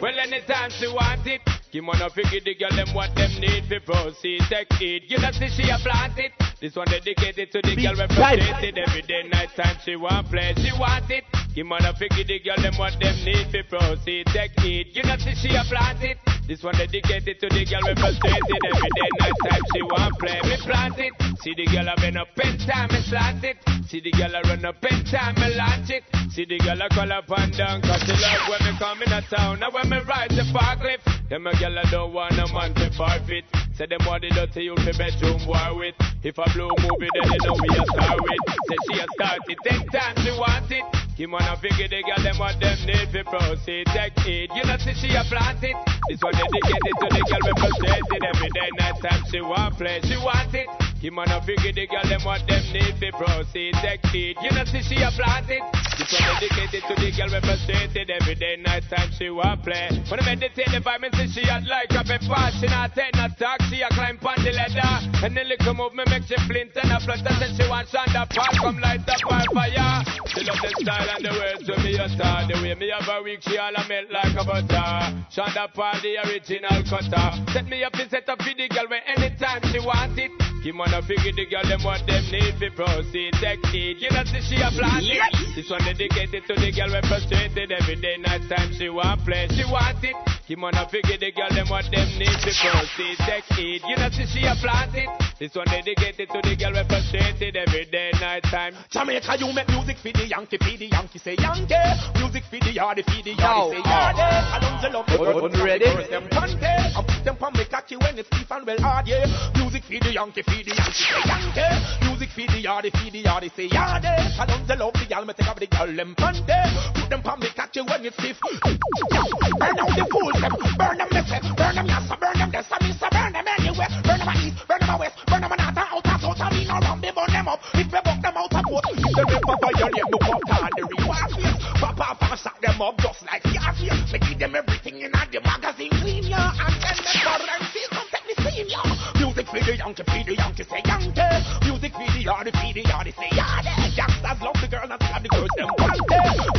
Well, 0.00 0.14
anytime 0.20 0.70
she 0.70 0.86
want 0.86 1.26
it. 1.26 1.40
Give 1.72 1.82
on 1.82 2.00
a 2.00 2.10
figure 2.10 2.46
the 2.46 2.54
girl 2.54 2.70
them 2.78 2.94
what 2.94 3.10
them 3.16 3.34
need 3.40 3.66
for 3.66 3.80
proceed. 3.82 4.38
Take 4.48 4.70
it. 4.78 5.10
You 5.10 5.18
know 5.18 5.32
see 5.32 5.50
she 5.50 5.68
a 5.68 5.82
plant 5.82 6.14
it. 6.16 6.30
This 6.60 6.76
one 6.76 6.86
dedicated 6.86 7.50
to 7.50 7.58
the 7.60 7.74
girl 7.74 7.98
represented 7.98 8.78
every 8.78 9.02
day, 9.02 9.26
night 9.26 9.50
time 9.56 9.78
she 9.84 9.96
want 9.96 10.30
play. 10.30 10.54
She 10.62 10.70
want 10.78 11.10
it. 11.10 11.24
Give 11.56 11.66
on 11.66 11.84
a 11.84 11.92
figure 11.98 12.22
the 12.22 12.38
girl 12.38 12.62
them 12.62 12.78
what 12.78 12.94
them 13.02 13.18
need 13.26 13.50
for 13.50 13.66
proceed. 13.66 14.30
Take 14.30 14.54
it. 14.62 14.94
You 14.94 15.02
know 15.02 15.18
see 15.18 15.34
she 15.34 15.56
a 15.56 15.66
plant 15.66 16.04
it. 16.04 16.18
This 16.46 16.62
one 16.62 16.76
dedicated 16.76 17.40
to 17.40 17.48
the 17.48 17.64
girl 17.64 17.80
represented 17.88 18.60
every 18.68 18.90
day, 19.00 19.10
night 19.16 19.38
time 19.48 19.64
she 19.72 19.80
want 19.80 20.12
play. 20.20 20.38
Me 20.44 20.56
plant 20.60 20.98
it. 21.00 21.12
See 21.40 21.54
the 21.56 21.64
girl 21.72 21.88
a 21.88 21.96
been 21.96 22.16
up 22.20 22.28
in 22.36 22.58
time, 22.68 22.88
me 22.92 23.00
slant 23.08 23.44
it. 23.44 23.56
See 23.88 24.00
the 24.00 24.12
girl 24.12 24.34
a 24.34 24.40
run 24.44 24.64
up 24.64 24.84
in 24.84 25.04
time, 25.08 25.34
me 25.40 25.56
launch 25.56 25.88
it. 25.88 26.04
See 26.32 26.44
the 26.44 26.58
girl 26.60 26.82
a 26.82 26.88
call 26.92 27.12
up 27.12 27.30
and 27.30 27.52
down, 27.56 27.80
cause 27.80 28.04
she 28.04 28.12
love 28.12 28.44
when 28.48 28.60
me 28.60 28.72
come 28.76 29.00
in 29.00 29.12
a 29.12 29.22
town. 29.24 29.60
Now 29.60 29.70
when 29.72 29.88
me 29.88 30.00
ride 30.04 30.36
the 30.36 30.44
park 30.52 30.84
lift, 30.84 31.08
them 31.30 31.46
a 31.46 31.52
girl 31.56 31.78
a 31.78 31.84
don't 31.90 32.12
want 32.12 32.36
a 32.36 32.44
man 32.52 32.74
to 32.74 32.92
forfeit. 32.92 33.44
Say 33.72 33.86
them 33.86 34.04
want 34.04 34.20
the 34.20 34.30
dirty 34.34 34.68
you 34.68 34.76
fi 34.84 34.92
bedroom 34.92 35.40
war 35.48 35.78
with. 35.80 35.94
If 36.20 36.36
a 36.36 36.44
blue 36.52 36.74
movie, 36.76 37.08
then 37.16 37.24
you 37.32 37.40
know 37.40 37.56
we 37.56 37.68
a 37.72 37.84
star 37.88 38.16
with. 38.20 38.42
Say 38.68 38.78
she 38.84 38.94
a 39.00 39.06
start 39.16 39.40
it, 39.48 39.58
ten 39.64 39.80
times 39.88 40.20
she 40.20 40.32
want 40.36 40.68
it. 40.68 40.84
Him 41.14 41.30
wanna 41.30 41.54
figure 41.62 41.86
the 41.86 42.02
girl 42.02 42.18
them 42.26 42.38
what 42.38 42.58
them 42.58 42.74
need 42.90 43.06
fi 43.14 43.22
proceed. 43.22 43.86
Take 43.94 44.18
it, 44.26 44.50
you 44.50 44.64
know 44.66 44.76
see 44.82 44.94
she 44.98 45.14
a 45.14 45.22
plant 45.30 45.62
it. 45.62 45.78
This 46.10 46.18
one 46.18 46.34
dedicated 46.34 46.94
to 46.98 47.06
the 47.06 47.22
girl 47.22 47.42
represented 47.54 48.22
every 48.34 48.50
day, 48.50 48.68
night 48.82 48.98
time 48.98 49.22
she 49.30 49.40
want 49.40 49.78
play, 49.78 50.02
she 50.02 50.18
want 50.18 50.50
it. 50.54 50.66
Him 50.98 51.14
wanna 51.14 51.38
figure 51.46 51.70
the 51.70 51.86
girl 51.86 52.02
them 52.02 52.18
what 52.26 52.42
them 52.50 52.64
need 52.74 52.98
fi 52.98 53.14
proceed. 53.14 53.78
Take 53.78 54.10
it, 54.10 54.42
you 54.42 54.50
know 54.50 54.66
see 54.66 54.82
she 54.82 54.98
a 55.06 55.10
plant 55.14 55.46
it. 55.54 55.62
This 55.94 56.10
one 56.10 56.26
dedicated 56.42 56.82
to 56.90 56.94
the 56.98 57.08
girl 57.14 57.30
represented 57.30 58.10
every 58.10 58.34
day, 58.34 58.58
night 58.58 58.82
time 58.90 59.14
she 59.14 59.30
want 59.30 59.62
play. 59.62 59.94
When 60.10 60.18
I 60.18 60.34
meditate 60.34 60.66
the 60.66 60.82
me 60.82 61.08
see 61.14 61.30
she 61.30 61.46
had 61.46 61.62
like 61.70 61.94
a 61.94 62.02
pepper. 62.02 62.50
She 62.58 62.66
not 62.66 62.90
take 62.98 63.14
no 63.14 63.30
talk, 63.38 63.62
she 63.70 63.86
a 63.86 63.88
climb 63.94 64.18
on 64.18 64.42
the 64.42 64.50
ladder. 64.50 65.14
And 65.22 65.36
then 65.36 65.46
little 65.46 65.74
move 65.78 65.94
me 65.94 66.02
make 66.10 66.26
she 66.26 66.34
flint 66.50 66.74
and 66.74 66.90
a 66.90 66.98
flutter. 66.98 67.30
Said 67.38 67.54
she 67.54 67.64
want 67.70 67.86
Shonda 67.86 68.26
Park, 68.26 68.58
come 68.58 68.82
light 68.82 69.06
up 69.06 69.22
her 69.22 69.46
fire. 69.54 70.02
She 70.34 70.42
love 70.42 70.58
the 70.58 70.70
style 70.82 71.03
and 71.08 71.24
the 71.24 71.32
words 71.32 71.62
to 71.66 71.74
me 71.82 71.98
a 71.98 72.08
star. 72.08 72.46
The 72.48 72.54
way 72.62 72.74
me 72.74 72.90
have 72.90 73.08
a 73.08 73.22
week, 73.22 73.40
she 73.42 73.58
all 73.58 73.74
a 73.74 73.82
melt 73.88 74.10
like 74.10 74.34
a 74.36 74.44
butter. 74.44 75.24
Sean 75.30 75.50
da 75.54 75.66
Paul, 75.68 76.00
the 76.02 76.18
original 76.24 76.82
cutter. 76.88 77.28
Set 77.52 77.66
me 77.66 77.84
up 77.84 77.94
and 77.94 78.10
set 78.10 78.28
up 78.28 78.40
for 78.40 78.54
the 78.54 78.68
girl 78.68 78.88
when 78.88 79.02
anytime 79.06 79.62
she 79.72 79.80
want 79.80 80.18
it. 80.18 80.32
Him 80.64 80.78
wanna 80.78 81.02
figure 81.02 81.32
the 81.36 81.44
girl 81.44 81.62
them 81.68 81.84
what 81.84 82.00
them 82.06 82.24
need 82.32 82.56
to 82.58 82.70
proceed. 82.72 83.34
Take 83.36 83.60
it, 83.74 84.00
you 84.00 84.10
know 84.10 84.24
see 84.24 84.40
she 84.40 84.56
a 84.62 84.70
plan 84.72 85.04
it. 85.04 85.20
This 85.54 85.68
one 85.68 85.84
dedicated 85.84 86.48
to 86.48 86.54
the 86.56 86.72
girl 86.72 86.88
represented 86.88 87.70
every 87.70 87.96
day, 88.00 88.16
night 88.16 88.48
time 88.48 88.72
she 88.72 88.88
want 88.88 89.24
play, 89.24 89.46
she 89.52 89.64
want 89.68 90.02
it. 90.02 90.33
Him 90.46 90.60
wanna 90.60 90.86
figure 90.90 91.16
the 91.16 91.32
girl 91.32 91.48
them 91.48 91.68
what 91.72 91.88
them 91.90 92.04
need 92.20 92.28
to 92.28 92.52
proceed. 92.52 93.16
Take 93.24 93.48
it, 93.56 93.80
you 93.88 93.96
know 93.96 94.10
see 94.12 94.26
she 94.28 94.44
a 94.44 94.52
plant 94.60 94.92
it. 94.92 95.08
This 95.40 95.54
one 95.56 95.64
dedicated 95.66 96.28
to 96.28 96.38
the 96.44 96.52
girl 96.54 96.72
represented 96.76 97.56
every 97.56 97.86
day, 97.88 98.12
night 98.20 98.44
time. 98.44 98.76
Jamaica, 98.92 99.40
you 99.40 99.48
make 99.56 99.68
music 99.72 99.96
for 100.04 100.12
the 100.12 100.28
Yankee, 100.28 100.58
for 100.60 100.76
the 100.76 100.86
Yankee 100.92 101.18
say 101.18 101.34
Yankee. 101.40 101.74
Music 102.20 102.44
for 102.44 102.60
the 102.60 102.76
Yardie, 102.76 103.02
for 103.08 103.18
the 103.24 103.32
Yardie 103.34 103.72
say 103.72 103.80
Yardie. 103.88 104.30
Alonzo 104.52 104.88
love 104.92 105.06
the 105.08 105.16
On- 105.16 105.48
on 105.48 105.64
ready? 105.64 105.88
First 105.96 106.10
them 106.12 106.28
panty, 106.28 106.60
and 106.92 107.06
put 107.08 107.24
them 107.24 107.36
on 107.40 107.52
me 107.56 107.64
cocky 107.64 107.96
when 107.96 108.18
it's 108.20 108.28
stiff 108.28 108.50
and 108.52 108.66
well 108.68 108.80
hard, 108.84 109.08
yeah. 109.08 109.24
Music 109.56 109.82
for 109.88 109.96
the 109.96 110.12
Yankee, 110.12 110.42
for 110.44 110.60
the 110.60 110.76
Yankee 110.76 110.92
say 110.92 111.24
Yankee. 111.24 111.72
Music 112.04 112.28
for 112.36 112.46
the 112.52 112.60
Yardie, 112.60 112.92
for 112.92 113.08
the 113.10 113.20
Yardie 113.24 113.50
say 113.56 113.68
Yardie. 113.72 114.28
Alonzo 114.44 114.76
love 114.76 114.92
the 114.92 115.06
gal, 115.08 115.24
me 115.24 115.32
take 115.32 115.48
off 115.48 115.56
the 115.58 115.66
girl 115.72 115.88
them 115.88 116.12
panty. 116.14 116.52
Put 117.00 117.08
them 117.08 117.22
on 117.24 117.40
me 117.40 117.48
cocky 117.56 117.80
when 117.80 118.04
it's 118.04 118.16
stiff. 118.20 118.36
Burn 118.44 119.80
out 119.80 119.88
the 119.96 120.04
fools, 120.40 120.64
them. 120.64 120.78
burn 120.78 120.96
them, 120.98 121.08
me 121.12 121.20
say. 121.28 121.40
Burn 121.54 121.74
them, 121.74 121.86
yes, 121.86 122.06
burn 122.18 122.36
them, 122.38 122.50
yes, 122.52 122.66
I 122.70 122.76
mean, 122.82 122.94
so 122.98 123.06
burn 123.10 123.32
them 123.32 123.46
anywhere. 123.46 123.90
Burn 124.04 124.18
them 124.18 124.38
east, 124.42 124.56
burn 124.66 124.80
them 124.80 124.98
west, 124.98 125.14
burn 125.26 125.40
them 125.40 125.52
north, 125.54 125.78
and 125.78 125.78
out, 125.78 126.06
and 126.06 126.20
south, 126.20 126.40
I 126.40 126.48
mean, 126.50 126.68
around, 126.70 127.00
they 127.02 127.12
burn 127.14 127.30
them 127.30 127.48
up. 127.48 127.60
If 127.74 127.86
we 127.90 127.98
buck 128.00 128.18
them 128.22 128.36
out 128.36 128.54
of 128.54 128.64
boat, 128.64 128.84
if 128.90 129.10
they 129.14 129.24
never 129.24 129.54
violate, 129.60 130.08
no 130.10 130.18
pop 130.18 130.42
on 130.50 130.70
the 130.74 130.84
reward 130.84 131.30
face. 131.34 131.58
Pop 131.78 132.00
off 132.00 132.22
and 132.22 132.38
shut 132.38 132.56
them 132.60 132.80
up 132.82 132.96
just 132.98 133.22
like 133.26 133.42
Scarface. 133.44 134.12
Me 134.12 134.18
give 134.18 134.38
them 134.38 134.54
everything 134.54 135.00
in 135.00 135.12
the 135.12 135.40
magazine, 135.42 135.90
clean 136.02 136.24
ya, 136.24 136.54
and 136.54 136.74
send 136.78 136.98
them 137.02 137.16
currency, 137.22 137.82
come 137.90 138.08
take 138.10 138.26
the 138.30 138.34
scene, 138.42 138.68
ya. 138.70 138.82
Music 139.18 139.46
for 139.46 139.58
the 139.58 139.74
Yankee, 139.76 140.04
for 140.06 140.22
the 140.22 140.34
Yankee, 140.34 140.64
say 140.64 140.82
Yankee. 140.86 141.38
Music 141.66 141.92
for 141.92 142.06
the 142.06 142.22
Yardie, 142.22 142.54
for 142.54 142.70
the 142.70 142.82
Yardie, 142.86 143.14
say 143.14 143.30
Yardie. 143.34 143.96
Youngsters 143.96 144.40
love 144.42 144.58
the 144.60 144.68
girl 144.68 144.86
and 144.86 145.00
the 145.00 145.28
girls, 145.28 145.50
them 145.56 145.68
panty. 145.78 146.04
Put 146.06 146.53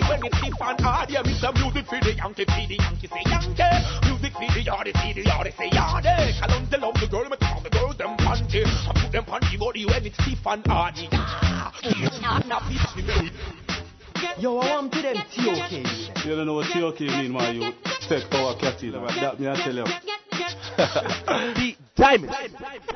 them 0.00 0.10
on 0.10 0.20
the 0.20 0.30
cocky 0.30 0.30
when 0.30 0.30
it's 0.30 0.38
stiff 0.38 0.60
and 0.60 0.80
hard, 0.80 1.10
yeah. 1.10 1.22
Mr. 1.22 1.54
Music 1.54 1.86
for 1.86 2.00
the 2.00 2.14
Yankee, 2.14 2.44
for 2.44 2.66
the 2.68 2.74
Yankee, 2.74 3.06
say 3.08 3.22
Yankee. 3.26 3.62
Music 4.06 4.32
for 4.32 4.48
the 4.54 4.62
Yardie, 4.64 4.92
for 4.92 5.14
the 5.14 5.22
Yardie, 5.24 5.56
say 5.56 5.70
Yardie. 5.70 6.40
Kalonzo 6.40 6.80
love 6.80 6.94
the 7.00 7.06
girl, 7.08 7.24
me 7.24 7.36
take 7.40 7.62
the 7.62 7.70
girls, 7.70 7.96
them 7.96 8.16
panty. 8.18 8.64
I 8.66 8.92
put 8.94 9.12
them 9.12 9.24
on 9.28 9.40
the 9.40 9.56
body 9.58 9.86
when 9.86 10.06
it's 10.06 10.16
stiff 10.22 10.46
and 10.46 10.66
hard, 10.66 10.94
yeah. 10.96 12.42
Now, 12.46 12.60
please, 12.60 13.32
Yo, 14.38 14.58
I 14.58 14.74
want 14.74 14.92
to 14.92 15.02
them 15.02 15.16
TOK. 15.16 16.24
You 16.24 16.36
don't 16.36 16.46
know 16.46 16.54
what 16.54 16.66
TOK 16.72 17.00
mean, 17.00 17.32
man. 17.32 17.54
You 17.54 17.72
take 18.08 18.32
our 18.34 18.56
catty. 18.56 18.90
That 18.90 19.38
me 19.38 19.48
I 19.48 19.56
tell 19.56 19.74
you 19.74 19.84
the 20.78 21.76
diamond. 21.96 22.32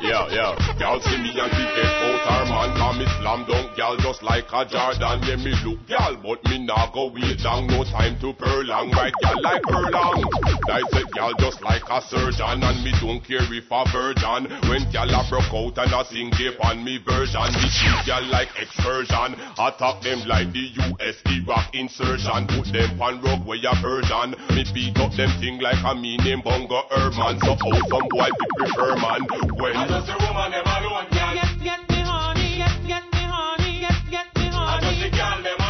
Yeah, 0.00 0.26
yeah. 0.30 0.78
Y'all 0.78 1.00
see 1.00 1.18
me 1.18 1.30
and 1.34 1.50
the 1.50 1.64
out 1.66 2.26
her 2.26 2.44
man. 2.46 2.70
Come 2.78 2.98
me 2.98 3.06
slam 3.18 3.44
dunk, 3.46 3.76
y'all 3.76 3.96
just 3.98 4.22
like 4.22 4.46
a 4.52 4.64
Jordan. 4.64 5.22
Yeah, 5.26 5.36
me 5.36 5.52
look, 5.66 5.78
y'all, 5.86 6.16
but 6.22 6.42
me 6.46 6.64
nah 6.64 6.90
go 6.94 7.10
wait 7.10 7.42
long. 7.42 7.66
No 7.66 7.84
time 7.84 8.18
to 8.20 8.32
prolong, 8.34 8.90
right? 8.92 9.12
Y'all 9.22 9.42
like 9.42 9.62
prolong. 9.62 10.22
Dissect 10.66 11.10
y'all 11.14 11.34
just 11.38 11.62
like 11.62 11.82
a 11.90 12.00
surgeon. 12.06 12.62
And 12.62 12.78
me 12.84 12.92
don't 13.02 13.22
care 13.22 13.42
if 13.42 13.70
a 13.70 13.82
virgin. 13.90 14.50
When 14.70 14.86
y'all 14.90 15.10
a 15.10 15.22
broke 15.28 15.50
out 15.50 15.78
and 15.82 15.92
a 15.92 16.02
sing 16.06 16.30
gap 16.30 16.62
on 16.62 16.84
me 16.84 16.98
version. 17.02 17.50
Me 17.58 17.66
treat 17.66 18.06
y'all 18.06 18.26
like 18.30 18.48
excursion. 18.58 19.34
Attack 19.58 20.02
them 20.02 20.22
like 20.26 20.50
the 20.54 20.66
US 20.86 21.18
Iraq 21.26 21.74
insertion. 21.74 22.46
Put 22.46 22.70
them 22.72 23.00
on 23.02 23.22
rock 23.22 23.46
where 23.46 23.58
a 23.58 23.74
virgin. 23.82 24.34
Me 24.54 24.62
beat 24.74 24.98
up 24.98 25.12
them 25.14 25.30
thing 25.42 25.58
like 25.58 25.82
a 25.82 25.94
mean 25.94 26.12
meaning 26.22 26.42
bunga 26.42 26.82
Herman 26.90 27.31
man. 27.32 27.40
So 27.40 27.54
how 27.54 27.88
some 27.88 28.08
boy 28.08 28.28
prefer 28.58 28.96
man 28.96 29.20
when 29.56 29.76
I 29.76 29.88
just 29.88 30.08
a 30.08 30.16
woman 30.18 30.50
them 30.52 30.64
alone, 30.66 31.06
girl. 31.10 31.34
Get, 31.34 31.62
get 31.62 31.88
me 31.88 32.00
honey, 32.02 32.56
get, 32.56 32.86
get 32.86 33.04
me 33.12 33.22
honey, 33.22 33.80
get, 33.80 34.10
get 34.10 34.26
me 34.36 34.46
honey. 34.48 34.86
I 34.86 34.90
just 34.92 35.06
a 35.06 35.10
girl 35.16 35.61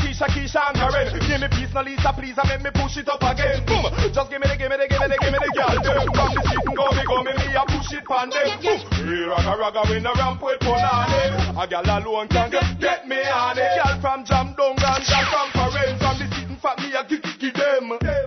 Keisha, 0.00 0.26
Keisha, 0.26 0.26
Keisha, 0.28 0.60
I'm. 0.74 1.18
Give 1.28 1.40
me 1.40 1.48
peace, 1.48 1.74
now 1.74 1.82
Lisa, 1.82 2.12
please, 2.12 2.38
and 2.38 2.48
make 2.48 2.62
me 2.62 2.70
push 2.74 2.96
it 2.96 3.08
up 3.08 3.22
again. 3.22 3.64
Boom! 3.66 3.86
Just 4.12 4.30
give 4.30 4.40
me 4.40 4.46
the, 4.48 4.56
give 4.56 4.70
me 4.70 4.76
the, 4.76 4.86
give 4.88 5.00
me 5.00 5.08
the, 5.08 5.18
give 5.20 5.32
me 5.32 5.38
the 5.38 5.50
girl. 5.54 5.74
Them. 5.74 6.06
From 6.14 6.30
the 6.34 6.42
street 6.44 6.66
go 6.74 6.86
me, 6.94 7.02
go 7.06 7.16
me, 7.22 7.32
me, 7.34 7.46
I 7.54 7.64
push 7.66 7.92
it 7.92 8.04
on 8.10 8.30
them. 8.30 8.48
Boom! 8.62 8.80
Here 9.04 9.32
on 9.32 9.44
ragga, 9.58 9.82
we 9.90 10.00
no 10.00 10.12
ramp 10.14 10.42
with 10.42 10.60
Ponani. 10.60 11.54
Ah. 11.54 11.62
A 11.62 11.68
girl 11.68 11.86
alone 11.86 12.28
can 12.28 12.50
get, 12.50 12.66
get 12.80 13.08
me 13.08 13.20
on 13.22 13.58
it. 13.58 13.70
Girl 13.78 14.00
from 14.00 14.24
Jam 14.24 14.54
Dong 14.56 14.76
and 14.78 15.02
girl 15.06 15.24
from 15.30 15.48
Foreign. 15.54 15.98
From 15.98 16.14
the 16.18 16.26
street 16.30 16.48
and 16.48 16.58
fat 16.60 16.78
me, 16.78 16.94
I 16.94 17.02
give, 17.06 17.22
give 17.38 17.54
them. 17.54 17.98
Yeah. 18.02 18.23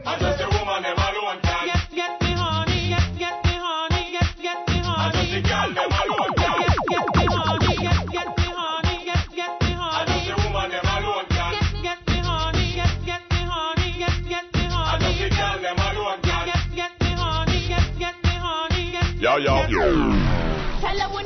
Tell 19.67 19.75
her 19.75 21.09
we 21.13 21.23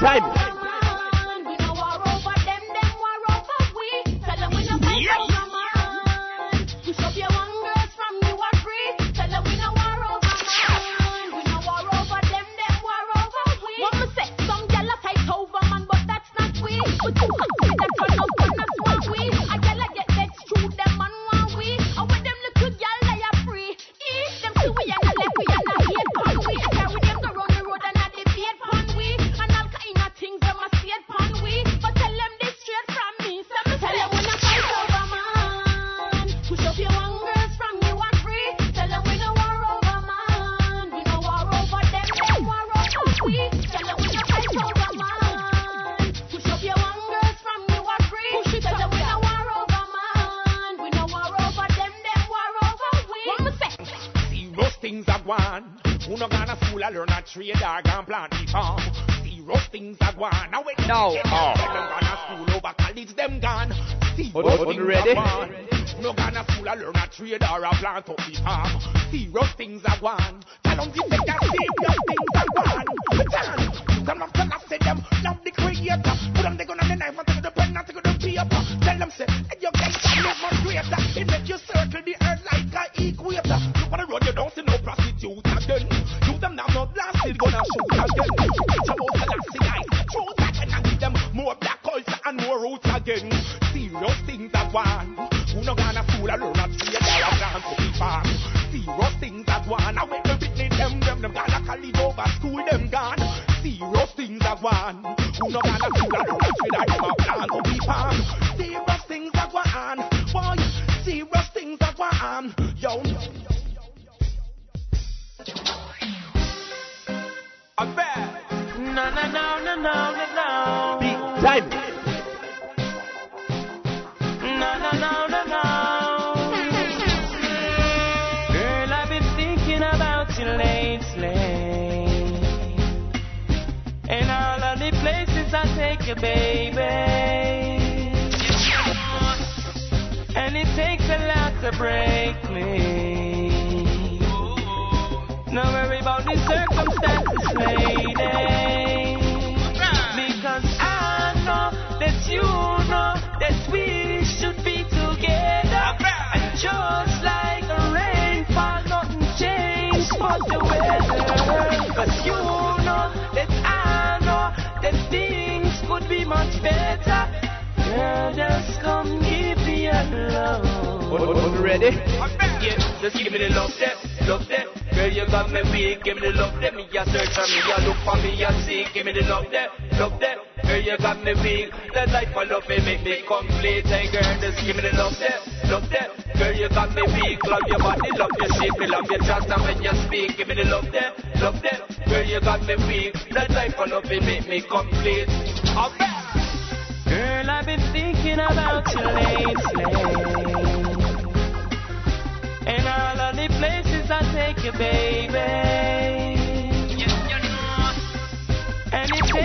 fight 0.00 0.49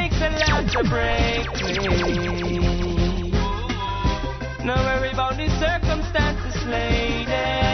takes 0.10 0.22
a 0.22 0.30
lot 0.30 0.70
to 0.72 0.84
break 0.84 1.52
me. 1.64 3.32
No 4.64 4.76
worry 4.76 5.12
about 5.12 5.38
the 5.38 5.48
circumstances, 5.60 6.66
lady. 6.68 7.65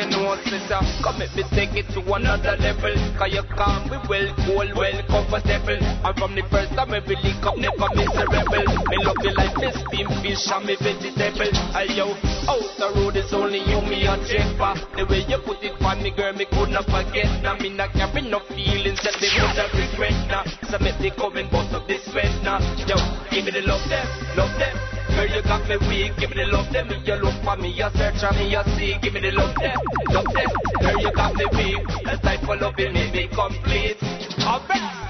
You 0.00 0.08
know, 0.16 0.32
sister, 0.48 0.80
come 1.04 1.20
let 1.20 1.28
me 1.36 1.44
take 1.52 1.76
it 1.76 1.84
to 1.92 2.00
another 2.00 2.56
level. 2.56 2.96
Cause 3.20 3.36
you 3.36 3.44
calm 3.52 3.84
me 3.92 4.00
well, 4.08 4.32
cool, 4.48 4.64
well, 4.72 4.96
comfortable. 5.12 5.76
And 5.76 6.14
from 6.16 6.32
the 6.32 6.40
first 6.48 6.72
time 6.72 6.88
we 7.04 7.20
link 7.20 7.44
up, 7.44 7.60
never 7.60 7.84
miserable. 7.92 8.64
Me 8.88 8.96
love 9.04 9.20
you 9.20 9.36
like 9.36 9.52
me 9.60 9.68
steam 9.76 10.08
fish 10.24 10.48
and 10.48 10.64
me 10.64 10.80
vegetable. 10.80 11.52
Hey 11.76 11.92
yo, 11.92 12.16
out 12.48 12.64
the 12.80 12.88
road 12.96 13.20
is 13.20 13.28
only 13.36 13.60
you, 13.60 13.76
me 13.84 14.08
a 14.08 14.16
checker. 14.24 14.72
The 14.96 15.04
way 15.04 15.20
you 15.28 15.36
put 15.44 15.60
it 15.60 15.76
for 15.76 15.92
me, 16.00 16.16
girl, 16.16 16.32
me 16.32 16.48
could 16.48 16.72
not 16.72 16.88
forget. 16.88 17.28
Now 17.44 17.60
me 17.60 17.68
not 17.68 17.92
carry 17.92 18.24
no 18.24 18.40
feelings 18.56 19.04
that 19.04 19.20
they 19.20 19.28
would 19.36 19.52
have 19.52 19.68
regret 19.76 20.16
now. 20.32 20.48
So 20.72 20.80
make 20.80 20.96
me 20.96 21.12
come 21.12 21.36
and 21.36 21.52
bust 21.52 21.76
up 21.76 21.84
this 21.84 22.00
sweat 22.08 22.32
now. 22.40 22.56
Yo, 22.88 22.96
give 23.28 23.44
me 23.44 23.52
the 23.52 23.68
love 23.68 23.84
them, 23.92 24.08
love 24.32 24.56
them. 24.56 24.99
Girl, 25.10 25.26
you 25.26 25.42
got 25.42 25.68
me 25.68 25.76
weak, 25.88 26.12
give 26.18 26.30
me 26.30 26.36
the 26.36 26.46
love 26.52 26.72
them. 26.72 26.88
You 27.04 27.14
look 27.16 27.34
for 27.44 27.56
me, 27.56 27.70
you 27.70 27.88
search 27.94 28.20
for 28.20 28.32
me, 28.34 28.50
you 28.50 28.62
see, 28.76 28.96
give 29.02 29.12
me 29.12 29.20
the 29.20 29.32
love 29.32 29.54
them, 29.56 29.78
love 30.10 30.26
them. 30.32 30.50
Girl, 30.80 31.00
you 31.00 31.12
got 31.12 31.34
me 31.34 31.44
weak, 31.52 31.86
the 32.04 32.16
type 32.22 32.42
of 32.42 32.60
loving 32.60 32.92
me 32.92 33.10
be 33.12 33.28
complete. 33.28 33.98
Alright. 34.40 35.00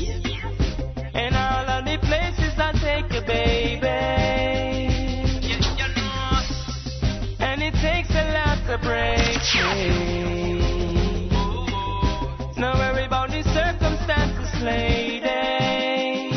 And 1.14 1.36
all 1.36 1.70
of 1.70 1.86
the 1.86 1.98
places 2.06 2.54
I 2.58 2.72
take 2.80 3.12
you, 3.14 3.22
baby. 3.28 3.88
And 7.40 7.62
it 7.62 7.74
takes 7.76 8.10
a 8.12 8.32
lot 8.34 8.58
to 8.68 8.78
break 8.86 9.44
me. 9.76 10.59
Circumstances, 14.60 14.64
lady. 14.64 16.30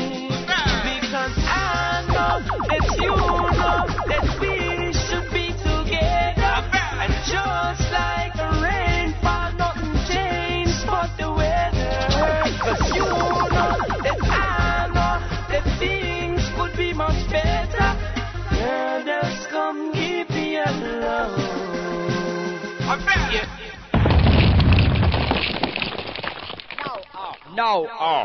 Because 1.01 1.35
I 1.39 2.05
know 2.09 2.40
that 2.69 2.85
you 3.01 3.16
know 3.16 3.86
that 4.09 4.27
we 4.40 4.93
should 4.93 5.28
be 5.32 5.53
together. 5.53 6.55
And 7.03 7.15
just 7.27 7.93
like 7.93 8.32
the 8.35 8.49
rainfall, 8.62 9.53
nothing 9.59 9.94
changed 10.07 10.86
but 10.86 11.11
the 11.19 11.31
weather. 11.32 11.90
'Cause 12.61 12.94
you 12.94 13.03
know 13.03 13.49
that 14.03 14.19
I 14.23 14.89
know 14.94 15.20
that 15.51 15.65
things 15.78 16.43
could 16.57 16.77
be 16.77 16.93
much 16.93 17.28
better. 17.31 17.97
Girl, 18.51 19.03
just 19.05 19.49
come 19.51 19.93
give 19.93 20.31
me 20.31 20.57
a 20.57 20.70
love. 20.70 21.39
Yeah. 23.32 23.61
No. 27.55 27.87
Oh. 28.01 28.24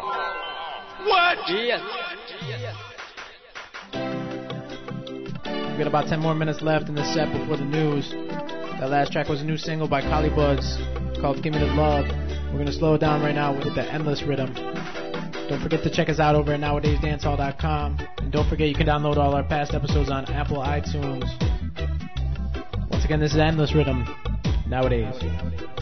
What? 1.06 1.38
Yes. 1.50 1.82
We 5.72 5.78
got 5.78 5.88
about 5.88 6.08
10 6.08 6.20
more 6.20 6.34
minutes 6.34 6.62
left 6.62 6.88
in 6.88 6.96
the 6.96 7.04
set 7.14 7.32
before 7.34 7.58
the 7.58 7.66
news. 7.66 8.10
That 8.80 8.90
last 8.90 9.12
track 9.12 9.28
was 9.28 9.42
a 9.42 9.44
new 9.44 9.58
single 9.58 9.88
by 9.88 10.02
Collie 10.02 10.30
Buddz 10.30 10.78
called 11.20 11.44
Give 11.44 11.54
Me 11.54 11.60
the 11.60 11.66
Love. 11.66 12.06
We're 12.52 12.60
gonna 12.60 12.72
slow 12.72 12.96
it 12.96 13.00
down 13.00 13.22
right 13.22 13.36
now 13.36 13.54
with 13.54 13.76
the 13.76 13.84
endless 13.92 14.24
rhythm. 14.24 14.54
Don't 15.50 15.62
forget 15.62 15.84
to 15.84 15.90
check 15.90 16.10
us 16.10 16.20
out 16.20 16.36
over 16.36 16.54
at 16.54 16.60
nowadayzdancehall.com. 16.60 18.00
And 18.20 18.32
don't 18.32 18.50
forget 18.50 18.70
you 18.70 18.76
can 18.76 18.88
download 18.88 19.18
all 19.18 19.34
our 19.34 19.44
past 19.44 19.74
episodes 19.74 20.10
on 20.10 20.26
Apple 20.26 20.58
iTunes. 20.58 21.28
Once 22.90 23.04
again, 23.04 23.20
this 23.20 23.34
is 23.34 23.38
Endless 23.38 23.74
Rhythm. 23.76 24.06
Nowadayz. 24.68 25.77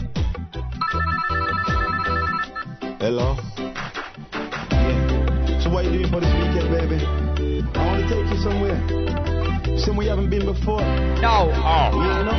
Hello. 2.98 3.36
Yeah. 4.70 5.60
So 5.62 5.70
what 5.70 5.84
you 5.84 5.90
doing 5.92 6.10
for 6.10 6.20
this 6.20 6.32
weekend, 6.32 6.70
baby? 6.72 6.98
I 7.04 7.86
want 7.86 8.02
to 8.02 8.08
take 8.08 8.26
you 8.32 8.38
somewhere. 8.42 8.78
Somewhere 9.78 10.04
you 10.04 10.10
haven't 10.10 10.30
been 10.30 10.46
before. 10.46 10.80
No. 11.20 11.52
Oh. 11.52 11.90
You 11.92 12.24
know? 12.24 12.38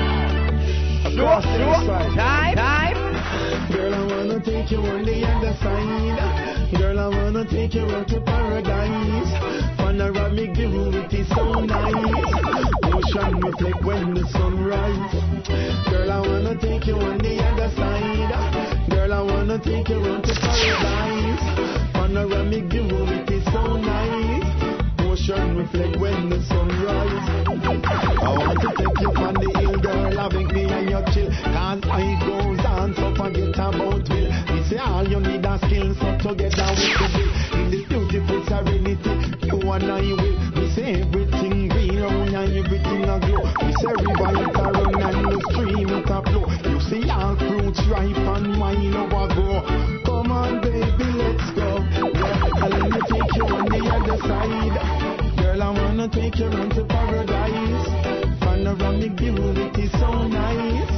Sure, 1.14 1.24
Across 1.24 1.44
sure. 1.46 1.88
side. 1.88 2.16
Time, 2.18 2.56
time. 2.56 3.72
Girl, 3.72 3.94
I 3.94 4.02
wanna 4.08 4.40
take 4.44 4.72
you 4.72 4.80
on 4.80 5.04
the 5.06 5.26
other 5.26 5.54
side. 5.62 6.78
Girl, 6.78 7.00
I 7.00 7.08
wanna 7.08 7.46
take 7.50 7.74
you 7.76 7.84
out 7.84 8.08
to 8.10 8.22
paradise. 8.22 9.32
Panoramic 9.78 10.56
view, 10.56 10.90
it 10.94 11.14
is 11.14 11.28
so 11.30 11.54
nice. 11.54 11.94
Ocean 12.84 13.40
reflect 13.40 13.84
when 13.86 14.14
the 14.16 14.28
sun 14.34 14.66
rise. 14.66 15.14
Girl, 15.90 16.12
I 16.12 16.20
wanna 16.28 16.56
take 16.60 16.88
you 16.88 16.96
on 16.96 17.18
the 17.20 17.44
other 17.46 17.70
side. 17.76 18.77
Girl, 19.08 19.16
I 19.16 19.22
wanna 19.22 19.58
take 19.58 19.88
you 19.88 20.04
out 20.04 20.22
to 20.26 20.34
paradise. 20.36 21.40
Panoramic 21.94 22.66
view, 22.66 22.92
it 22.92 23.32
is 23.32 23.44
so 23.54 23.64
nice. 23.78 24.44
Ocean 25.00 25.56
reflect 25.56 25.96
when 25.98 26.28
the 26.28 26.44
sun 26.44 26.68
rise. 26.84 27.48
I 27.48 28.36
want 28.36 28.60
to 28.60 28.68
take 28.76 29.00
you 29.00 29.12
on 29.16 29.34
the 29.36 29.48
hill, 29.64 29.80
girl, 29.80 30.20
I 30.20 30.28
make 30.28 30.52
me 30.52 30.64
and 30.68 30.90
you 30.90 31.00
chill. 31.16 31.32
Cause 31.32 31.80
I 31.88 32.20
goes 32.20 32.60
on, 32.68 32.94
so 32.96 33.16
forget 33.16 33.56
about 33.56 34.04
will. 34.12 34.28
Me 34.52 34.60
say 34.68 34.78
all 34.78 35.08
you 35.08 35.22
need 35.22 35.46
are 35.46 35.58
skills, 35.60 35.96
so 36.04 36.12
together 36.28 36.68
we 36.76 36.92
could 36.92 37.12
build. 37.16 37.32
In 37.56 37.72
this 37.72 37.88
beautiful 37.88 38.44
serenity, 38.44 39.14
you 39.48 39.72
and 39.72 39.88
I 39.88 40.04
will. 40.04 40.36
Me 40.52 40.68
say 40.76 41.00
everything 41.00 41.72
around 41.72 42.36
and 42.36 42.52
everything 42.60 43.08
a 43.08 43.16
glow. 43.24 43.40
Me 43.64 43.72
say 43.80 43.94
river 44.04 44.36
it 44.36 44.52
a 44.52 44.66
run 44.68 45.00
and 45.00 45.32
the 45.32 45.40
stream 45.56 45.96
it 45.96 46.12
a 46.12 46.20
flow. 46.28 46.44
You 46.68 46.80
see 46.84 47.10
all 47.10 47.36
fruits 47.40 47.80
ripe 47.88 48.27
and 48.68 48.84
wine 48.84 48.96
overgrow. 48.96 49.62
Come 50.06 50.32
on, 50.32 50.62
baby, 50.62 51.08
let's 51.16 51.52
go. 51.56 51.80
Yeah, 51.92 52.68
let 52.68 52.92
me 52.92 53.00
take 53.08 53.36
you 53.36 53.46
on 53.46 53.66
the 53.70 53.82
other 53.96 54.18
side. 54.28 55.38
Girl, 55.38 55.62
I 55.64 55.70
wanna 55.72 56.10
take 56.10 56.38
you 56.38 56.48
round 56.48 56.72
to 56.76 56.86
paradise. 56.86 57.88
Panoramic 58.40 59.14
view, 59.20 59.36
it 59.36 59.78
is 59.78 59.92
so 59.92 60.28
nice. 60.28 60.92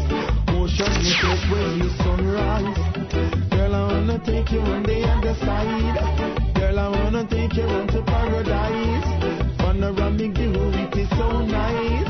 Ocean 0.50 0.94
reflect 1.06 1.44
when 1.52 1.80
the 1.80 1.90
sunrise. 2.04 3.50
Girl, 3.52 3.76
I 3.76 3.82
wanna 3.92 4.20
take 4.26 4.52
you 4.52 4.62
on 4.62 4.84
the 4.84 5.04
other 5.04 5.36
side. 5.46 6.56
Girl, 6.56 6.80
I 6.80 6.90
wanna 6.90 7.28
take 7.28 7.54
you 7.54 7.66
round 7.66 7.90
to 7.92 8.02
paradise. 8.04 9.58
Panoramic 9.58 10.32
view, 10.36 10.54
it 10.56 10.98
is 10.98 11.10
so 11.18 11.42
nice. 11.42 12.09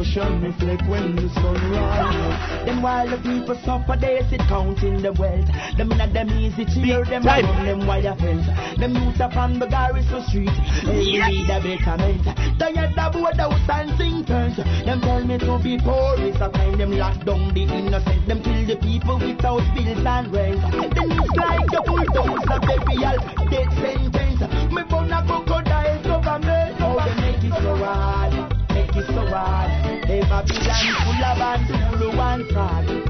Ocean 0.00 0.40
reflect 0.40 0.88
when 0.88 1.14
the 1.14 1.28
sunrise. 1.34 2.64
Then 2.64 2.80
while 2.80 3.04
the 3.06 3.18
people 3.18 3.54
suffer, 3.64 3.96
they 4.00 4.22
sit 4.30 4.40
counting 4.48 5.02
the 5.02 5.12
wealth. 5.12 5.44
Them 5.76 5.92
a 5.92 6.06
them 6.08 6.30
easy 6.40 6.64
cheer, 6.64 7.04
them 7.04 7.22
time. 7.22 7.44
run 7.44 7.66
them 7.66 7.86
wire 7.86 8.16
fence. 8.16 8.46
Them 8.80 8.94
youth 8.96 9.20
up 9.20 9.36
on 9.36 9.58
the 9.58 9.66
Garrison 9.66 10.22
Street, 10.28 10.56
they 10.88 11.20
Yes. 11.20 11.28
need 11.28 11.50
a 11.52 11.60
betterment. 11.60 12.24
Tired 12.58 12.96
of 12.96 13.12
board 13.12 13.38
out 13.40 13.52
and 13.68 13.92
sing 13.98 14.24
turns. 14.24 14.56
Them 14.56 15.00
tell 15.02 15.20
me 15.22 15.36
to 15.36 15.58
be 15.62 15.76
poor, 15.76 16.16
it's 16.16 16.40
a 16.40 16.48
time 16.48 16.78
them 16.78 16.92
lock 16.96 17.20
down 17.26 17.52
the 17.52 17.62
innocent. 17.68 18.26
Them 18.26 18.40
kill 18.42 18.64
the 18.72 18.76
people 18.80 19.18
without 19.20 19.60
bills 19.76 20.00
and 20.06 20.32
rent. 20.32 20.60
Then 20.96 21.12
it's 21.12 21.36
like 21.36 21.68
a 21.76 22.58
death 22.64 22.88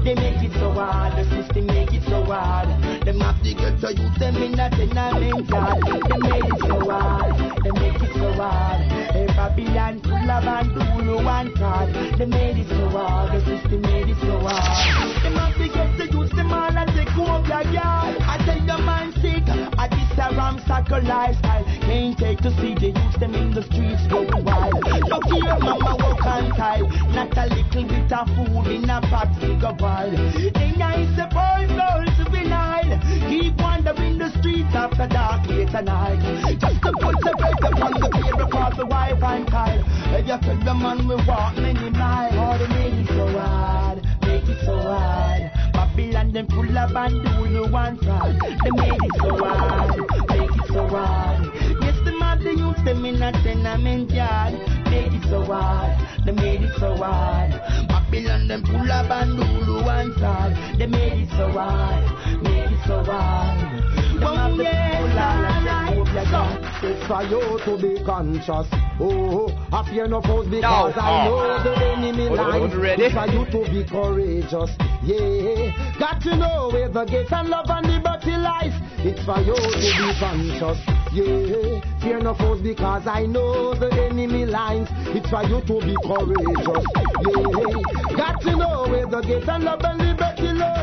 They 0.03 0.15
make 0.15 0.41
it 0.41 0.51
so 0.53 0.71
hard, 0.71 1.13
the 1.13 1.29
system 1.29 1.67
make 1.67 1.93
it 1.93 2.01
so 2.09 2.23
hard. 2.25 2.67
Them 3.05 3.19
have 3.19 3.37
to 3.43 3.53
get 3.53 3.79
to 3.81 3.93
use 3.93 4.17
them 4.17 4.35
in 4.37 4.59
a 4.59 4.67
tenement 4.69 5.47
yard. 5.47 5.77
They 5.85 6.17
made 6.17 6.45
it 6.45 6.59
so 6.59 6.89
hard, 6.89 7.37
they 7.63 7.71
make 7.79 8.01
it 8.01 8.13
so 8.15 8.33
hard. 8.33 8.81
Hey, 9.13 9.27
Babylon 9.27 10.01
full 10.01 10.31
of 10.31 10.47
and 10.47 11.25
one 11.25 11.55
fraud. 11.55 11.93
They 12.17 12.25
made 12.25 12.57
it 12.57 12.69
so 12.69 12.89
hard, 12.89 13.31
the 13.31 13.45
system 13.45 13.81
made 13.81 14.09
it 14.09 14.17
so 14.21 14.39
hard. 14.39 15.23
Them 15.23 15.35
have 15.35 15.55
to 15.57 15.67
get 15.69 15.97
to 15.97 16.17
use 16.17 16.31
them 16.31 16.51
all 16.51 16.75
and 16.75 16.89
take 16.95 17.15
over 17.17 17.61
yard. 17.71 18.20
A 20.17 20.35
ramshackle 20.35 21.03
lifestyle. 21.03 21.63
Can't 21.81 22.17
take 22.17 22.39
to 22.39 22.51
see 22.61 22.75
the 22.75 22.87
youth 22.87 23.19
them 23.19 23.35
in 23.35 23.53
the 23.53 23.63
streets 23.63 24.05
go 24.07 24.21
wild. 24.43 24.73
Look 24.83 25.25
here, 25.25 25.57
mama, 25.59 25.95
walk 25.99 26.25
on 26.25 26.49
time. 26.55 26.89
Not 27.13 27.37
a 27.37 27.45
little 27.53 27.83
bit 27.83 28.11
of 28.11 28.27
food 28.35 28.67
in 28.67 28.89
a 28.89 29.01
pot, 29.01 29.29
a 29.41 29.73
while. 29.81 30.11
Then 30.11 30.81
I 30.81 31.05
say, 31.15 31.27
boys, 31.31 31.71
girls, 31.75 32.17
vinyl. 32.29 33.29
Keep 33.29 33.57
wandering 33.61 34.17
the 34.17 34.29
streets 34.39 34.73
after 34.73 35.07
dark, 35.07 35.47
late 35.47 35.73
at 35.73 35.85
night. 35.85 36.19
Just 36.59 36.81
to 36.83 36.91
put 36.91 37.15
the 37.21 37.33
bread 37.37 37.73
upon 37.73 37.93
the 37.99 38.09
table 38.09 38.41
across 38.41 38.77
the 38.77 38.85
wife 38.85 39.23
and. 39.23 39.47
If 40.13 40.27
you 40.27 40.37
tell 40.39 40.57
the 40.57 40.73
man 40.73 41.07
we 41.07 41.15
walk 41.25 41.55
many 41.55 41.89
miles, 41.89 42.59
they 42.59 42.67
make 42.67 42.93
it 42.93 43.07
so 43.07 43.27
hard, 43.39 44.05
make 44.41 44.57
it 44.57 44.65
so 44.65 44.77
hard. 44.79 45.51
Babylon, 45.73 46.31
them 46.33 46.47
full 46.47 46.77
of 46.77 46.95
and 46.95 47.23
do 47.23 47.49
you 47.49 47.71
want 47.71 48.03
fraud. 48.03 48.39
They 48.63 48.71
made 48.71 48.93
it 48.93 49.11
so 49.17 49.37
hard, 49.37 49.97
make 50.29 50.51
it 50.51 50.67
so 50.67 50.87
hard. 50.87 51.51
Yes, 51.81 51.97
the 52.05 52.17
man, 52.19 52.43
the 52.43 52.55
youth 52.55 52.85
them 52.85 53.05
in 53.05 53.21
a 53.21 53.31
tenement 53.31 54.11
yard. 54.11 54.53
Made 54.89 55.13
it 55.13 55.23
so 55.29 55.43
hard, 55.43 56.25
they 56.25 56.31
made 56.31 56.61
it 56.61 56.73
so 56.79 56.95
hard. 56.95 57.51
Babylon 57.87 58.47
them 58.47 58.63
up 58.91 59.11
and 59.11 59.37
do 59.37 59.83
one 59.83 60.17
side. 60.19 60.79
They 60.79 60.87
made 60.87 61.23
it 61.23 61.29
so 61.31 61.51
hard, 61.51 62.41
made 62.43 62.71
it 62.71 62.79
so 62.85 63.03
hard. 63.03 63.83
Oh, 64.23 64.37
of 64.37 64.57
the 64.57 65.60
It's 66.33 67.07
for 67.07 67.23
you 67.23 67.59
to 67.65 67.75
be 67.75 68.03
conscious. 68.05 68.67
Oh, 69.03 69.51
I 69.73 69.83
fear 69.91 70.07
no 70.07 70.21
foes 70.21 70.47
because 70.47 70.95
Now, 70.95 70.95
I 70.95 71.27
know 71.27 71.63
the 71.63 71.75
enemy 71.75 72.29
ready? 72.31 73.03
It's 73.03 73.13
for 73.13 73.27
you 73.27 73.43
to 73.51 73.59
be 73.69 73.83
courageous. 73.83 74.71
Yeah, 75.03 75.99
got 75.99 76.21
to 76.21 76.37
know 76.37 76.69
where 76.71 76.87
the 76.87 77.03
gates 77.03 77.33
and 77.33 77.49
love 77.49 77.65
and 77.67 77.85
liberty 77.85 78.31
lies. 78.31 78.71
It's 79.03 79.19
for 79.25 79.39
you 79.43 79.55
to 79.59 79.75
be 79.75 80.13
conscious. 80.23 80.79
Yeah, 81.11 81.81
fear 81.99 82.19
no 82.21 82.33
foes 82.33 82.61
because 82.61 83.05
I 83.07 83.25
know 83.25 83.73
the 83.75 83.91
enemy 83.91 84.45
lines. 84.45 84.87
It's 85.11 85.29
for 85.29 85.43
you 85.43 85.59
to 85.59 85.75
be 85.83 85.95
courageous. 86.07 86.85
Yeah, 87.27 88.15
got 88.15 88.39
to 88.47 88.55
know 88.55 88.87
where 88.87 89.05
the 89.05 89.19
gates 89.19 89.49
and 89.49 89.65
love 89.65 89.81
and 89.83 89.99
liberty 89.99 90.53
lies. 90.55 90.80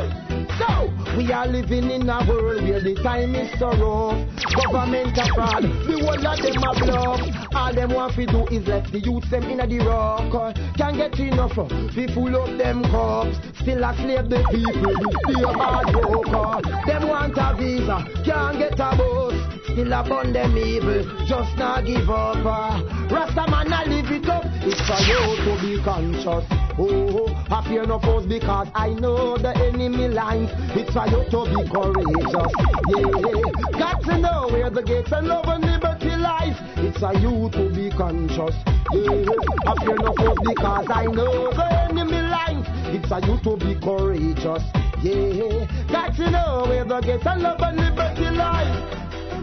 We 1.18 1.32
are 1.32 1.48
living 1.48 1.90
in 1.90 2.08
a 2.08 2.24
world 2.28 2.62
where 2.62 2.80
the 2.80 2.94
time 3.02 3.34
is 3.34 3.50
so 3.58 3.66
rough. 3.66 4.22
Government 4.54 5.18
a 5.18 5.26
fraud, 5.34 5.64
the 5.64 5.98
whole 5.98 6.14
of 6.14 6.38
them 6.38 6.62
a 6.62 6.70
bluff. 6.78 7.54
All 7.56 7.74
them 7.74 7.92
want 7.92 8.14
to 8.14 8.24
do 8.24 8.46
is 8.46 8.68
let 8.68 8.86
the 8.92 9.00
youth 9.00 9.28
them 9.28 9.42
in 9.50 9.58
the 9.58 9.84
rock. 9.84 10.54
Can't 10.76 10.96
get 10.96 11.18
enough, 11.18 11.58
we 11.96 12.06
full 12.14 12.36
up 12.36 12.56
them 12.56 12.84
cups. 12.84 13.36
Still 13.60 13.82
a 13.82 13.96
slave 13.96 14.30
the 14.30 14.44
people, 14.46 14.94
you 14.94 15.10
still 15.26 15.50
a 15.50 15.58
hard 15.58 15.90
worker. 15.96 16.86
Them 16.86 17.08
want 17.08 17.36
a 17.36 17.56
visa, 17.58 17.98
can't 18.24 18.56
get 18.56 18.78
a 18.78 18.94
bus. 18.96 19.57
Still 19.72 19.92
upon 19.92 20.32
them 20.32 20.56
evil, 20.56 21.04
just 21.26 21.56
not 21.56 21.84
give 21.84 22.08
up. 22.08 22.36
Ah. 22.44 22.80
Rasta 23.10 23.44
man 23.50 23.72
a 23.72 23.84
live 23.88 24.10
it 24.10 24.28
up, 24.28 24.44
it's 24.64 24.80
for 24.88 25.00
you 25.04 25.20
to 25.44 25.52
be 25.60 25.82
conscious. 25.84 26.44
Oh, 26.80 27.26
I 27.50 27.66
fear 27.68 27.84
no 27.86 27.98
foes 27.98 28.24
because 28.26 28.68
I 28.74 28.90
know 28.90 29.36
the 29.36 29.50
enemy 29.56 30.08
lines. 30.08 30.50
It's 30.74 30.92
for 30.92 31.06
you 31.06 31.20
to 31.30 31.40
be 31.50 31.60
courageous. 31.68 32.52
Yeah, 32.88 33.78
got 33.78 34.02
to 34.04 34.18
know 34.18 34.48
where 34.50 34.70
the 34.70 34.82
gates 34.82 35.12
and 35.12 35.26
love 35.26 35.44
and 35.46 35.64
liberty 35.64 36.16
lies. 36.16 36.56
It's 36.78 36.98
for 36.98 37.12
you 37.14 37.50
to 37.50 37.68
be 37.74 37.90
conscious. 37.90 38.54
Yeah, 38.94 39.36
I 39.66 39.74
fear 39.84 39.96
no 40.00 40.14
foes 40.16 40.38
because 40.48 40.86
I 40.88 41.04
know 41.06 41.52
the 41.52 41.66
enemy 41.90 42.22
lines. 42.22 42.66
It's 42.94 43.08
for 43.08 43.20
you 43.20 43.36
to 43.42 43.56
be 43.58 43.74
courageous. 43.78 44.62
Yeah, 45.02 45.66
got 45.90 46.14
to 46.16 46.30
know 46.30 46.64
where 46.66 46.84
the 46.84 47.00
gates 47.00 47.26
and 47.26 47.42
love 47.42 47.60
and 47.60 47.76
liberty 47.76 48.30
lies. 48.30 49.07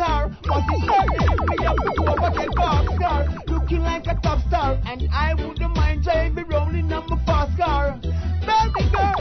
said 0.00 0.08
me 0.08 0.08
want 0.08 0.10
her. 0.10 0.36
But 0.42 0.64
it's 0.68 0.86
hard 0.88 1.10
me 1.48 1.66
up 1.66 1.76
to 1.76 1.92
go 1.96 2.14
but 2.16 2.34
get 2.34 2.48
pop 2.56 2.86
star. 2.96 3.28
Looking 3.46 3.80
like 3.80 4.06
a 4.06 4.14
top 4.22 4.40
star. 4.48 4.80
And 4.86 5.08
I 5.12 5.34
wouldn't 5.34 5.76
mind 5.76 6.02
driving 6.02 6.48
rolling 6.48 6.92
on 6.92 7.06
my 7.08 7.24
fast 7.26 7.56
car. 7.58 7.98
Baby 8.00 8.88
girl, 8.90 9.20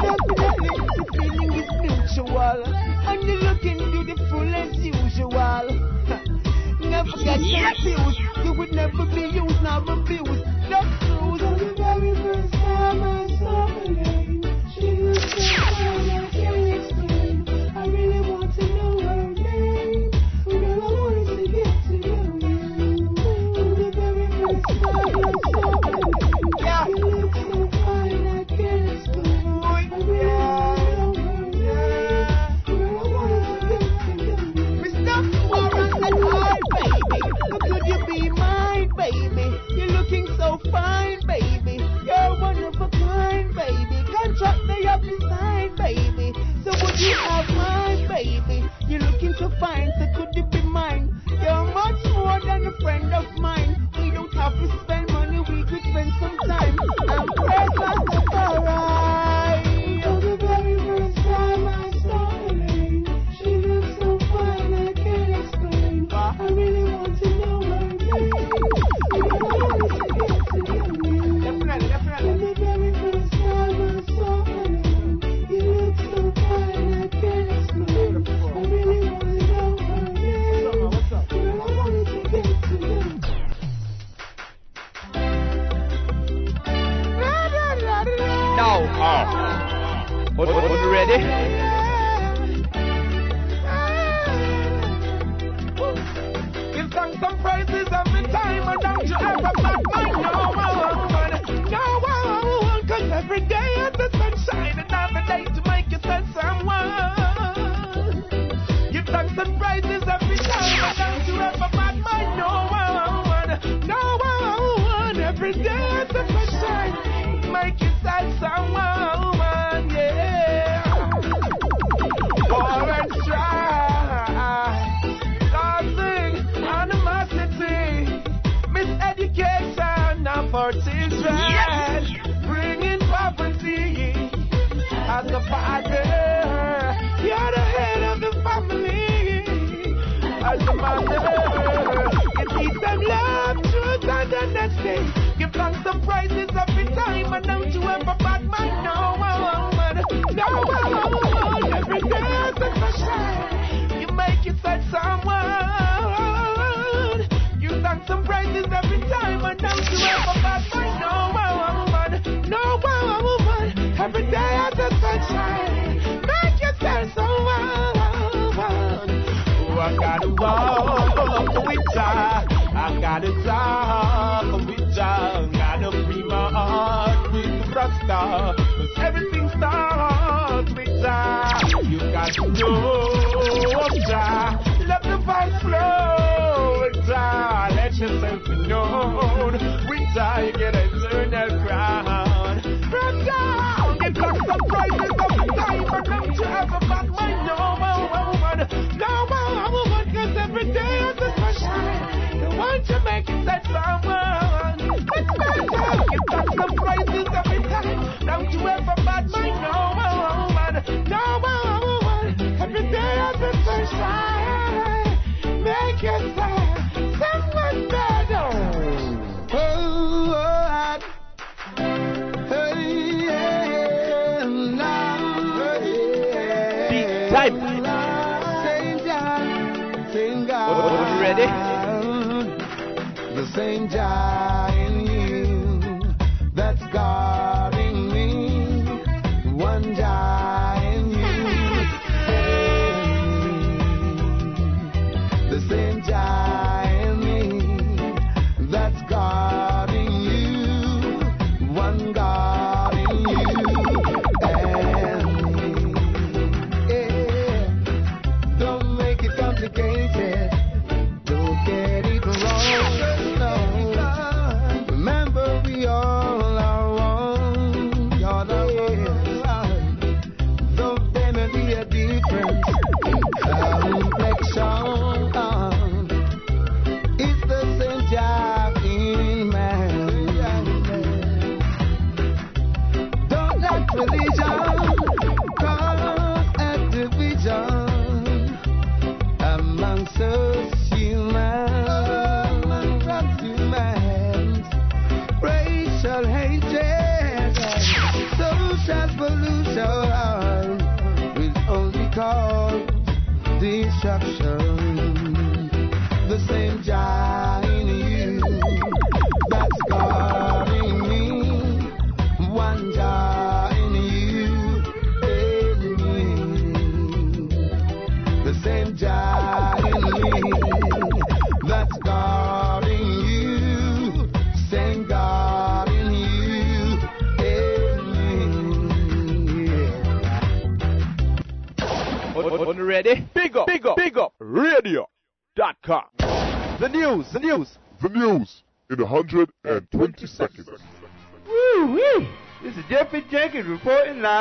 definitely 0.00 0.74
the 0.96 1.04
feeling 1.12 1.52
is 1.54 1.70
mutual. 1.82 2.64
And 3.06 3.22
you're 3.22 3.36
looking 3.36 3.78
beautiful 3.78 4.54
as 4.54 4.76
usual. 4.78 5.66
Never 6.80 7.16
get 7.24 7.40
confused. 7.40 8.20
You 8.44 8.52
would 8.52 8.72
never 8.72 9.06
be 9.06 9.22
used, 9.22 9.62
now 9.62 9.82
abused. 9.82 10.44
Just 10.68 11.00
cruise. 11.00 11.40
The 11.40 11.74
very 11.76 12.14
first 12.14 12.52
time 12.52 13.02
I 13.02 13.26
saw 13.38 13.66
her 13.66 13.88
name, 13.88 14.42
she 14.72 14.92
looked 14.92 15.40
so 15.40 16.15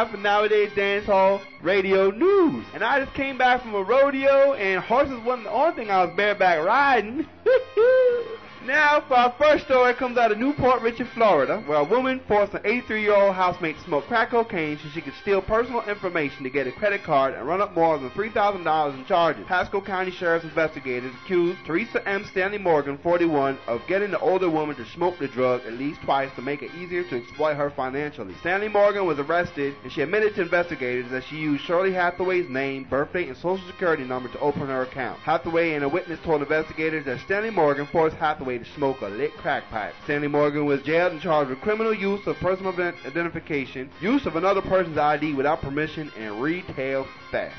for 0.04 0.18
Nowadayz 0.18 0.72
Dancehall 0.72 1.42
Radio 1.62 2.12
News. 2.12 2.66
And 2.74 2.84
I 2.84 3.00
just 3.00 3.14
came 3.16 3.38
back 3.38 3.62
from 3.62 3.74
a 3.76 3.82
rodeo, 3.82 4.54
and 4.54 4.84
horses 4.84 5.18
wasn't 5.24 5.46
the 5.46 5.52
only 5.52 5.76
thing 5.76 5.90
I 5.90 6.04
was 6.04 6.14
bareback 6.16 6.66
riding. 6.66 7.26
now, 8.66 9.04
for 9.08 9.16
our 9.16 9.36
first 9.38 9.66
story, 9.66 9.94
comes 9.94 10.18
out 10.18 10.32
of 10.32 10.38
New 10.38 10.54
Port 10.54 10.82
Richey, 10.82 11.04
Florida, 11.14 11.62
where 11.66 11.80
a 11.80 11.84
woman 11.84 12.22
forced 12.28 12.54
an 12.54 12.64
83-year-old 12.64 13.36
housemate 13.36 13.78
to 13.78 13.84
smoke 13.84 14.06
crack 14.08 14.32
cocaine 14.32 14.78
so 14.82 14.90
she 14.90 15.02
could 15.02 15.14
steal 15.22 15.42
personal 15.42 15.82
information 15.88 16.44
to 16.44 16.50
get 16.50 16.66
a 16.68 16.72
credit 16.72 17.04
card 17.04 17.34
and 17.34 17.48
run 17.48 17.62
up 17.62 17.76
more 17.76 17.98
than 17.98 18.10
$3,000 18.12 18.94
in 18.98 19.06
charges. 19.06 19.46
Pasco 19.48 19.82
County 19.82 20.12
Sheriff's 20.12 20.46
investigators 20.46 21.14
accused 21.24 21.60
Teresa 21.66 22.08
M. 22.08 22.26
Stanley 22.32 22.58
Morgan, 22.58 22.98
41, 22.98 23.58
of 23.68 23.82
getting 23.88 24.12
the 24.12 24.20
older 24.20 24.50
woman 24.50 24.76
to 24.76 24.86
smoke 24.94 25.20
the 25.20 25.28
drug 25.28 25.62
at 25.66 25.74
least 25.74 26.02
twice 26.02 26.32
to 26.36 26.42
make 26.42 26.62
it 26.64 26.74
easier 26.76 27.04
to 27.04 27.18
exploit 27.18 27.56
her 27.56 27.70
financially. 27.70 28.34
Stanley 28.40 28.70
Morgan 28.70 29.06
was 29.06 29.20
arrested, 29.20 29.76
and 29.84 29.92
she 29.92 30.02
admitted 30.02 30.36
to 30.36 30.42
investigators 30.42 31.10
that 31.12 31.24
she 31.30 31.36
used 31.36 31.64
Shirley 31.64 31.94
Hathaway's 31.94 32.50
name, 32.50 32.86
birthday, 32.90 33.28
and 33.28 33.38
social 33.38 33.66
security 33.68 34.04
number 34.04 34.30
to 34.30 34.40
open 34.40 34.68
her 34.68 34.82
account. 34.82 35.20
Hathaway 35.20 35.74
and 35.74 35.84
a 35.84 35.90
witness 35.90 36.20
told 36.24 36.42
investigators 36.42 37.06
that 37.06 37.20
Stanley 37.26 37.52
Morgan 37.52 37.88
forced 37.92 38.16
Hathaway 38.16 38.55
to 38.60 38.65
smoke 38.76 39.02
a 39.02 39.07
lit 39.07 39.34
crack 39.38 39.69
pipe. 39.69 39.94
Stanley 40.03 40.27
Morgan 40.27 40.65
was 40.65 40.82
jailed 40.84 41.14
and 41.14 41.22
charged 41.22 41.49
with 41.49 41.61
criminal 41.61 41.94
use 41.94 42.26
of 42.27 42.36
personal 42.38 42.73
identification, 42.73 43.90
use 44.02 44.26
of 44.26 44.36
another 44.36 44.61
person's 44.61 44.98
ID 44.98 45.34
without 45.34 45.61
permission, 45.61 46.11
and 46.18 46.41
retail 46.41 47.07
theft. 47.32 47.56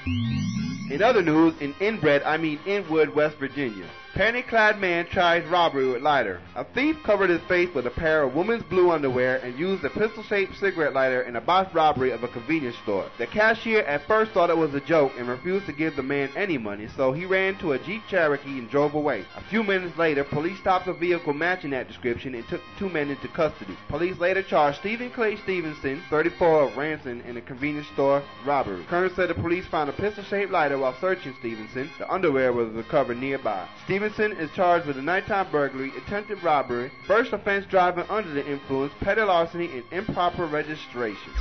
In 0.91 1.03
other 1.03 1.23
news, 1.23 1.55
in 1.61 1.75
Inbred, 1.81 2.23
I 2.23 2.37
mean 2.37 2.61
Inwood, 2.67 3.15
West 3.15 3.37
Virginia. 3.39 3.87
Penny-clad 4.17 4.81
man 4.81 5.05
tries 5.13 5.47
robbery 5.47 5.93
with 5.93 6.01
lighter. 6.01 6.41
A 6.55 6.65
thief 6.65 6.97
covered 7.05 7.29
his 7.29 7.43
face 7.49 7.69
with 7.75 7.87
a 7.87 7.91
pair 7.91 8.23
of 8.23 8.35
woman's 8.35 8.63
blue 8.63 8.91
underwear 8.91 9.37
and 9.45 9.59
used 9.59 9.85
a 9.85 9.91
pistol-shaped 9.91 10.57
cigarette 10.57 10.95
lighter 10.95 11.21
in 11.21 11.37
a 11.37 11.41
botched 11.43 11.75
robbery 11.75 12.13
of 12.13 12.25
a 12.25 12.29
convenience 12.29 12.77
store. 12.83 13.11
The 13.19 13.27
cashier 13.27 13.81
at 13.83 14.07
first 14.07 14.33
thought 14.33 14.49
it 14.49 14.57
was 14.57 14.73
a 14.73 14.81
joke 14.81 15.13
and 15.19 15.29
refused 15.29 15.67
to 15.67 15.75
give 15.75 15.97
the 15.97 16.03
man 16.03 16.31
any 16.35 16.57
money, 16.57 16.89
so 16.97 17.13
he 17.13 17.27
ran 17.27 17.59
to 17.59 17.73
a 17.73 17.79
Jeep 17.79 18.05
Cherokee 18.09 18.59
and 18.59 18.71
drove 18.71 18.95
away. 18.95 19.27
A 19.37 19.43
few 19.51 19.63
minutes 19.63 19.99
later, 19.99 20.25
police 20.25 20.59
stopped 20.61 20.89
a 20.89 20.95
vehicle 20.95 21.35
matching 21.35 21.73
that 21.73 21.87
description 21.87 22.35
and 22.35 22.49
took 22.49 22.63
two 22.79 22.89
men 22.89 23.11
into 23.11 23.29
custody. 23.29 23.77
Police 23.89 24.17
later 24.17 24.43
charged 24.43 24.79
Stephen 24.79 25.11
Clay 25.11 25.37
Stevenson, 25.43 26.03
34 26.09 26.63
of 26.63 26.77
Ranson, 26.79 27.21
in 27.29 27.37
a 27.37 27.43
convenience 27.43 27.87
store 27.89 28.23
robbery. 28.47 28.83
Colonel 28.89 29.15
said 29.15 29.29
the 29.29 29.35
police 29.35 29.67
found 29.67 29.91
a 29.91 29.93
pistol-shaped 29.93 30.51
lighter 30.51 30.79
while 30.79 30.97
searching 31.03 31.35
Stevenson. 31.41 31.91
The 31.99 32.11
underwear 32.11 32.55
was 32.55 32.71
recovered 32.71 33.19
nearby. 33.19 33.69
Stevenson 33.85 34.06
is 34.07 34.51
charged 34.55 34.87
with 34.87 34.99
a 34.99 35.03
nighttime 35.03 35.51
burglary, 35.51 35.93
attempted 35.97 36.43
robbery, 36.43 36.91
first 37.07 37.33
offense 37.33 37.67
driving 37.69 38.05
under 38.09 38.33
the 38.33 38.47
influence, 38.47 38.93
petty 39.01 39.23
larceny, 39.23 39.71
and 39.73 39.85
improper 39.91 40.47
registration. 40.47 41.33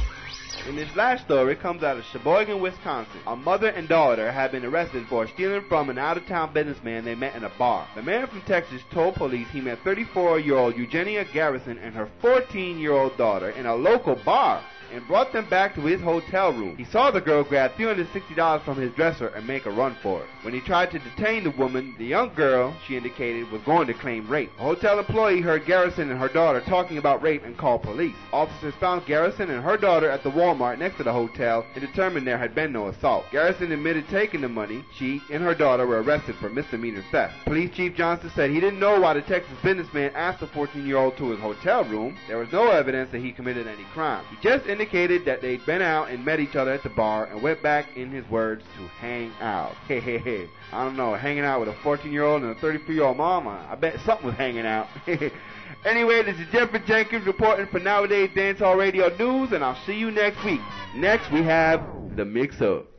And 0.67 0.77
this 0.77 0.95
last 0.95 1.25
story 1.25 1.55
comes 1.55 1.83
out 1.83 1.97
of 1.97 2.05
Sheboygan, 2.05 2.59
Wisconsin. 2.59 3.19
A 3.27 3.35
mother 3.35 3.67
and 3.67 3.87
daughter 3.87 4.31
have 4.31 4.51
been 4.51 4.65
arrested 4.65 5.05
for 5.07 5.27
stealing 5.27 5.63
from 5.69 5.91
an 5.91 5.99
out-of-town 5.99 6.53
businessman 6.53 7.05
they 7.05 7.13
met 7.13 7.35
in 7.35 7.43
a 7.43 7.51
bar. 7.57 7.87
The 7.93 8.01
man 8.01 8.25
from 8.25 8.41
Texas 8.41 8.81
told 8.91 9.13
police 9.13 9.47
he 9.49 9.61
met 9.61 9.83
34-year-old 9.83 10.75
Eugenia 10.75 11.23
Garrison 11.25 11.77
and 11.77 11.93
her 11.93 12.09
14-year-old 12.23 13.15
daughter 13.15 13.51
in 13.51 13.67
a 13.67 13.75
local 13.75 14.15
bar. 14.15 14.63
And 14.91 15.07
brought 15.07 15.33
them 15.33 15.49
back 15.49 15.75
to 15.75 15.81
his 15.81 16.01
hotel 16.01 16.53
room. 16.53 16.77
He 16.77 16.85
saw 16.85 17.11
the 17.11 17.21
girl 17.21 17.43
grab 17.43 17.71
$360 17.73 18.63
from 18.63 18.77
his 18.77 18.93
dresser 18.93 19.27
and 19.27 19.47
make 19.47 19.65
a 19.65 19.71
run 19.71 19.95
for 20.01 20.21
it. 20.21 20.27
When 20.41 20.53
he 20.53 20.61
tried 20.61 20.91
to 20.91 20.99
detain 20.99 21.43
the 21.43 21.51
woman, 21.51 21.95
the 21.97 22.05
young 22.05 22.33
girl, 22.33 22.75
she 22.85 22.97
indicated, 22.97 23.51
was 23.51 23.61
going 23.63 23.87
to 23.87 23.93
claim 23.93 24.27
rape. 24.29 24.51
A 24.59 24.63
hotel 24.63 24.99
employee 24.99 25.41
heard 25.41 25.65
Garrison 25.65 26.09
and 26.09 26.19
her 26.19 26.29
daughter 26.29 26.61
talking 26.61 26.97
about 26.97 27.21
rape 27.21 27.43
and 27.43 27.57
called 27.57 27.83
police. 27.83 28.15
Officers 28.31 28.73
found 28.79 29.05
Garrison 29.05 29.49
and 29.49 29.63
her 29.63 29.77
daughter 29.77 30.09
at 30.09 30.23
the 30.23 30.31
Walmart 30.31 30.79
next 30.79 30.97
to 30.97 31.03
the 31.03 31.13
hotel 31.13 31.65
and 31.73 31.81
determined 31.85 32.27
there 32.27 32.37
had 32.37 32.55
been 32.55 32.71
no 32.71 32.87
assault. 32.87 33.25
Garrison 33.31 33.71
admitted 33.71 34.07
taking 34.09 34.41
the 34.41 34.49
money. 34.49 34.83
She 34.97 35.21
and 35.31 35.43
her 35.43 35.55
daughter 35.55 35.85
were 35.85 36.01
arrested 36.01 36.35
for 36.35 36.49
misdemeanor 36.49 37.03
theft. 37.11 37.33
Police 37.45 37.75
Chief 37.75 37.95
Johnson 37.95 38.31
said 38.35 38.49
he 38.49 38.59
didn't 38.59 38.79
know 38.79 38.99
why 38.99 39.13
the 39.13 39.21
Texas 39.21 39.57
businessman 39.63 40.11
asked 40.15 40.39
the 40.39 40.47
14-year-old 40.47 41.17
to 41.17 41.31
his 41.31 41.39
hotel 41.39 41.83
room. 41.85 42.17
There 42.27 42.37
was 42.37 42.51
no 42.51 42.69
evidence 42.69 43.11
that 43.11 43.21
he 43.21 43.31
committed 43.31 43.67
any 43.67 43.85
crime. 43.93 44.25
He 44.29 44.37
just 44.47 44.65
indicated 44.75 45.23
that 45.23 45.41
they'd 45.41 45.65
been 45.65 45.81
out 45.81 46.09
and 46.09 46.25
met 46.25 46.41
each 46.41 46.57
other 46.57 46.73
at 46.73 46.83
the 46.83 46.89
bar 46.89 47.25
and 47.25 47.41
went 47.41 47.63
back, 47.63 47.95
in 47.95 48.11
his 48.11 48.27
words, 48.29 48.61
to 48.75 48.87
hang 48.99 49.31
out. 49.39 49.73
Hey, 49.87 50.01
hey, 50.01 50.17
hey. 50.17 50.49
I 50.73 50.83
don't 50.83 50.97
know, 50.97 51.15
hanging 51.15 51.45
out 51.45 51.61
with 51.61 51.69
a 51.69 51.73
14-year-old 51.75 52.43
and 52.43 52.51
a 52.51 52.59
33-year-old 52.59 53.15
mom, 53.15 53.47
I 53.47 53.71
I 53.71 53.75
bet 53.75 53.97
something 54.05 54.25
was 54.25 54.35
hanging 54.35 54.65
out. 54.65 54.87
anyway, 55.85 56.23
this 56.23 56.37
is 56.37 56.47
Jeffrey 56.51 56.81
Jenkins 56.85 57.25
reporting 57.25 57.67
for 57.67 57.79
Nowadayz 57.79 58.33
Dancehall 58.35 58.77
Radio 58.77 59.07
News, 59.17 59.53
and 59.53 59.63
I'll 59.63 59.81
see 59.85 59.97
you 59.97 60.11
next 60.11 60.43
week. 60.43 60.61
Next, 60.93 61.31
we 61.31 61.41
have 61.43 61.81
The 62.17 62.25
Mix 62.25 62.61
Up. 62.61 62.94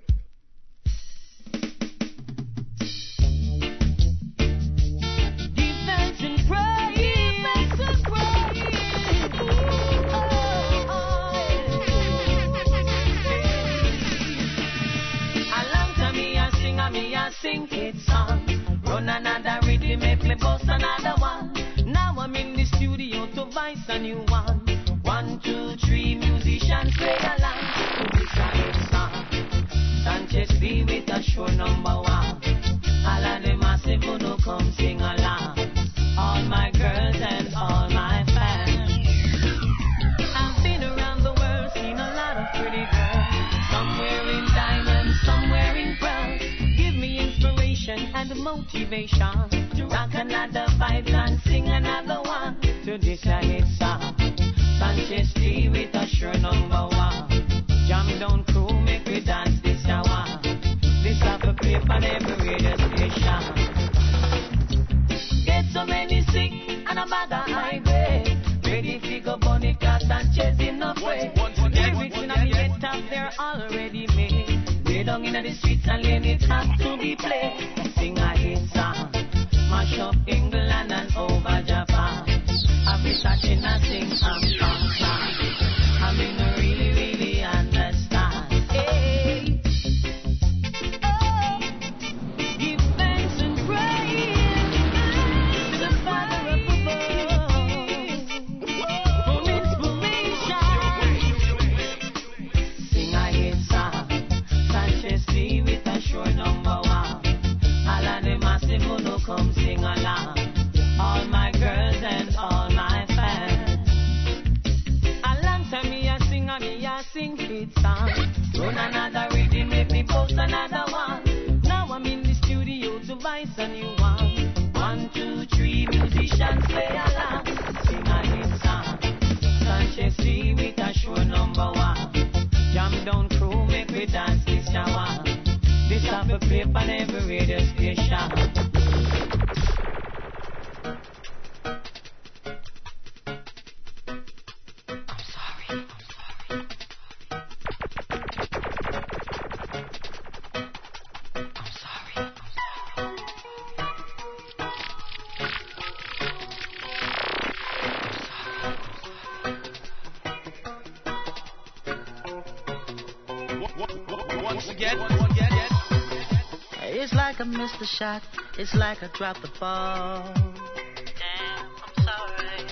Missed 167.67 167.83
a 167.83 167.87
shot. 167.87 168.23
It's 168.59 168.75
like 168.75 169.03
I 169.03 169.09
dropped 169.15 169.43
the 169.43 169.51
ball. 169.59 170.33
Damn, 170.35 171.67
I'm 171.85 172.05
sorry. 172.05 172.65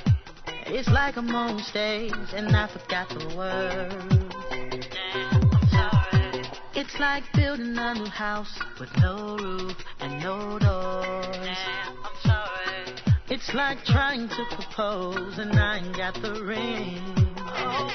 It's 0.66 0.88
like 0.88 1.16
I'm 1.16 1.34
on 1.34 1.58
stage 1.58 2.12
and 2.32 2.54
I 2.54 2.68
forgot 2.68 3.08
the 3.08 3.34
words. 3.36 3.94
Damn, 4.50 5.50
I'm 5.52 5.68
sorry. 5.68 6.44
It's 6.74 7.00
like 7.00 7.24
building 7.34 7.76
a 7.76 7.94
new 7.94 8.06
house 8.06 8.56
with 8.78 8.90
no 8.98 9.36
roof 9.36 9.76
and 9.98 10.22
no 10.22 10.60
doors. 10.60 11.26
Damn, 11.32 11.96
I'm 12.04 12.18
sorry. 12.22 13.14
It's 13.30 13.52
like 13.52 13.78
trying 13.84 14.28
to 14.28 14.44
propose 14.54 15.38
and 15.38 15.58
I 15.58 15.78
ain't 15.78 15.96
got 15.96 16.14
the 16.22 16.40
ring. 16.44 17.02
Oh, 17.38 17.90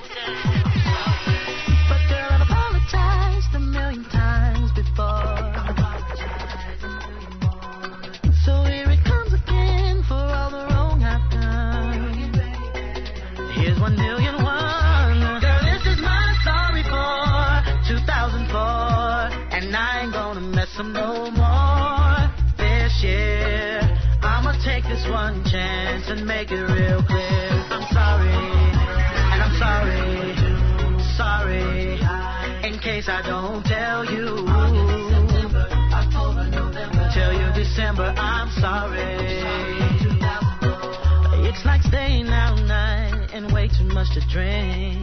too 43.79 43.85
much 43.93 44.07
to 44.13 44.19
drink. 44.27 44.99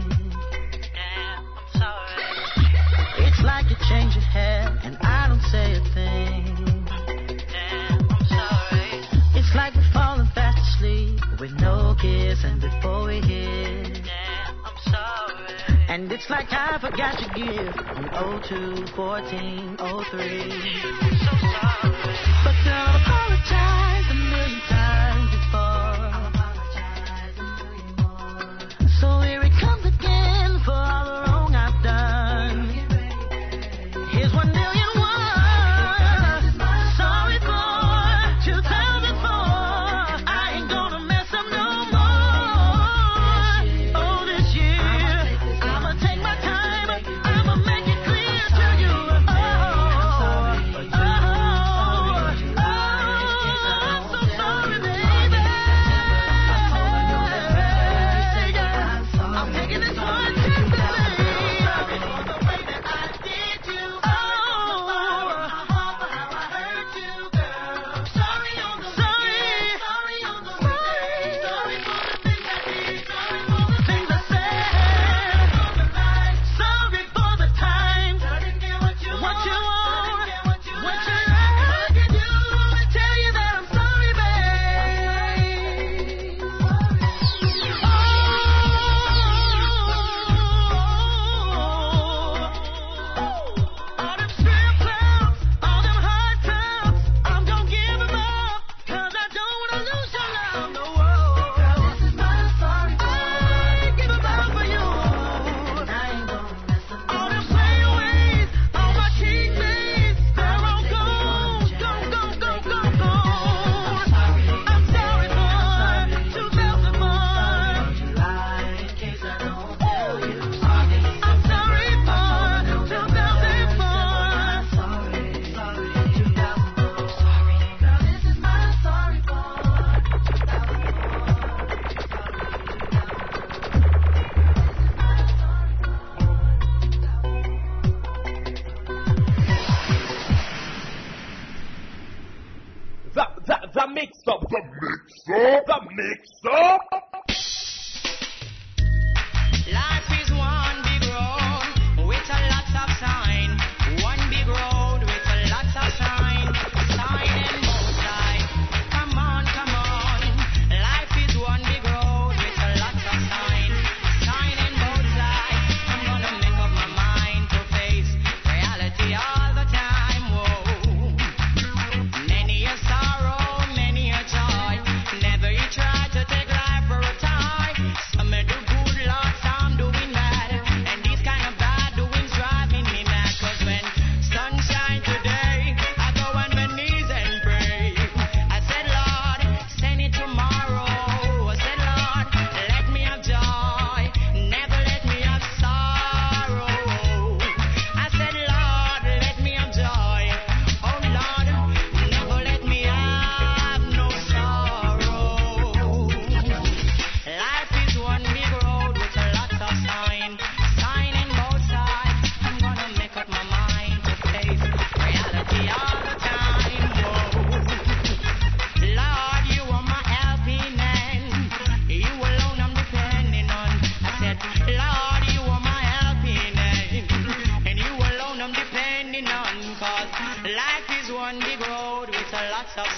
Damn, 0.93 1.45
I'm 1.57 1.69
sorry. 1.73 3.25
It's 3.25 3.41
like 3.43 3.69
you 3.69 3.75
change 3.89 4.13
your 4.13 4.23
head 4.23 4.77
and 4.83 4.97
I 5.01 5.27
don't 5.27 5.41
say 5.41 5.73
a 5.73 5.81
thing. 5.95 6.85
Damn, 7.49 8.07
I'm 8.07 8.25
sorry. 8.29 9.01
It's 9.33 9.55
like 9.55 9.73
we're 9.73 9.91
falling 9.93 10.29
fast 10.35 10.59
asleep 10.75 11.19
with 11.39 11.51
no 11.59 11.95
kiss 11.99 12.43
and 12.43 12.61
before 12.61 13.07
we 13.07 13.19
hit. 13.21 13.97
And 15.89 16.11
it's 16.11 16.29
like 16.29 16.47
I 16.51 16.77
forgot 16.79 17.17
to 17.17 17.27
give 17.33 17.73
on 17.87 18.43
02, 18.43 18.93
14, 18.95 19.77
03. 19.77 19.81
I'm 19.81 20.03
so 20.05 21.33
sorry. 21.41 21.95
But 22.43 22.55
don't 22.65 23.01
apologize. 23.01 23.96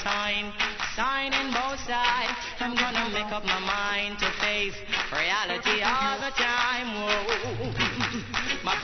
sign, 0.03 0.51
sign 0.95 1.33
in 1.33 1.51
both 1.53 1.79
sides. 1.87 2.35
I'm 2.59 2.75
gonna 2.75 3.09
make 3.13 3.31
up 3.31 3.45
my 3.45 3.59
mind 3.59 4.19
to 4.19 4.29
face 4.41 4.75
reality 5.11 5.81
all 5.81 6.19
the 6.19 6.31
time. 6.35 6.87
Whoa. 6.99 7.71
My 8.63 8.75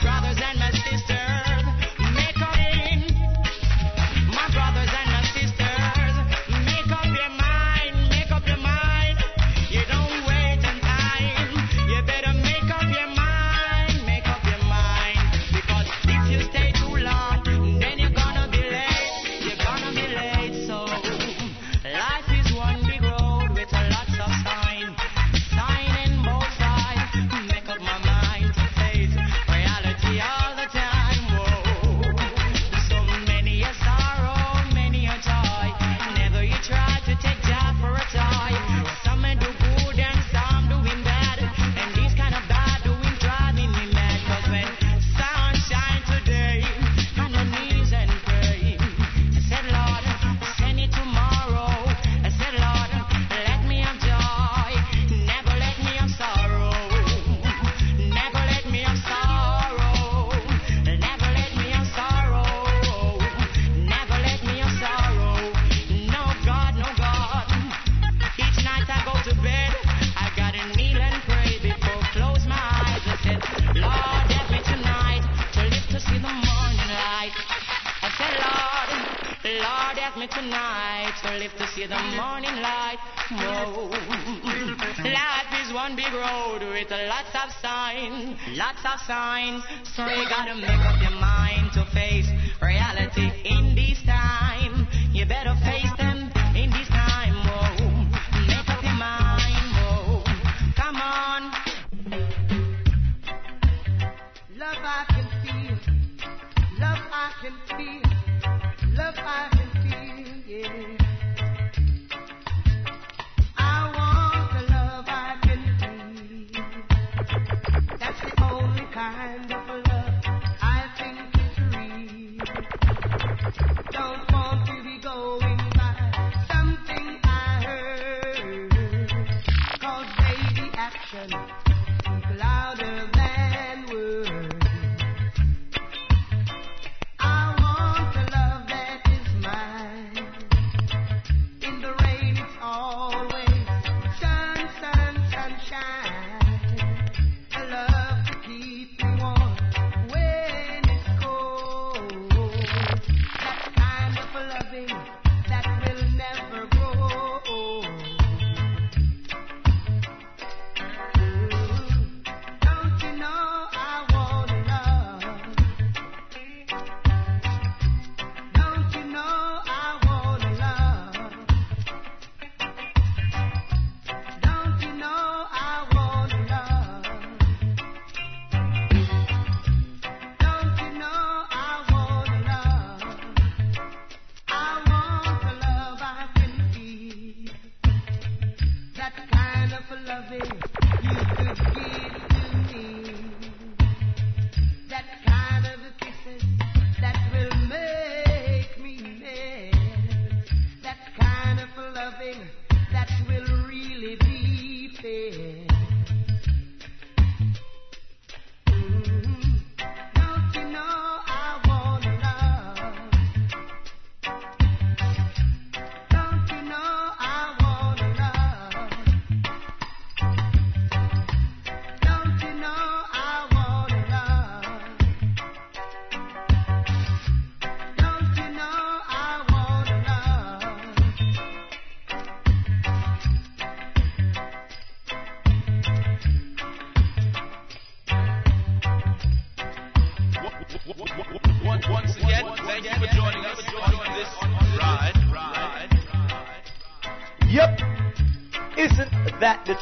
lots 88.56 88.84
of 88.84 89.00
signs. 89.06 89.62
So 89.94 90.06
you 90.06 90.28
gotta 90.28 90.54
make 90.54 90.70
up 90.70 91.00
your 91.00 91.16
mind 91.18 91.72
to 91.74 91.84
face 91.94 92.28
reality 92.60 93.15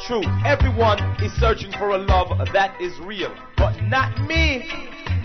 Truth? 0.07 0.25
Everyone 0.45 0.99
is 1.23 1.33
searching 1.39 1.71
for 1.71 1.89
a 1.89 1.97
love 1.97 2.29
that 2.53 2.79
is 2.79 2.93
real. 2.99 3.33
But 3.57 3.81
not 3.81 4.15
me. 4.21 4.69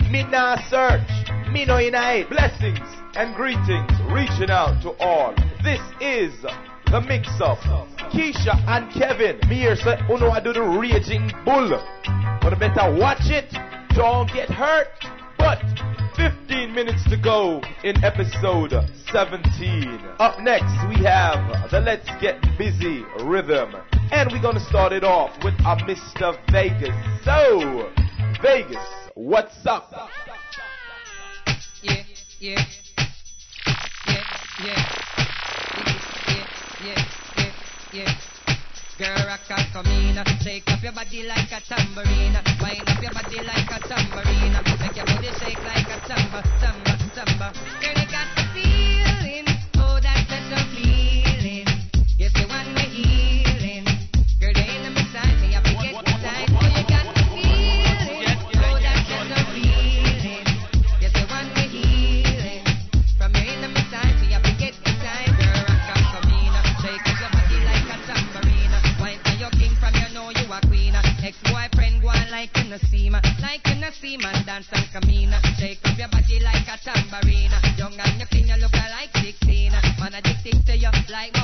Me 0.09 0.23
nah 0.23 0.57
search. 0.69 1.07
Me 1.51 1.65
no 1.65 1.77
in 1.77 1.93
it. 1.93 2.29
Blessings 2.29 2.79
and 3.13 3.35
greetings 3.35 3.91
reaching 4.09 4.49
out 4.49 4.81
to 4.81 4.97
all. 4.97 5.35
This 5.61 5.81
is 6.01 6.33
the 6.89 6.99
mix 7.01 7.29
up. 7.39 7.59
Keisha 8.09 8.57
and 8.67 8.91
Kevin. 8.91 9.37
Me 9.47 9.57
here 9.57 9.75
say, 9.75 9.99
Uno 10.09 10.31
I 10.31 10.39
do 10.39 10.51
the 10.51 10.63
raging 10.63 11.31
bull. 11.45 11.69
But 12.41 12.57
better 12.57 12.91
watch 12.97 13.29
it. 13.29 13.53
Don't 13.93 14.33
get 14.33 14.49
hurt. 14.49 14.87
But 16.21 16.33
15 16.47 16.75
minutes 16.75 17.03
to 17.09 17.17
go 17.17 17.61
in 17.83 18.03
episode 18.03 18.73
17. 19.11 19.99
Up 20.19 20.39
next, 20.39 20.71
we 20.87 21.03
have 21.03 21.71
the 21.71 21.79
Let's 21.79 22.07
Get 22.21 22.39
Busy 22.59 23.03
rhythm. 23.23 23.75
And 24.11 24.31
we're 24.31 24.41
gonna 24.41 24.59
start 24.59 24.93
it 24.93 25.03
off 25.03 25.31
with 25.43 25.55
a 25.61 25.75
Mr. 25.87 26.37
Vegas. 26.51 26.95
So, 27.25 27.91
Vegas, 28.41 28.77
what's 29.15 29.65
up? 29.65 29.91
Yeah, 31.81 32.03
yeah. 32.39 32.65
Yeah, 34.07 34.23
yeah. 34.63 34.75
Yeah, 36.27 36.47
yeah, 36.85 37.05
yeah, 37.37 37.51
yeah. 37.93 38.30
Girl, 39.01 39.17
rock 39.25 39.39
and 39.49 39.65
come 39.73 39.87
in. 39.87 40.13
Shake 40.43 40.69
up 40.69 40.83
your 40.83 40.91
body 40.91 41.23
like 41.23 41.51
a 41.51 41.59
tambourine. 41.61 42.37
Wind 42.61 42.87
up 42.87 43.01
your 43.01 43.11
body 43.11 43.41
like 43.41 43.71
a 43.71 43.79
tambourine. 43.87 44.53
Make 44.79 44.95
your 44.95 45.05
body 45.05 45.29
shake 45.39 45.57
like 45.63 45.89
a 45.89 45.97
samba, 46.05 46.43
samba, 46.59 46.97
samba. 47.15 47.51
Girl, 47.81 47.97
you 47.97 48.11
got 48.11 48.40
no 72.71 72.77
see 72.89 73.09
ma. 73.09 73.19
Like 73.41 73.67
you 73.67 73.75
no 73.81 73.89
see 73.91 74.15
man 74.15 74.45
dance 74.45 74.67
and 74.71 74.87
come 74.93 75.09
in. 75.09 75.33
Shake 75.59 75.79
up 75.83 75.97
your 75.97 76.07
body 76.07 76.39
like 76.39 76.67
a 76.71 76.77
tambourine. 76.79 77.51
Young 77.77 77.99
and 77.99 78.19
you 78.19 78.25
clean, 78.27 78.47
you 78.47 78.55
look 78.55 78.71
like 78.71 79.11
16. 79.13 79.71
Man 79.99 80.13
addicted 80.13 80.65
to 80.65 80.77
you 80.77 80.91
like 81.09 81.40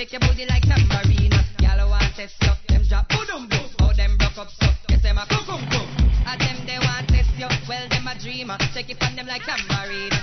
Shake 0.00 0.12
your 0.12 0.20
booty 0.20 0.46
like 0.46 0.62
tambourine. 0.62 1.30
Y'all 1.60 1.90
want 1.90 2.14
test 2.16 2.32
you, 2.40 2.52
them 2.68 2.82
drop 2.88 3.06
boom 3.10 3.46
boom. 3.48 3.68
Oh, 3.82 3.92
them 3.92 4.16
broke 4.16 4.38
up 4.38 4.48
so, 4.48 4.66
yes 4.88 5.02
them 5.02 5.18
a 5.18 5.26
boom 5.28 5.44
boom 5.44 5.60
boom. 5.68 5.86
And 6.24 6.40
them 6.40 6.56
they 6.64 6.78
want 6.78 7.06
test 7.08 7.28
you, 7.36 7.46
well 7.68 7.86
them 7.90 8.06
a 8.06 8.18
dreamer. 8.18 8.56
Shake 8.72 8.88
it 8.88 9.02
on 9.02 9.14
them 9.14 9.26
like 9.26 9.42
tambourine. 9.42 10.19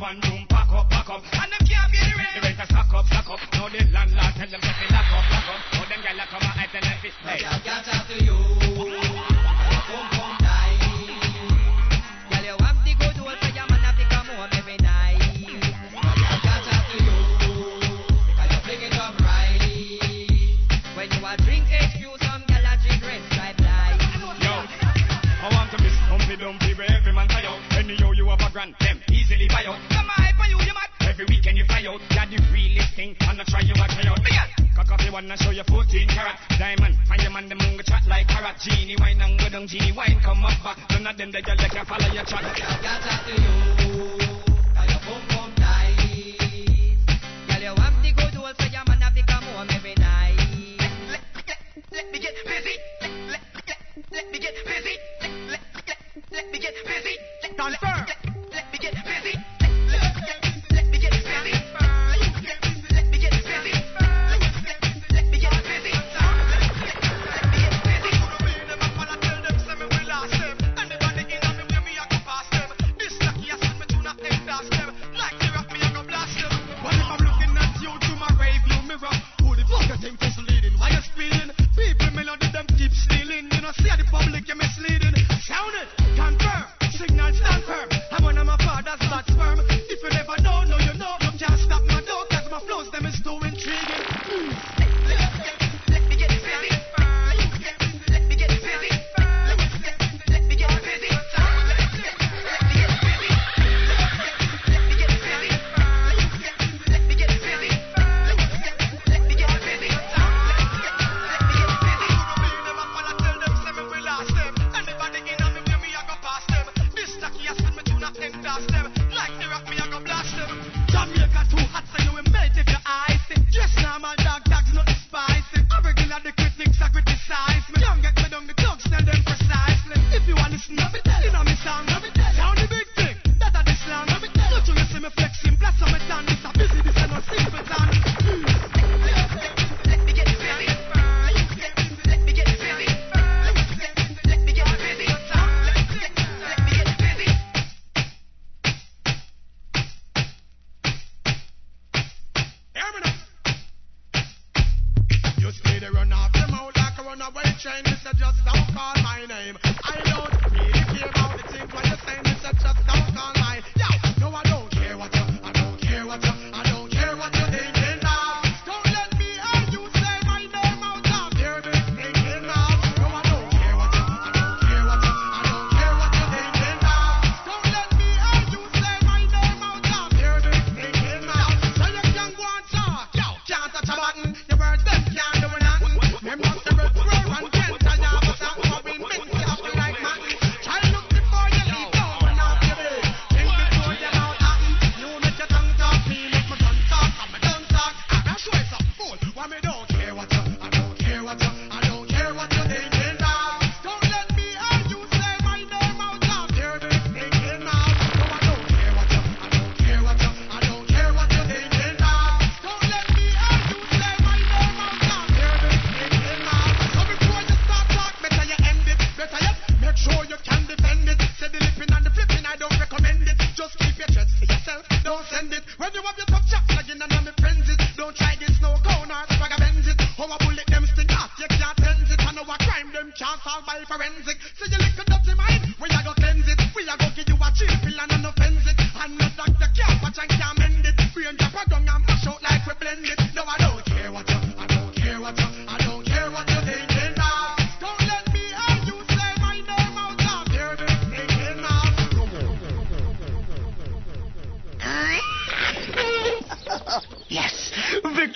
One 0.00 0.20
room, 0.30 0.46
pack 0.48 0.70
up, 0.72 0.88
pack 0.90 1.10
up. 1.10 1.22
And 1.32 1.52
them 1.52 1.66
can't 1.66 1.90
be 1.90 1.98
the 1.98 2.14
rent. 2.16 2.30
The 2.34 2.40
rent 2.40 2.60
a 2.60 2.66
stack 2.66 2.94
up, 2.94 3.06
stack 3.06 3.28
up. 3.30 3.40
Now 3.52 3.68
the 3.68 3.82
landlord 3.90 4.34
tell 4.38 4.50
them 4.50 4.60
Anyhow 28.58 28.74
you 28.74 28.74
grand, 28.74 28.74
them 28.80 29.14
easily 29.14 29.46
buy 29.48 29.64
out. 29.66 29.78
Come 29.90 30.10
on, 30.10 30.34
for 30.34 30.46
you, 30.50 30.58
you 30.66 30.74
mad. 30.74 30.90
Every 31.08 31.24
weekend 31.26 31.56
you 31.58 31.64
fly 31.64 31.84
out. 31.86 32.00
You're 32.10 32.38
the 32.40 32.46
realest 32.52 32.94
thing, 32.96 33.14
and 33.20 33.40
I 33.40 33.44
try 33.44 33.60
you, 33.60 33.74
I 33.74 33.86
try 33.86 34.10
out. 34.10 34.18
Big 34.24 34.34
Cock 34.74 34.90
off 34.90 34.98
the 34.98 35.12
one 35.12 35.30
and 35.30 35.40
show 35.40 35.50
you 35.50 35.62
14 35.62 36.08
carat 36.08 36.38
diamond. 36.58 36.96
Find 37.06 37.22
your 37.22 37.30
man, 37.30 37.48
them 37.48 37.58
munga 37.58 37.82
chat 37.86 38.02
like 38.08 38.26
carrot. 38.26 38.56
Genie 38.60 38.96
wine 38.98 39.20
and 39.20 39.38
go 39.38 39.48
down, 39.48 39.66
genie 39.66 39.92
wine 39.92 40.18
come 40.22 40.44
up 40.44 40.58
back. 40.64 40.78
None 40.90 41.06
of 41.06 41.16
them 41.16 41.30
they 41.30 41.42
just 41.42 41.58
like 41.62 41.74
you 41.74 41.84
follow 41.86 42.10
your 42.10 42.24
chat. 42.24 42.42
Girl 42.42 42.98
chat 42.98 43.20
to 43.26 43.34
you, 43.38 43.54
'cause 44.74 44.90
your 44.90 45.00
bum 45.06 45.22
bum 45.30 45.50
tight. 45.54 46.98
Girl, 47.46 47.62
you 47.62 47.74
have 47.78 47.96
the 48.02 48.10
good 48.12 48.36
old, 48.42 48.54
so 48.58 48.66
your 48.66 48.84
man 48.86 49.00
have 49.02 49.14
to 49.14 49.22
come 49.22 49.44
home 49.54 49.70
every 49.70 49.94
night. 49.94 50.34
Let 51.94 52.10
me 52.10 52.18
get 52.18 52.34
busy. 52.42 52.74
Let, 53.02 53.10
let, 53.30 53.42
let, 53.66 53.78
let 54.10 54.26
me 54.32 54.38
get 54.38 54.54
busy. 54.66 54.94
Let, 55.22 55.30
let, 55.46 55.62
let, 55.86 55.98
let 56.32 56.50
me 56.50 56.58
get 56.58 56.74
busy. 56.84 57.14
Let, 57.38 57.58
Confirm. 57.58 57.86
Let, 57.86 57.86
let 57.86 57.86
me 57.92 57.98
get 57.98 58.14
busy. 58.14 58.18
Let, 58.18 58.18
let, 58.18 58.26
let, 58.26 58.37
getting 58.90 59.02
busy. 59.04 59.57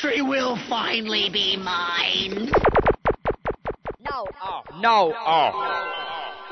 Victory 0.03 0.23
will 0.23 0.59
finally 0.69 1.29
be 1.33 1.57
mine. 1.57 2.51
No. 4.01 4.27
Oh, 4.43 4.63
no. 4.81 5.15
Oh. 5.17 5.53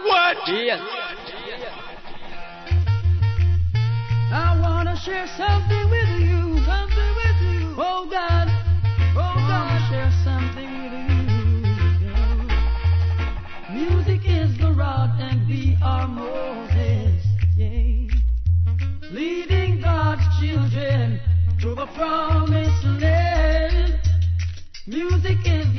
What? 0.07 0.37
Yes. 0.49 0.81
I 4.33 4.59
want 4.61 4.89
to 4.89 4.97
share 4.97 5.27
something 5.37 5.91
with 5.91 6.09
you. 6.21 6.65
Something 6.65 7.15
with 7.17 7.41
you. 7.53 7.75
Oh 7.77 8.09
God. 8.11 8.49
Oh 9.17 9.35
God. 9.49 9.91
share 9.91 10.13
something 10.25 10.71
with 10.83 10.93
you. 10.93 11.19
Music 13.75 14.21
is 14.25 14.57
the 14.59 14.73
rod 14.73 15.11
and 15.19 15.47
we 15.49 15.77
are 15.83 16.07
Moses. 16.07 17.25
Yeah. 17.57 18.07
Leading 19.11 19.81
God's 19.81 20.23
children 20.41 21.21
to 21.61 21.75
the 21.75 21.87
promised 21.97 22.70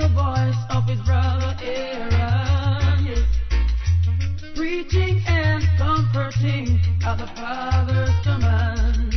the 0.02 0.07
voice 0.07 0.57
of 0.72 0.88
his 0.88 0.99
brother 1.02 1.56
Aaron. 1.61 3.23
Preaching 4.56 5.22
and 5.28 5.64
comforting 5.78 6.82
at 7.06 7.19
the 7.19 7.28
Father's 7.36 8.10
command. 8.23 9.11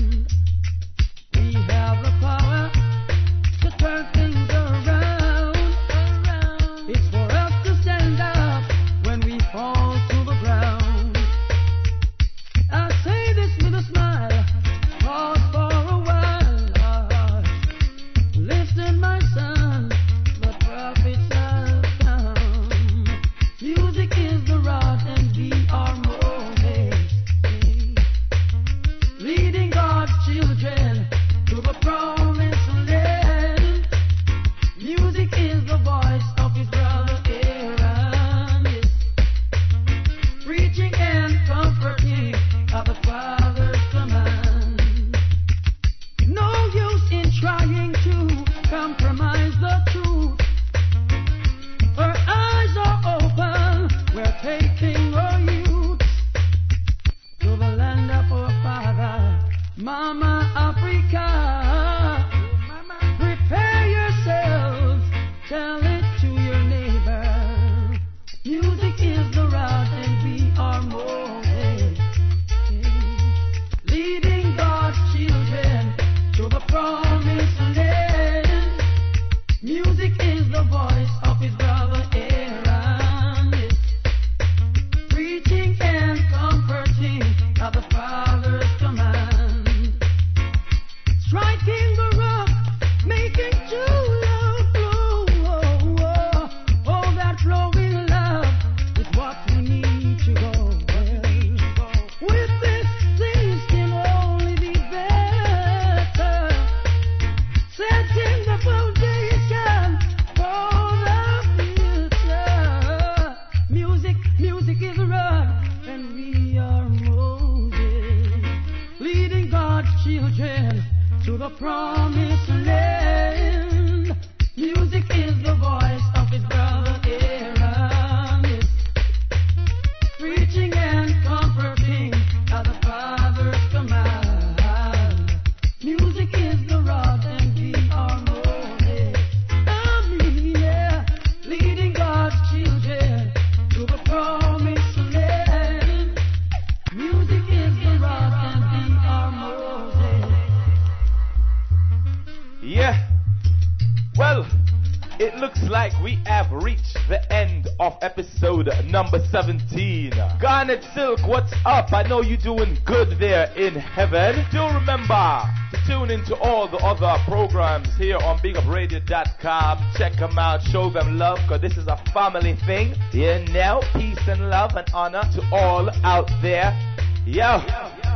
I 162.05 162.07
know 162.07 162.21
you're 162.21 162.37
doing 162.37 162.77
good 162.85 163.19
there 163.19 163.51
in 163.57 163.77
heaven. 163.77 164.45
Do 164.53 164.67
remember 164.67 165.43
to 165.73 165.79
tune 165.87 166.11
into 166.11 166.37
all 166.37 166.69
the 166.69 166.77
other 166.77 167.17
programs 167.25 167.97
here 167.97 168.19
on 168.19 168.39
BigUpRadio.com. 168.41 169.93
Check 169.97 170.13
them 170.17 170.39
out, 170.39 170.61
show 170.65 170.91
them 170.91 171.17
love, 171.17 171.39
because 171.49 171.63
this 171.63 171.79
is 171.79 171.87
a 171.87 171.97
family 172.13 172.57
thing. 172.67 172.95
Yeah, 173.15 173.43
now, 173.55 173.81
peace 173.95 174.21
and 174.29 174.51
love 174.51 174.77
and 174.77 174.87
honor 174.93 175.23
to 175.33 175.41
all 175.51 175.89
out 176.05 176.29
there. 176.43 176.79
Yo, 177.25 177.65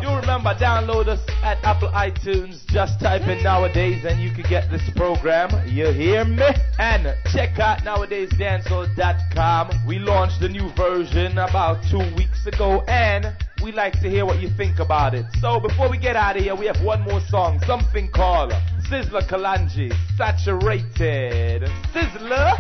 you 0.02 0.14
remember 0.14 0.54
download 0.60 1.08
us 1.08 1.26
at 1.42 1.56
Apple 1.64 1.88
iTunes. 1.92 2.66
Just 2.66 3.00
type 3.00 3.22
in 3.22 3.38
Nowadayz 3.38 4.04
and 4.04 4.20
you 4.20 4.30
can 4.30 4.44
get 4.50 4.70
this 4.70 4.82
program. 4.94 5.48
You 5.66 5.92
hear 5.92 6.26
me? 6.26 6.44
And 6.78 7.16
check 7.32 7.58
out 7.58 7.78
nowadayzdancehall.com. 7.84 9.86
We 9.86 9.98
launched 9.98 10.40
the 10.40 10.50
new 10.50 10.68
version 10.76 11.38
about 11.38 11.82
two 11.90 12.04
weeks 12.16 12.46
ago 12.46 12.82
and 12.86 13.34
we 13.68 13.74
like 13.74 14.00
to 14.00 14.08
hear 14.08 14.24
what 14.24 14.40
you 14.40 14.48
think 14.48 14.78
about 14.78 15.12
it. 15.12 15.26
So 15.40 15.60
before 15.60 15.90
we 15.90 15.98
get 15.98 16.16
out 16.16 16.38
of 16.38 16.42
here, 16.42 16.54
we 16.54 16.64
have 16.64 16.80
one 16.82 17.02
more 17.02 17.20
song, 17.20 17.60
something 17.66 18.10
called 18.10 18.52
Sizzla 18.88 19.28
Kalonji, 19.28 19.92
Saturated. 20.16 21.64
Sizzla. 21.92 22.56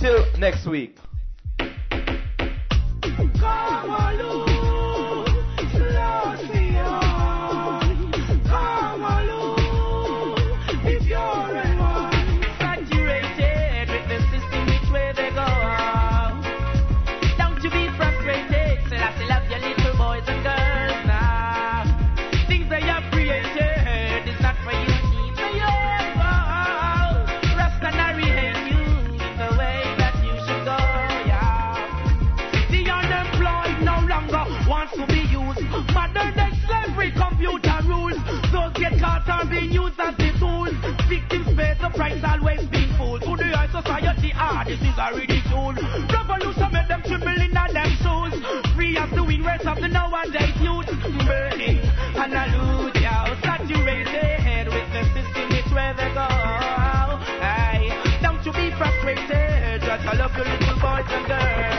Till 0.00 0.24
next 0.38 0.66
week. 0.66 0.96
Price, 41.98 42.22
always 42.22 42.62
being 42.70 42.94
fooled. 42.96 43.22
To 43.22 43.34
the 43.34 43.50
high 43.50 43.66
society, 43.66 44.30
ah, 44.36 44.62
this 44.62 44.78
is 44.78 44.94
a 44.94 45.10
ridicule. 45.10 45.74
Revolution 46.06 46.70
made 46.70 46.86
them 46.86 47.02
tremble 47.02 47.42
in 47.42 47.50
them 47.50 47.90
shoes. 47.98 48.34
Free 48.78 48.94
the 49.10 49.24
wind, 49.26 49.44
rest 49.44 49.66
of 49.66 49.82
the 49.82 49.88
nowadays 49.88 50.54
youth. 50.62 50.86
Burning 51.26 51.82
yeah. 53.02 53.26
Saturated 53.42 54.70
with 54.70 54.88
the 54.94 55.02
system, 55.10 55.50
it's 55.50 55.70
where 55.74 55.94
they 55.98 56.10
go. 56.14 56.30
Hey, 57.42 57.90
don't 58.22 58.46
you 58.46 58.52
be 58.54 58.70
frustrated. 58.78 59.82
Just 59.82 60.06
a 60.06 60.14
at 60.38 60.46
little 60.46 60.78
boys 60.78 61.10
and 61.10 61.26
girls. 61.26 61.77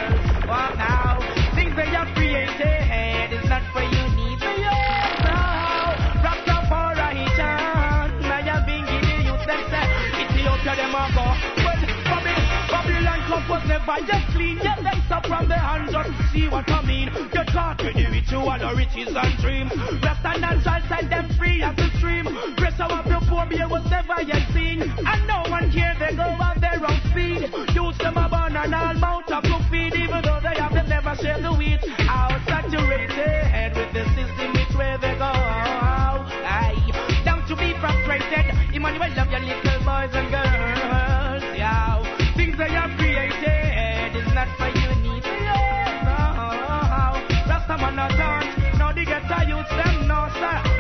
A 10.77 11.09
go. 11.15 11.25
Well, 11.65 11.79
Babylon, 12.05 12.69
Babylon 12.69 13.19
cup 13.25 13.49
was 13.49 13.63
never 13.67 13.97
yet 14.05 14.23
clean. 14.33 14.57
Yet 14.57 14.83
them 14.83 15.01
stop 15.05 15.25
from 15.25 15.47
the 15.47 15.57
hand 15.57 15.89
just 15.91 16.11
see 16.33 16.47
what 16.47 16.69
I 16.69 16.85
mean. 16.85 17.09
Get 17.31 17.47
caught 17.47 17.81
with 17.81 17.95
the 17.95 18.05
ritual 18.11 18.49
of 18.49 18.77
riches 18.77 19.15
and 19.15 19.33
dreams. 19.41 19.71
Rest 20.03 20.25
and 20.25 20.41
dance 20.41 20.63
shall 20.63 20.81
set 20.89 21.09
them 21.09 21.29
free 21.37 21.63
as 21.63 21.75
the 21.75 21.89
stream. 21.97 22.25
Press 22.57 22.79
our 22.79 23.01
your 23.07 23.21
poor 23.25 23.45
beer 23.49 23.67
was 23.67 23.85
never 23.89 24.21
yet 24.21 24.45
seen. 24.53 24.81
And 24.81 25.21
no 25.27 25.41
one 25.49 25.71
care 25.71 25.95
they 25.97 26.15
go 26.15 26.29
at 26.37 26.61
their 26.61 26.81
own 26.85 26.99
speed. 27.09 27.49
Use 27.73 27.97
them 27.97 28.17
a 28.17 28.29
burn 28.29 28.55
and 28.55 28.75
all 28.75 28.93
mount 28.93 29.31
up 29.31 29.43
to 29.43 29.57
feed. 29.71 29.95
Even 29.95 30.21
though 30.21 30.39
they 30.41 30.55
have 30.59 30.73
them 30.73 30.87
never 30.89 31.15
share 31.15 31.41
the 31.41 31.53
wheat. 31.53 31.81
Out 32.05 32.37
saturated 32.45 33.73
with 33.73 33.91
the 33.93 34.05
system 34.13 34.53
which 34.53 34.73
way 34.77 34.97
they 35.01 35.15
go. 35.17 35.33
Aye. 35.33 36.77
Down 37.25 37.41
to 37.47 37.55
be 37.55 37.73
frustrated. 37.81 38.45
Emmanuel 38.73 39.09
love 39.15 39.31
your 39.31 39.41
little 39.41 39.79
boys 39.85 40.13
and 40.13 40.29
girls. 40.29 40.48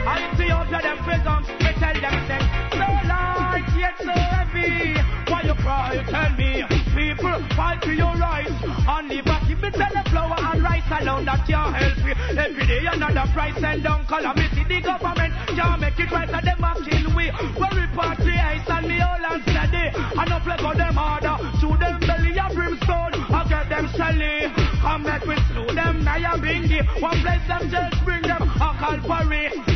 I 0.09 0.33
Ethiopia 0.33 0.81
them 0.81 0.97
presents. 1.05 1.47
We 1.61 1.69
tell 1.77 1.93
them 1.93 2.17
say 2.25 2.41
so 2.73 2.87
light 3.05 3.69
yet 3.77 3.93
so 4.01 4.09
heavy. 4.09 4.97
Why 5.29 5.45
you 5.45 5.53
cry? 5.61 6.01
Tell 6.09 6.33
me. 6.33 6.65
People 6.97 7.37
fight 7.53 7.85
for 7.85 7.93
your 7.93 8.17
rights. 8.17 8.57
Only 8.89 9.21
back 9.21 9.45
if 9.45 9.61
me 9.61 9.69
tell 9.69 9.93
the 9.93 10.03
flour 10.09 10.33
and 10.33 10.63
rice 10.65 10.89
alone 10.89 11.25
that 11.29 11.45
can't 11.45 11.77
help 11.77 11.97
me. 12.01 12.13
Every 12.41 12.65
day 12.65 12.89
another 12.89 13.29
price 13.37 13.61
and 13.61 13.83
down 13.83 14.01
calamity. 14.09 14.65
The 14.65 14.81
government 14.81 15.33
can't 15.53 15.77
make 15.77 15.99
it 16.01 16.09
right 16.09 16.29
and 16.29 16.41
them 16.41 16.63
a 16.65 16.71
kill 16.81 17.05
we. 17.13 17.29
We 17.29 17.67
repatriate 17.69 18.65
and 18.65 18.87
me 18.89 18.97
all 19.05 19.25
and 19.29 19.43
steady. 19.45 19.93
And 19.93 20.31
play 20.41 20.57
for 20.57 20.73
them 20.73 20.97
harder. 20.97 21.37
To 21.61 21.69
them 21.77 22.01
belly 22.01 22.33
a 22.33 22.49
brimstone. 22.49 23.13
I 23.29 23.45
get 23.45 23.69
them 23.69 23.85
shelly. 23.93 24.49
Come 24.81 25.03
back 25.05 25.21
with 25.29 25.37
slew 25.53 25.69
them 25.77 26.01
Nyabinghi. 26.01 26.97
One 26.97 27.21
place 27.21 27.45
them 27.45 27.69
just 27.69 28.03
bring 28.03 28.23
them. 28.23 28.49
Yo, 28.59 28.65
one 28.65 28.89
night 28.89 28.99
that's 29.05 29.68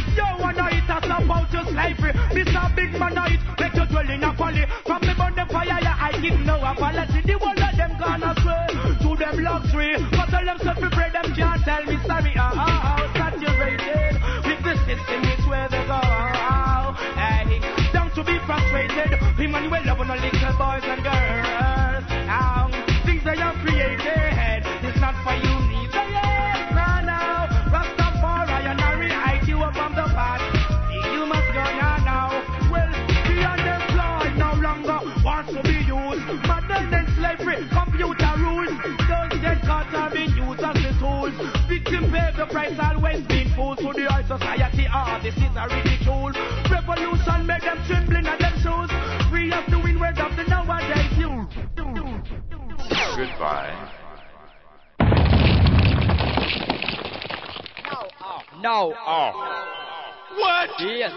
to 1.90 1.96
slavery. 1.96 2.14
A 2.56 2.74
big 2.76 3.00
man 3.00 3.14
night. 3.14 3.40
Make 3.60 3.74
you 3.76 3.86
dwell 3.86 4.10
in 4.10 4.24
a 4.24 4.34
valley. 4.34 4.66
From 4.86 5.02
me 5.02 5.14
burn 5.18 5.36
the 5.36 5.46
fire, 5.52 5.80
yeah, 5.82 5.98
I 6.00 6.12
give 6.22 6.40
no 6.42 6.56
apology. 6.56 7.22
The 7.26 7.34
one 7.38 7.62
of 7.62 7.78
them 7.78 7.98
gonna 8.00 8.36
sway 8.42 8.68
to 9.02 9.16
them 9.16 9.44
luxury. 9.44 9.96
But 10.12 10.30
tell 10.30 10.46
them 10.46 10.58
self 10.60 10.80
bread, 10.80 11.14
them 11.14 11.34
can't 11.36 11.64
tell 11.64 11.86
me 11.86 11.98
sorry. 12.06 12.34
Ah, 12.38 12.52
ah, 12.56 12.98
ah, 12.98 13.03
the 42.46 42.54
price, 42.54 42.78
always 42.80 43.26
being 43.28 43.50
fools. 43.56 43.78
To 43.78 43.94
the 43.94 44.08
high 44.10 44.24
society, 44.28 44.88
this 45.24 45.36
is 45.38 45.56
a 45.56 45.68
ridicule. 45.68 46.32
Revolution 46.70 47.46
make 47.46 47.62
them 47.62 47.80
trembling 47.88 48.28
at 48.28 48.40
them 48.40 48.54
shoes. 48.60 48.90
We 49.32 49.50
have 49.52 49.66
to 49.68 49.80
win 49.80 50.00
word 50.00 50.20
of 50.20 50.36
the 50.36 50.44
nowadays 50.44 51.12
youth. 51.18 51.48
Goodbye. 53.16 53.74
No. 58.62 58.94
Oh. 59.06 59.32
What? 60.38 60.70
Yes. 60.80 61.12